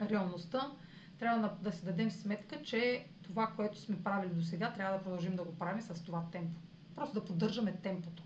реалността, 0.00 0.72
трябва 1.18 1.40
да, 1.48 1.70
да 1.70 1.72
си 1.72 1.84
дадем 1.84 2.10
сметка, 2.10 2.62
че 2.62 3.06
това, 3.22 3.46
което 3.46 3.78
сме 3.78 4.02
правили 4.02 4.34
до 4.34 4.42
сега, 4.42 4.72
трябва 4.72 4.98
да 4.98 5.04
продължим 5.04 5.36
да 5.36 5.44
го 5.44 5.54
правим 5.58 5.82
с 5.82 6.02
това 6.04 6.24
темпо. 6.32 6.60
Просто 6.94 7.14
да 7.14 7.24
поддържаме 7.24 7.72
темпото. 7.72 8.23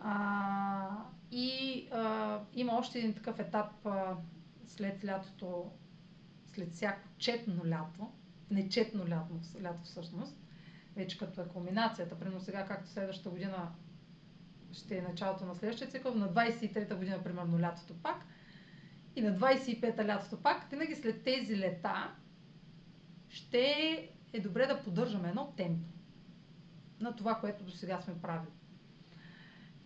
А, 0.00 0.88
и 1.30 1.88
а, 1.92 2.40
има 2.54 2.72
още 2.78 2.98
един 2.98 3.14
такъв 3.14 3.38
етап 3.38 3.86
а, 3.86 4.16
след 4.66 5.04
лятото, 5.04 5.70
след 6.46 6.72
всяко 6.72 7.08
четно 7.18 7.66
лято, 7.66 8.10
нечетно 8.50 9.08
лято, 9.08 9.40
лято 9.62 9.82
всъщност, 9.84 10.36
вече 10.96 11.18
като 11.18 11.40
е 11.40 11.48
кулминацията, 11.48 12.18
примерно 12.18 12.40
сега, 12.40 12.66
както 12.66 12.90
следващата 12.90 13.30
година 13.30 13.72
ще 14.72 14.98
е 14.98 15.02
началото 15.02 15.44
на 15.44 15.54
следващия 15.54 15.90
цикъл, 15.90 16.14
на 16.14 16.32
23-та 16.32 16.94
година, 16.96 17.22
примерно 17.24 17.60
лятото 17.60 17.94
пак, 18.02 18.24
и 19.16 19.20
на 19.20 19.38
25-та 19.38 20.06
лятото 20.06 20.42
пак, 20.42 20.70
винаги 20.70 20.94
след 20.94 21.22
тези 21.24 21.58
лета 21.58 22.14
ще 23.28 23.70
е 24.32 24.40
добре 24.40 24.66
да 24.66 24.82
поддържаме 24.82 25.28
едно 25.28 25.52
темпо 25.56 25.88
на 27.00 27.16
това, 27.16 27.34
което 27.34 27.64
до 27.64 27.70
сега 27.70 28.00
сме 28.00 28.20
правили 28.20 28.59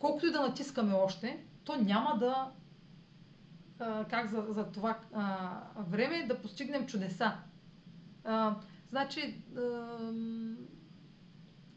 колкото 0.05 0.27
и 0.27 0.33
да 0.33 0.41
натискаме 0.41 0.95
още, 0.95 1.45
то 1.65 1.77
няма 1.77 2.19
да, 2.19 2.51
а, 3.79 4.05
как 4.05 4.31
за, 4.31 4.45
за 4.49 4.73
това 4.73 4.99
а, 5.13 5.61
време, 5.77 6.27
да 6.27 6.43
постигнем 6.43 6.87
чудеса. 6.87 7.33
А, 8.25 8.57
значи, 8.91 9.43
а, 9.57 9.61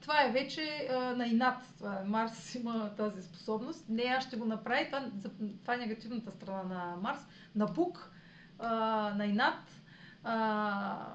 това 0.01 0.23
е 0.23 0.31
вече 0.31 0.87
а, 0.91 1.15
на 1.15 1.27
инат. 1.27 1.63
Това, 1.77 1.99
е, 1.99 2.03
Марс 2.03 2.55
има 2.61 2.95
тази 2.97 3.23
способност. 3.23 3.89
Не, 3.89 4.03
аз 4.03 4.23
ще 4.23 4.37
го 4.37 4.45
направя. 4.45 4.85
Това, 4.85 5.09
това 5.61 5.73
е 5.73 5.77
негативната 5.77 6.31
страна 6.31 6.63
на 6.63 6.95
Марс. 7.01 7.19
На 7.55 7.73
пук, 7.73 8.11
а, 8.59 8.69
на 9.17 9.25
инат, 9.25 9.81
а, 10.23 11.07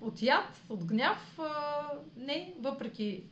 от 0.00 0.22
яд, 0.22 0.62
от 0.68 0.84
гняв. 0.84 1.38
А, 1.38 1.86
не, 2.16 2.54
въпреки 2.58 3.24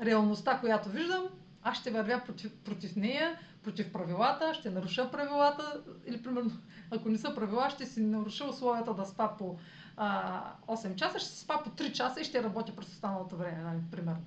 реалността, 0.00 0.60
която 0.60 0.88
виждам, 0.88 1.28
аз 1.68 1.78
ще 1.78 1.90
вървя 1.90 2.22
против, 2.26 2.56
против 2.64 2.96
нея, 2.96 3.38
против 3.62 3.92
правилата, 3.92 4.54
ще 4.54 4.70
наруша 4.70 5.10
правилата 5.10 5.82
или 6.06 6.22
примерно, 6.22 6.50
ако 6.90 7.08
не 7.08 7.18
са 7.18 7.34
правила, 7.34 7.70
ще 7.70 7.86
си 7.86 8.00
наруша 8.00 8.44
условията 8.44 8.94
да 8.94 9.04
спа 9.04 9.36
по 9.36 9.58
а, 9.96 10.52
8 10.66 10.94
часа, 10.94 11.18
ще 11.18 11.28
спа 11.30 11.62
по 11.64 11.70
3 11.70 11.92
часа 11.92 12.20
и 12.20 12.24
ще 12.24 12.42
работя 12.42 12.76
през 12.76 12.88
останалото 12.88 13.36
време, 13.36 13.62
нали, 13.62 13.80
примерно. 13.90 14.24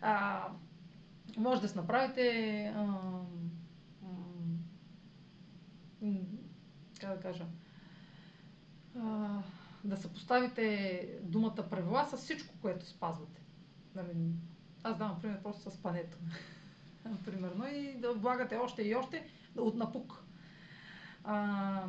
А, 0.00 0.44
може 1.36 1.60
да 1.60 1.68
си 1.68 1.76
направите 1.76 2.64
а, 2.76 2.86
как 7.00 7.16
да 7.16 7.20
кажа, 7.20 7.44
а, 8.98 9.28
да 9.84 9.96
съпоставите 9.96 11.08
думата 11.22 11.68
правила 11.70 12.06
с 12.06 12.16
всичко, 12.16 12.54
което 12.62 12.86
спазвате. 12.86 13.40
Нали, 13.94 14.14
аз 14.82 14.98
давам 14.98 15.20
пример 15.20 15.42
просто 15.42 15.70
с 15.70 15.82
пането. 15.82 16.18
Примерно 17.24 17.66
и 17.66 17.94
да 17.94 18.12
влагате 18.12 18.56
още 18.56 18.82
и 18.82 18.94
още 18.94 19.26
от 19.56 19.76
напук. 19.76 20.24
А, 21.24 21.84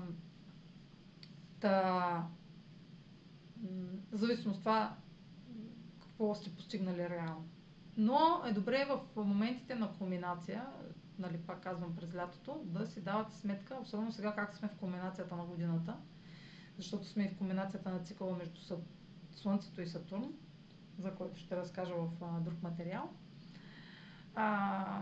та, 1.59 2.27
в 4.11 4.17
зависимост 4.17 4.57
от 4.57 4.61
това 4.61 4.95
какво 6.01 6.35
сте 6.35 6.55
постигнали 6.55 7.09
реално. 7.09 7.47
Но 7.97 8.41
е 8.45 8.53
добре 8.53 8.87
в 8.89 9.23
моментите 9.23 9.75
на 9.75 9.93
кулминация, 9.93 10.65
нали, 11.19 11.37
пак 11.37 11.63
казвам 11.63 11.95
през 11.95 12.15
лятото, 12.15 12.61
да 12.65 12.87
си 12.87 13.01
давате 13.01 13.35
сметка, 13.35 13.77
особено 13.81 14.11
сега 14.11 14.35
как 14.35 14.55
сме 14.55 14.67
в 14.67 14.75
кулминацията 14.75 15.35
на 15.35 15.45
годината, 15.45 15.97
защото 16.77 17.05
сме 17.05 17.23
и 17.23 17.29
в 17.29 17.37
комбинацията 17.37 17.89
на 17.89 17.99
цикъла 17.99 18.37
между 18.37 18.61
Слънцето 19.31 19.81
и 19.81 19.87
Сатурн, 19.87 20.33
за 20.99 21.15
който 21.15 21.39
ще 21.39 21.57
разкажа 21.57 21.93
в 21.95 22.09
а, 22.21 22.39
друг 22.39 22.63
материал. 22.63 23.09
А, 24.35 25.01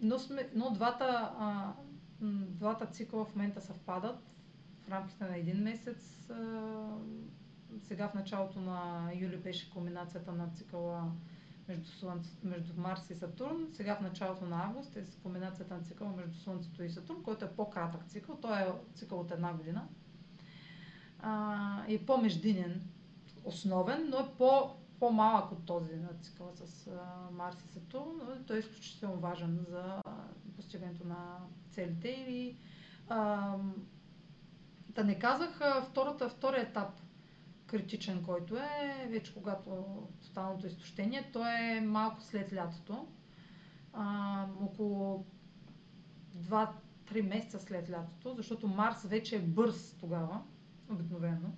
но, 0.00 0.18
сме, 0.18 0.50
но 0.54 0.70
двата, 0.70 1.32
а, 1.38 1.72
двата 2.48 2.86
цикъла 2.86 3.24
в 3.24 3.34
момента 3.36 3.60
съвпадат 3.60 4.18
в 4.86 4.90
рамките 4.90 5.24
на 5.24 5.36
един 5.36 5.62
месец. 5.62 6.30
А, 6.30 6.98
сега 7.82 8.08
в 8.08 8.14
началото 8.14 8.60
на 8.60 9.10
юли 9.14 9.36
беше 9.36 9.70
комбинацията 9.70 10.32
на 10.32 10.48
цикъла 10.48 11.12
между, 11.68 11.90
Слънце, 11.90 12.30
между 12.42 12.80
Марс 12.80 13.10
и 13.10 13.14
Сатурн. 13.14 13.68
Сега 13.72 13.96
в 13.96 14.00
началото 14.00 14.44
на 14.44 14.64
август 14.64 14.96
е 14.96 15.04
комбинацията 15.22 15.74
на 15.74 15.82
цикъла 15.82 16.12
между 16.16 16.38
Слънцето 16.40 16.82
и 16.82 16.90
Сатурн, 16.90 17.22
който 17.22 17.44
е 17.44 17.52
по-кратък 17.56 18.04
цикъл. 18.04 18.36
Той 18.36 18.60
е 18.60 18.66
цикъл 18.94 19.20
от 19.20 19.30
една 19.30 19.52
година. 19.52 19.88
А, 21.18 21.84
е 21.88 22.06
по-междинен, 22.06 22.82
основен, 23.44 24.08
но 24.10 24.18
е 24.18 24.28
по, 24.38 24.76
по-малък 25.00 25.52
от 25.52 25.64
този 25.66 25.96
на 25.96 26.08
цикъла 26.20 26.50
с 26.54 26.90
Марс 27.32 27.56
и 27.64 27.72
Сатурн. 27.72 28.44
Той 28.46 28.56
е 28.56 28.60
изключително 28.60 29.16
важен 29.16 29.66
за 29.68 30.02
постигането 30.56 31.06
на 31.06 31.38
целите. 31.70 32.08
И, 32.08 32.56
а, 33.08 33.54
да 34.88 35.04
не 35.04 35.18
казах 35.18 35.60
втората, 35.90 36.28
втория 36.28 36.62
етап 36.62 37.00
критичен, 37.66 38.22
който 38.22 38.56
е 38.56 39.06
вече 39.10 39.34
когато 39.34 39.70
тоталното 40.22 40.66
изтощение, 40.66 41.30
то 41.32 41.46
е 41.46 41.80
малко 41.80 42.22
след 42.22 42.52
лятото. 42.52 43.06
А, 43.92 44.46
около 44.62 45.24
2-3 46.36 46.68
месеца 47.22 47.58
след 47.58 47.90
лятото, 47.90 48.34
защото 48.34 48.68
Марс 48.68 49.02
вече 49.02 49.36
е 49.36 49.40
бърз 49.40 49.96
тогава, 50.00 50.42
обикновено, 50.90 51.48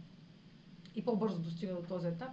и 0.94 1.04
по-бързо 1.04 1.38
достига 1.38 1.74
до 1.74 1.82
този 1.82 2.08
етап, 2.08 2.30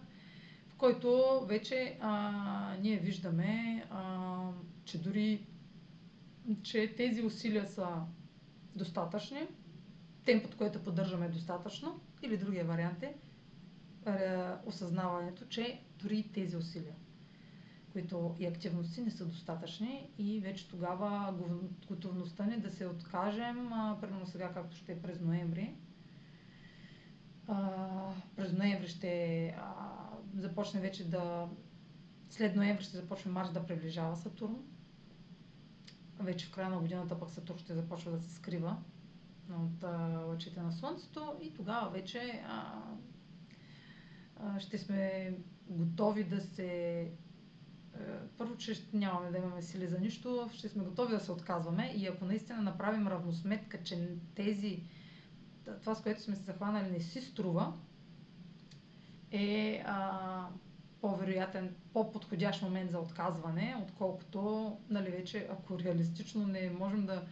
който 0.79 1.19
вече 1.41 1.97
а, 2.01 2.31
ние 2.75 2.97
виждаме, 2.97 3.83
а, 3.91 4.37
че 4.85 4.97
дори 4.99 5.45
че 6.57 6.93
тези 6.95 7.21
усилия 7.21 7.65
са 7.65 7.87
достатъчни, 8.75 9.47
темпото, 10.25 10.57
което 10.57 10.79
поддържаме 10.79 11.25
е 11.25 11.29
достатъчно, 11.29 11.99
или 12.21 12.37
другия 12.37 12.65
вариант 12.65 13.03
е 13.03 13.15
осъзнаването, 14.65 15.45
че 15.45 15.81
дори 15.95 16.23
тези 16.25 16.57
усилия, 16.57 16.95
които 17.91 18.35
и 18.39 18.45
активности 18.45 19.01
не 19.01 19.11
са 19.11 19.25
достатъчни 19.25 20.09
и 20.17 20.39
вече 20.39 20.69
тогава 20.69 21.33
готовността 21.87 22.45
ни 22.45 22.57
да 22.57 22.71
се 22.71 22.85
откажем, 22.85 23.69
примерно 24.01 24.25
сега 24.25 24.51
както 24.51 24.75
ще 24.75 24.91
е 24.91 25.01
през 25.01 25.21
ноември, 25.21 25.73
през 28.35 28.53
ноември 28.53 28.87
ще 28.87 29.55
започне 30.33 30.81
вече 30.81 31.09
да 31.09 31.49
след 32.29 32.55
ноември 32.55 32.83
ще 32.83 32.97
започне 32.97 33.31
Марс 33.31 33.51
да 33.51 33.65
приближава 33.65 34.15
Сатурн. 34.15 34.55
Вече 36.19 36.45
в 36.45 36.51
края 36.51 36.69
на 36.69 36.79
годината 36.79 37.19
пък 37.19 37.29
Сатурн 37.29 37.57
ще 37.59 37.73
започва 37.73 38.11
да 38.11 38.19
се 38.19 38.35
скрива 38.35 38.77
от 39.51 39.83
а, 39.83 39.97
лъчите 40.19 40.61
на 40.61 40.71
Слънцето 40.71 41.33
и 41.41 41.53
тогава 41.53 41.89
вече 41.89 42.43
а, 42.47 42.81
ще 44.59 44.77
сме 44.77 45.33
готови 45.67 46.23
да 46.23 46.41
се. 46.41 47.11
Първо, 48.37 48.57
че 48.57 48.83
нямаме 48.93 49.31
да 49.31 49.37
имаме 49.37 49.61
сили 49.61 49.87
за 49.87 49.99
нищо, 49.99 50.49
ще 50.53 50.69
сме 50.69 50.83
готови 50.83 51.13
да 51.13 51.19
се 51.19 51.31
отказваме 51.31 51.93
и 51.95 52.07
ако 52.07 52.25
наистина 52.25 52.61
направим 52.61 53.07
равносметка, 53.07 53.83
че 53.83 54.07
тези, 54.35 54.83
това 55.81 55.95
с 55.95 56.01
което 56.01 56.21
сме 56.21 56.35
се 56.35 56.41
захванали 56.43 56.91
не 56.91 56.99
си 56.99 57.21
струва, 57.21 57.73
е 59.31 59.83
а, 59.85 60.45
по-вероятен, 61.01 61.75
по-подходящ 61.93 62.61
момент 62.61 62.91
за 62.91 62.99
отказване, 62.99 63.75
отколкото, 63.83 64.77
нали, 64.89 65.09
вече, 65.09 65.47
ако 65.51 65.79
реалистично 65.79 66.47
не 66.47 66.71
можем 66.79 67.05
да 67.05 67.23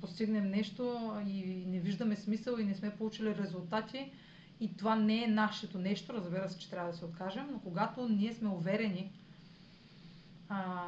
постигнем 0.00 0.50
нещо 0.50 1.12
и 1.26 1.64
не 1.66 1.80
виждаме 1.80 2.16
смисъл 2.16 2.56
и 2.58 2.64
не 2.64 2.74
сме 2.74 2.96
получили 2.96 3.36
резултати, 3.36 4.12
и 4.60 4.76
това 4.76 4.96
не 4.96 5.24
е 5.24 5.28
нашето 5.28 5.78
нещо, 5.78 6.12
разбира 6.12 6.48
се, 6.48 6.58
че 6.58 6.70
трябва 6.70 6.90
да 6.90 6.96
се 6.96 7.04
откажем, 7.04 7.48
но 7.52 7.60
когато 7.60 8.08
ние 8.08 8.32
сме 8.32 8.48
уверени, 8.48 9.12
а, 10.48 10.84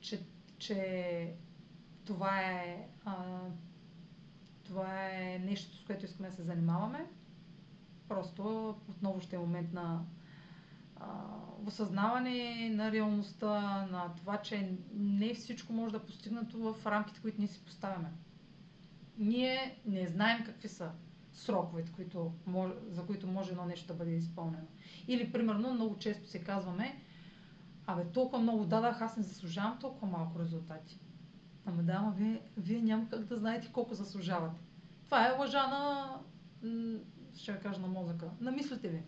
че, 0.00 0.20
че 0.58 1.32
това 2.04 2.40
е, 2.40 2.88
а, 3.04 3.14
това 4.64 5.10
е 5.10 5.38
нещо, 5.38 5.76
с 5.76 5.84
което 5.84 6.04
искаме 6.04 6.28
да 6.28 6.36
се 6.36 6.42
занимаваме, 6.42 7.06
просто 8.08 8.74
отново 8.88 9.20
ще 9.20 9.36
е 9.36 9.38
момент 9.38 9.72
на 9.72 10.04
а, 10.96 11.06
осъзнаване 11.66 12.70
на 12.74 12.92
реалността, 12.92 13.86
на 13.86 14.14
това, 14.16 14.36
че 14.36 14.76
не 14.94 15.34
всичко 15.34 15.72
може 15.72 15.92
да 15.92 16.06
постигнато 16.06 16.58
в 16.58 16.86
рамките, 16.86 17.20
които 17.20 17.38
ние 17.38 17.48
си 17.48 17.64
поставяме. 17.64 18.12
Ние 19.18 19.80
не 19.86 20.06
знаем 20.06 20.44
какви 20.44 20.68
са 20.68 20.90
сроковете, 21.32 21.92
които, 21.92 22.32
за 22.88 23.06
които 23.06 23.26
може 23.26 23.50
едно 23.50 23.64
нещо 23.64 23.86
да 23.86 23.94
бъде 23.94 24.10
изпълнено. 24.10 24.66
Или, 25.08 25.32
примерно, 25.32 25.74
много 25.74 25.98
често 25.98 26.28
се 26.28 26.44
казваме, 26.44 27.02
абе, 27.86 28.04
толкова 28.04 28.42
много 28.42 28.64
дадах, 28.64 29.02
аз 29.02 29.16
не 29.16 29.22
заслужавам 29.22 29.78
толкова 29.80 30.06
малко 30.06 30.38
резултати. 30.38 31.00
Ама 31.66 31.82
да, 31.82 31.92
ама 31.92 32.10
вие, 32.16 32.40
вие 32.56 32.82
няма 32.82 33.08
как 33.08 33.24
да 33.24 33.36
знаете 33.36 33.72
колко 33.72 33.94
заслужавате. 33.94 34.60
Това 35.04 35.28
е 35.28 35.38
лъжа 35.38 35.66
на, 35.66 36.14
ще 37.38 37.50
я 37.50 37.60
кажа 37.60 37.80
на 37.80 37.88
мозъка, 37.88 38.30
на 38.40 38.50
мислите 38.50 38.88
ви. 38.88 39.02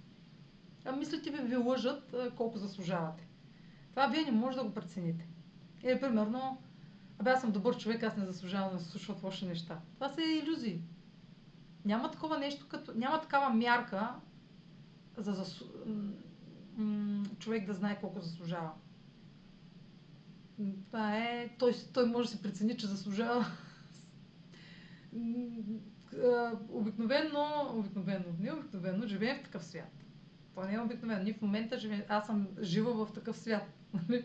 А 0.85 0.93
мислите 0.93 1.31
ви 1.31 1.43
ви 1.43 1.57
лъжат 1.57 2.15
колко 2.37 2.59
заслужавате. 2.59 3.29
Това 3.91 4.07
вие 4.07 4.23
не 4.23 4.33
може 4.33 4.57
да 4.57 4.65
го 4.65 4.75
прецените. 4.75 5.29
Или, 5.83 6.01
примерно, 6.01 6.59
абе, 7.19 7.31
аз 7.31 7.41
съм 7.41 7.53
добър 7.53 7.77
човек, 7.77 8.03
аз 8.03 8.17
не 8.17 8.27
заслужавам 8.27 8.77
да 8.77 8.85
се 8.85 8.91
случват 8.91 9.23
лоши 9.23 9.47
неща. 9.47 9.81
Това 9.95 10.09
са 10.09 10.23
иллюзии. 10.23 10.83
Няма 11.85 12.11
такова 12.11 12.39
нещо, 12.39 12.67
като, 12.69 12.93
няма 12.95 13.21
такава 13.21 13.55
мярка 13.55 14.15
за 15.17 15.33
засу... 15.33 15.65
човек 17.39 17.67
да 17.67 17.75
знае 17.75 18.01
колко 18.01 18.21
заслужава. 18.21 18.71
Това 20.87 21.17
е, 21.17 21.55
той, 21.59 21.75
той 21.93 22.07
може 22.07 22.29
да 22.29 22.37
се 22.37 22.43
прецени, 22.43 22.77
че 22.77 22.87
заслужава 22.87 23.47
обикновено, 26.71 27.73
обикновено, 27.75 28.25
не 28.41 28.53
обикновено, 28.53 29.07
живеем 29.07 29.39
в 29.39 29.43
такъв 29.43 29.65
свят. 29.65 30.05
Това 30.51 30.67
не 30.67 30.75
е 30.75 30.81
обикновено. 30.81 31.23
Ние 31.23 31.35
в 31.35 31.43
момента 31.43 31.79
живеем, 31.79 32.03
аз 32.09 32.27
съм 32.27 32.49
жива 32.63 33.07
в 33.07 33.13
такъв 33.13 33.37
свят. 33.37 33.63
Нали? 33.95 34.25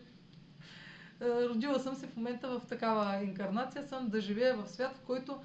Родила 1.21 1.79
съм 1.79 1.95
се 1.95 2.07
в 2.07 2.15
момента 2.15 2.59
в 2.59 2.65
такава 2.67 3.23
инкарнация, 3.23 3.87
съм 3.87 4.09
да 4.09 4.21
живея 4.21 4.57
в 4.57 4.67
свят, 4.67 4.97
в 4.97 5.01
който 5.01 5.41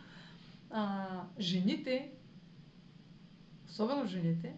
а, 0.70 1.07
жените, 1.38 2.11
особено 3.66 4.07
жените, 4.07 4.57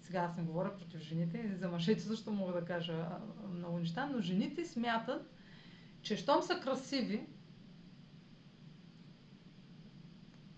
сега 0.00 0.18
аз 0.20 0.36
не 0.36 0.42
говоря 0.42 0.76
против 0.76 1.00
жените, 1.00 1.54
за 1.56 1.68
мъжете 1.68 2.00
също 2.00 2.32
мога 2.32 2.52
да 2.52 2.64
кажа 2.64 3.08
много 3.54 3.78
неща, 3.78 4.10
но 4.12 4.20
жените 4.20 4.64
смятат, 4.64 5.30
че 6.02 6.16
щом 6.16 6.42
са 6.42 6.60
красиви, 6.60 7.26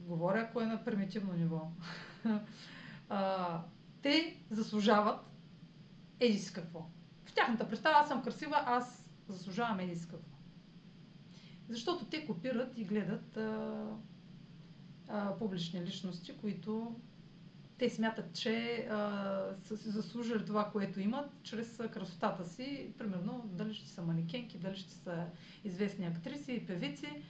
говоря 0.04 0.40
ако 0.40 0.60
е 0.60 0.66
на 0.66 0.84
примитивно 0.84 1.32
ниво, 1.32 1.70
а, 3.08 3.60
те 4.02 4.36
заслужават 4.50 5.20
еди 6.20 6.38
си 6.38 6.52
какво. 6.52 6.86
В 7.24 7.32
тяхната 7.34 7.68
представа 7.68 7.94
аз 7.98 8.08
съм 8.08 8.22
красива, 8.22 8.62
аз 8.66 9.06
заслужавам 9.28 9.80
еди 9.80 9.96
си 9.96 10.08
какво. 10.08 10.36
Защото 11.68 12.04
те 12.04 12.26
копират 12.26 12.78
и 12.78 12.84
гледат 12.84 13.36
а, 13.36 13.84
а, 15.08 15.38
публични 15.38 15.82
личности, 15.82 16.36
които 16.36 16.96
те 17.78 17.90
смятат, 17.90 18.34
че 18.34 18.86
а, 18.90 19.54
са 19.64 19.76
си 19.76 19.88
заслужили 19.88 20.44
това, 20.44 20.70
което 20.70 21.00
имат, 21.00 21.30
чрез 21.42 21.76
красотата 21.92 22.46
си. 22.48 22.92
Примерно, 22.98 23.50
дали 23.52 23.74
ще 23.74 23.88
са 23.88 24.02
манекенки, 24.02 24.58
дали 24.58 24.76
ще 24.76 24.92
са 24.92 25.26
известни 25.64 26.06
актриси 26.06 26.52
и 26.52 26.66
певици. 26.66 27.22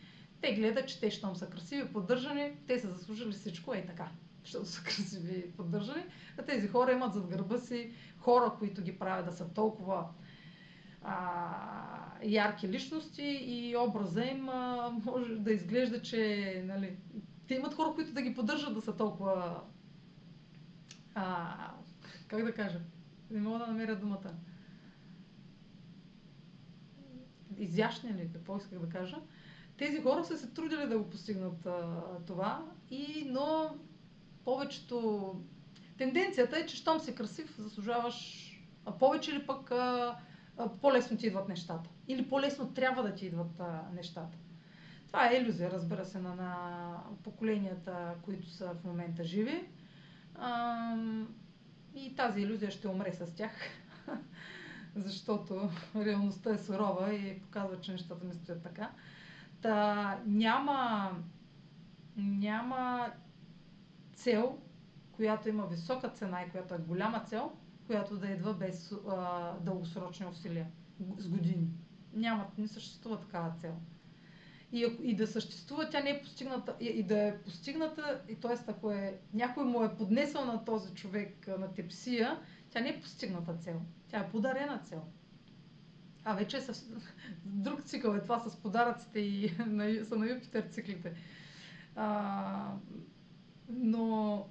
Те 0.44 0.54
гледат, 0.54 0.88
че 0.88 1.00
те, 1.00 1.10
щом 1.10 1.36
са 1.36 1.50
красиви, 1.50 1.92
поддържани, 1.92 2.56
те 2.66 2.78
са 2.78 2.92
заслужили 2.92 3.32
всичко, 3.32 3.74
е 3.74 3.86
така, 3.86 4.08
защото 4.42 4.66
са 4.66 4.82
красиви 4.84 5.52
поддържани. 5.56 6.04
А 6.38 6.42
тези 6.42 6.68
хора 6.68 6.92
имат 6.92 7.14
зад 7.14 7.26
гърба 7.26 7.58
си 7.58 7.92
хора, 8.18 8.54
които 8.58 8.82
ги 8.82 8.98
правят 8.98 9.26
да 9.26 9.32
са 9.32 9.52
толкова 9.52 10.08
а, 11.02 12.18
ярки 12.22 12.68
личности 12.68 13.22
и 13.22 13.76
образа 13.76 14.24
им 14.24 14.48
а, 14.48 14.90
може 15.04 15.36
да 15.36 15.52
изглежда, 15.52 16.02
че 16.02 16.62
нали, 16.66 16.96
те 17.48 17.54
имат 17.54 17.74
хора, 17.74 17.92
които 17.94 18.12
да 18.12 18.22
ги 18.22 18.34
поддържат 18.34 18.74
да 18.74 18.80
са 18.80 18.96
толкова. 18.96 19.60
А, 21.14 21.56
как 22.28 22.44
да 22.44 22.54
кажа? 22.54 22.80
Не 23.30 23.40
мога 23.40 23.58
да 23.58 23.66
намеря 23.66 23.96
думата. 23.96 24.34
изящни 27.58 28.14
ли, 28.14 28.30
какво 28.32 28.56
исках 28.56 28.78
да 28.78 28.88
кажа, 28.88 29.16
тези 29.76 30.00
хора 30.00 30.24
са 30.24 30.36
се 30.36 30.50
трудили 30.50 30.86
да 30.86 30.98
го 30.98 31.10
постигнат 31.10 31.66
а, 31.66 32.02
това, 32.26 32.64
и, 32.90 33.24
но 33.26 33.76
повечето... 34.44 35.34
Тенденцията 35.98 36.58
е, 36.58 36.66
че 36.66 36.76
щом 36.76 37.00
си 37.00 37.14
красив, 37.14 37.56
заслужаваш 37.58 38.50
а 38.86 38.98
повече 38.98 39.30
или 39.30 39.46
пък 39.46 39.70
а, 39.70 40.16
а, 40.58 40.68
по-лесно 40.68 41.16
ти 41.16 41.26
идват 41.26 41.48
нещата. 41.48 41.90
Или 42.08 42.28
по-лесно 42.28 42.72
трябва 42.72 43.02
да 43.02 43.14
ти 43.14 43.26
идват 43.26 43.60
а, 43.60 43.82
нещата. 43.94 44.38
Това 45.06 45.30
е 45.30 45.36
иллюзия, 45.36 45.70
разбира 45.70 46.04
се, 46.04 46.18
на, 46.18 46.34
на 46.34 46.96
поколенията, 47.22 48.14
които 48.22 48.50
са 48.50 48.74
в 48.74 48.84
момента 48.84 49.24
живи. 49.24 49.64
А, 50.34 50.96
и 51.94 52.14
тази 52.16 52.40
иллюзия 52.40 52.70
ще 52.70 52.88
умре 52.88 53.12
с 53.12 53.34
тях, 53.34 53.52
защото 54.96 55.70
реалността 55.96 56.50
е 56.50 56.58
сурова 56.58 57.14
и 57.14 57.40
показва, 57.40 57.80
че 57.80 57.92
нещата 57.92 58.26
не 58.26 58.34
стоят 58.34 58.62
така. 58.62 58.90
Та 59.64 60.20
няма, 60.26 61.10
няма 62.16 63.12
цел, 64.14 64.58
която 65.12 65.48
има 65.48 65.66
висока 65.66 66.08
цена 66.08 66.42
и 66.42 66.50
която 66.50 66.74
е 66.74 66.78
голяма 66.78 67.24
цел, 67.24 67.52
която 67.86 68.16
да 68.16 68.26
идва 68.26 68.54
без 68.54 68.92
а, 69.08 69.52
дългосрочни 69.60 70.26
усилия, 70.26 70.66
с 71.18 71.28
години. 71.28 71.68
Няма, 72.12 72.46
не 72.58 72.68
съществува 72.68 73.20
такава 73.20 73.54
цел. 73.60 73.74
И, 74.72 74.96
и 75.02 75.16
да 75.16 75.26
съществува, 75.26 75.90
тя 75.90 76.00
не 76.00 76.10
е 76.10 76.22
постигната, 76.22 76.76
и, 76.80 76.86
и 76.86 77.02
да 77.02 77.22
е 77.22 77.38
постигната, 77.38 78.22
и 78.28 78.40
т.е. 78.40 78.56
ако 78.66 78.90
е, 78.90 79.20
някой 79.34 79.64
му 79.64 79.84
е 79.84 79.96
поднесъл 79.96 80.44
на 80.44 80.64
този 80.64 80.94
човек 80.94 81.48
на 81.58 81.74
тепсия, 81.74 82.40
тя 82.70 82.80
не 82.80 82.88
е 82.88 83.00
постигната 83.00 83.54
цел. 83.54 83.80
Тя 84.08 84.18
е 84.18 84.30
подарена 84.30 84.80
цел. 84.84 85.02
А 86.24 86.34
вече 86.34 86.56
е 86.56 86.60
съв... 86.60 86.76
друг 87.44 87.82
цикъл 87.82 88.14
е 88.14 88.22
това 88.22 88.38
с 88.40 88.56
подаръците 88.56 89.20
и 89.20 89.48
са 90.04 90.16
на 90.16 90.26
Юпитер 90.26 90.62
циклите. 90.62 91.14
А, 91.96 92.72
но 93.68 94.46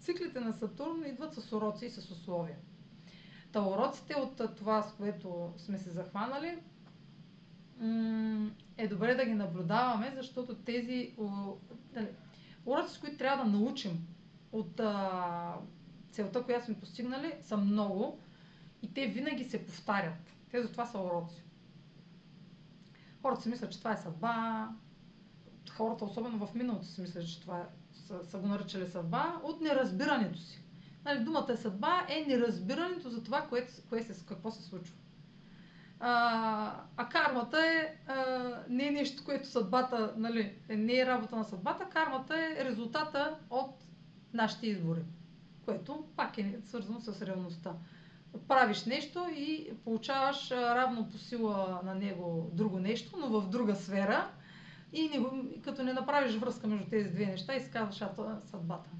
циклите 0.00 0.40
на 0.40 0.52
Сатурн 0.52 1.04
идват 1.06 1.34
с 1.34 1.52
уроци 1.52 1.86
и 1.86 1.90
с 1.90 2.10
условия. 2.10 2.56
Та 3.52 3.62
уроците 3.62 4.14
от 4.14 4.56
това, 4.56 4.82
с 4.82 4.92
което 4.92 5.52
сме 5.56 5.78
се 5.78 5.90
захванали, 5.90 6.58
е 8.76 8.88
добре 8.88 9.14
да 9.14 9.24
ги 9.24 9.34
наблюдаваме, 9.34 10.12
защото 10.16 10.54
тези 10.54 11.14
нали, 11.94 12.08
уроци, 12.66 12.94
с 12.94 12.98
които 12.98 13.16
трябва 13.16 13.44
да 13.44 13.50
научим 13.50 14.06
от 14.52 14.80
целта, 16.10 16.42
която 16.42 16.64
сме 16.64 16.80
постигнали, 16.80 17.32
са 17.40 17.56
много 17.56 18.18
и 18.82 18.94
те 18.94 19.06
винаги 19.06 19.44
се 19.44 19.66
повтарят. 19.66 20.36
Те 20.50 20.62
затова 20.62 20.86
са 20.86 20.98
уроци. 20.98 21.42
Хората 23.22 23.42
си 23.42 23.48
мислят, 23.48 23.72
че 23.72 23.78
това 23.78 23.92
е 23.92 23.96
съдба. 23.96 24.68
Хората, 25.70 26.04
особено 26.04 26.46
в 26.46 26.54
миналото, 26.54 26.86
си 26.86 27.00
мислят, 27.00 27.28
че 27.28 27.40
това 27.40 27.58
е, 27.58 27.64
са, 27.92 28.24
са 28.24 28.38
го 28.38 28.48
наричали 28.48 28.88
съдба 28.88 29.40
от 29.44 29.60
неразбирането 29.60 30.38
си. 30.38 30.62
Нали, 31.04 31.24
думата 31.24 31.46
е 31.52 31.56
съдба 31.56 32.06
е 32.08 32.24
неразбирането 32.28 33.10
за 33.10 33.22
това, 33.22 33.46
кое, 33.48 33.66
кое 33.88 34.02
се, 34.02 34.26
какво 34.26 34.50
се 34.50 34.62
случва. 34.62 34.94
А, 36.00 36.80
а 36.96 37.08
кармата 37.08 37.58
е 37.66 38.10
а, 38.10 38.14
не 38.68 38.86
е 38.86 38.90
нещо, 38.90 39.24
което 39.24 39.48
съдбата, 39.48 40.14
нали, 40.16 40.56
е, 40.68 40.76
не 40.76 40.98
е 40.98 41.06
работа 41.06 41.36
на 41.36 41.44
съдбата, 41.44 41.88
кармата 41.88 42.34
е 42.36 42.64
резултата 42.64 43.36
от 43.50 43.84
нашите 44.32 44.66
избори, 44.66 45.00
което 45.64 46.04
пак 46.16 46.38
е 46.38 46.58
свързано 46.64 47.00
с 47.00 47.22
реалността. 47.22 47.72
Правиш 48.48 48.84
нещо 48.84 49.26
и 49.36 49.70
получаваш 49.84 50.50
равно 50.50 51.08
по 51.08 51.18
сила 51.18 51.80
на 51.84 51.94
него 51.94 52.50
друго 52.52 52.78
нещо, 52.78 53.16
но 53.18 53.40
в 53.40 53.48
друга 53.48 53.76
сфера 53.76 54.30
и 54.92 55.08
не, 55.08 55.26
като 55.62 55.82
не 55.82 55.92
направиш 55.92 56.36
връзка 56.36 56.66
между 56.66 56.90
тези 56.90 57.10
две 57.10 57.26
неща, 57.26 57.54
изказваш 57.54 58.10
съдбата. 58.44 58.90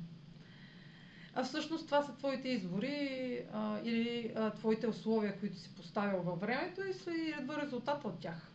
А 1.34 1.44
всъщност 1.44 1.86
това 1.86 2.02
са 2.02 2.16
твоите 2.16 2.48
избори 2.48 3.40
а, 3.52 3.78
или 3.84 4.32
а, 4.36 4.50
твоите 4.50 4.86
условия, 4.86 5.40
които 5.40 5.56
си 5.56 5.74
поставил 5.74 6.22
във 6.22 6.40
времето 6.40 6.80
и 6.82 6.92
са 6.94 7.10
и 7.10 7.34
едва 7.38 7.62
резултата 7.62 8.08
от 8.08 8.18
тях. 8.18 8.52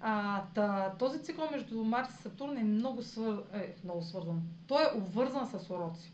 А, 0.00 0.44
та, 0.54 0.94
този 0.98 1.22
цикъл 1.22 1.50
между 1.50 1.84
Марс 1.84 2.08
и 2.08 2.22
Сатурн 2.22 2.56
е 2.56 2.64
много, 2.64 3.02
свър... 3.02 3.42
е, 3.52 3.74
много 3.84 4.02
свързан. 4.02 4.42
Той 4.66 4.82
е 4.82 4.98
обвързан 4.98 5.46
с 5.46 5.70
уроци. 5.70 6.12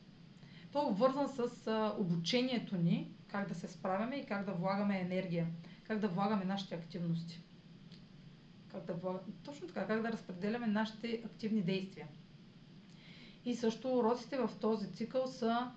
Той 0.72 0.82
е 0.82 0.86
обвързан 0.86 1.28
с 1.28 1.66
а, 1.66 1.96
обучението 1.98 2.76
ни, 2.76 3.12
как 3.28 3.48
да 3.48 3.54
се 3.54 3.68
справяме 3.68 4.16
и 4.16 4.26
как 4.26 4.44
да 4.44 4.52
влагаме 4.52 5.00
енергия, 5.00 5.46
как 5.84 5.98
да 5.98 6.08
влагаме 6.08 6.44
нашите 6.44 6.74
активности. 6.74 7.40
Как 8.68 8.84
да 8.84 8.94
влаг... 8.94 9.22
Точно 9.44 9.66
така, 9.68 9.86
как 9.86 10.02
да 10.02 10.12
разпределяме 10.12 10.66
нашите 10.66 11.22
активни 11.24 11.62
действия. 11.62 12.06
И 13.44 13.54
също 13.54 13.88
уроците 13.90 14.38
в 14.38 14.50
този 14.60 14.92
цикъл 14.92 15.26
са 15.26 15.70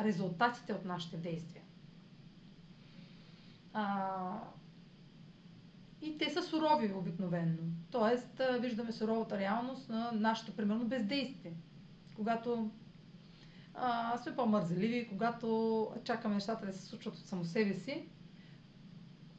резултатите 0.00 0.72
от 0.72 0.84
нашите 0.84 1.16
действия. 1.16 1.62
А, 3.72 4.40
и 6.02 6.18
те 6.18 6.30
са 6.30 6.42
сурови 6.42 6.92
обикновенно. 6.92 7.58
Тоест, 7.90 8.28
виждаме 8.60 8.92
суровата 8.92 9.38
реалност 9.38 9.88
на 9.88 10.12
нашето, 10.12 10.52
примерно, 10.52 10.84
бездействие. 10.84 11.52
Когато 12.16 12.70
а, 13.76 14.18
сме 14.18 14.36
по-мързеливи, 14.36 15.08
когато 15.08 15.90
чакаме 16.04 16.34
нещата 16.34 16.66
да 16.66 16.72
се 16.72 16.86
случват 16.86 17.14
от 17.14 17.26
само 17.26 17.44
себе 17.44 17.74
си, 17.74 18.08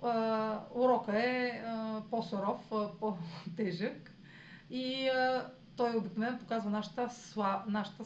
а, 0.03 0.59
урока 0.75 1.19
е 1.19 1.63
а, 1.65 2.01
по-суров, 2.09 2.71
а, 2.71 2.97
по-тежък 2.99 4.11
и 4.69 5.07
а, 5.07 5.51
той 5.75 5.97
обикновено 5.97 6.39
показва 6.39 6.69
нашата, 6.69 7.09
сла, 7.09 7.63
нашата 7.67 8.03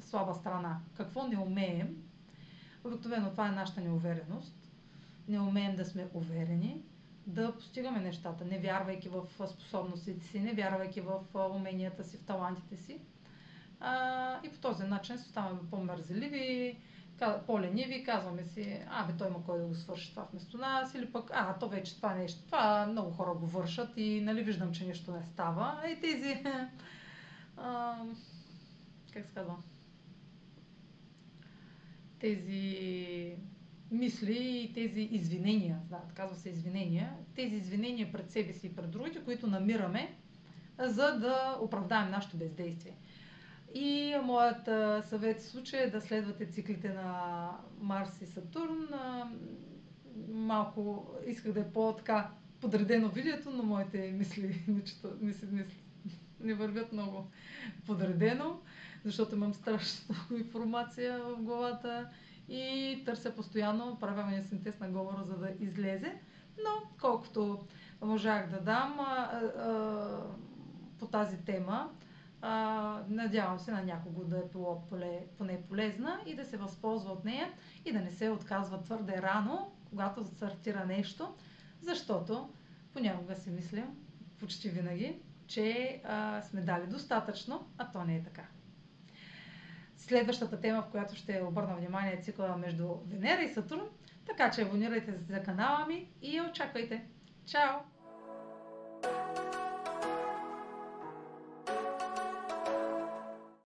слаба 0.00 0.34
страна. 0.34 0.80
Какво 0.96 1.26
не 1.26 1.38
умеем? 1.38 1.96
Обикновено 2.84 3.30
това 3.30 3.48
е 3.48 3.52
нашата 3.52 3.80
неувереност. 3.80 4.54
Не 5.28 5.40
умеем 5.40 5.76
да 5.76 5.84
сме 5.84 6.08
уверени, 6.14 6.82
да 7.26 7.54
постигаме 7.54 8.00
нещата, 8.00 8.44
не 8.44 8.58
вярвайки 8.58 9.08
в 9.08 9.22
способностите 9.48 10.26
си, 10.26 10.40
не 10.40 10.52
вярвайки 10.52 11.00
в 11.00 11.20
уменията 11.50 12.04
си, 12.04 12.16
в 12.16 12.24
талантите 12.24 12.76
си. 12.76 13.00
А, 13.86 14.40
и 14.44 14.48
по 14.48 14.58
този 14.58 14.84
начин 14.84 15.18
ставаме 15.18 15.60
по-мързеливи, 15.70 16.78
по-лениви, 17.46 18.04
казваме 18.04 18.44
си, 18.44 18.80
а 18.90 19.06
бе, 19.06 19.12
той 19.18 19.28
има 19.28 19.44
кой 19.44 19.58
да 19.58 19.64
го 19.64 19.74
свърши 19.74 20.10
това 20.10 20.26
вместо 20.32 20.58
нас, 20.58 20.94
или 20.94 21.12
пък, 21.12 21.30
а, 21.32 21.58
то 21.58 21.68
вече 21.68 21.96
това 21.96 22.14
нещо, 22.14 22.42
това 22.46 22.86
много 22.86 23.10
хора 23.10 23.34
го 23.34 23.46
вършат 23.46 23.90
и 23.96 24.20
нали 24.20 24.42
виждам, 24.42 24.72
че 24.72 24.86
нищо 24.86 25.12
не 25.12 25.22
става. 25.22 25.82
И 25.88 26.00
тези 26.00 26.44
а, 27.56 27.96
как 29.12 29.26
се 29.26 29.34
казва, 29.34 29.56
тези 32.20 33.36
мисли 33.90 34.60
и 34.64 34.72
тези 34.72 35.00
извинения, 35.00 35.78
да, 35.90 36.00
казва 36.14 36.36
се 36.36 36.48
извинения, 36.48 37.12
тези 37.34 37.56
извинения 37.56 38.12
пред 38.12 38.30
себе 38.30 38.52
си 38.52 38.66
и 38.66 38.74
пред 38.74 38.90
другите, 38.90 39.24
които 39.24 39.46
намираме, 39.46 40.14
за 40.78 41.18
да 41.18 41.58
оправдаем 41.60 42.10
нашето 42.10 42.36
бездействие. 42.36 42.96
И 43.74 44.16
моят 44.22 44.64
съвет 45.08 45.40
в 45.40 45.48
случая 45.48 45.82
е 45.82 45.90
да 45.90 46.00
следвате 46.00 46.46
циклите 46.46 46.92
на 46.92 47.50
Марс 47.80 48.22
и 48.22 48.26
Сатурн. 48.26 48.88
Малко 50.28 51.10
исках 51.26 51.52
да 51.52 51.60
е 51.60 51.72
по-така 51.72 52.30
подредено 52.60 53.08
видеото, 53.08 53.50
но 53.50 53.62
моите 53.62 54.10
мисли, 54.10 54.64
мисли, 54.68 55.46
мисли, 55.50 55.66
не 56.40 56.54
вървят 56.54 56.92
много 56.92 57.30
подредено, 57.86 58.60
защото 59.04 59.34
имам 59.34 59.54
страшно 59.54 60.14
информация 60.38 61.18
в 61.18 61.42
главата 61.42 62.08
и 62.48 63.02
търся 63.04 63.34
постоянно 63.34 63.98
правилния 64.00 64.42
синтез 64.42 64.80
на 64.80 64.88
говора, 64.88 65.24
за 65.24 65.36
да 65.36 65.48
излезе. 65.60 66.14
Но 66.58 66.90
колкото 67.00 67.66
можах 68.02 68.50
да 68.50 68.60
дам 68.60 69.00
а, 69.00 69.04
а, 69.04 70.20
по 70.98 71.06
тази 71.06 71.44
тема, 71.44 71.90
а, 72.46 73.02
надявам 73.08 73.58
се 73.58 73.72
на 73.72 73.82
някого 73.82 74.24
да 74.24 74.38
е 74.38 74.48
било 74.52 74.82
поне 75.38 75.62
полезна 75.68 76.20
и 76.26 76.34
да 76.34 76.44
се 76.44 76.56
възползва 76.56 77.12
от 77.12 77.24
нея 77.24 77.52
и 77.84 77.92
да 77.92 78.00
не 78.00 78.10
се 78.10 78.30
отказва 78.30 78.82
твърде 78.82 79.22
рано, 79.22 79.72
когато 79.88 80.24
стартира 80.24 80.84
нещо, 80.86 81.34
защото 81.80 82.52
понякога 82.92 83.36
си 83.36 83.50
мисля, 83.50 83.86
почти 84.40 84.68
винаги, 84.68 85.22
че 85.46 86.00
а, 86.04 86.42
сме 86.42 86.60
дали 86.60 86.86
достатъчно, 86.86 87.66
а 87.78 87.92
то 87.92 88.04
не 88.04 88.16
е 88.16 88.22
така. 88.22 88.46
Следващата 89.96 90.60
тема, 90.60 90.82
в 90.82 90.90
която 90.90 91.16
ще 91.16 91.42
обърна 91.42 91.76
внимание 91.76 92.12
е 92.12 92.22
цикъла 92.22 92.56
между 92.56 92.94
Венера 93.06 93.42
и 93.42 93.48
Сатурн, 93.48 93.88
така 94.26 94.50
че 94.50 94.62
абонирайте 94.62 95.12
се 95.12 95.18
за 95.18 95.42
канала 95.42 95.86
ми 95.86 96.08
и 96.22 96.36
я 96.36 96.50
очаквайте. 96.50 97.04
Чао! 97.46 97.93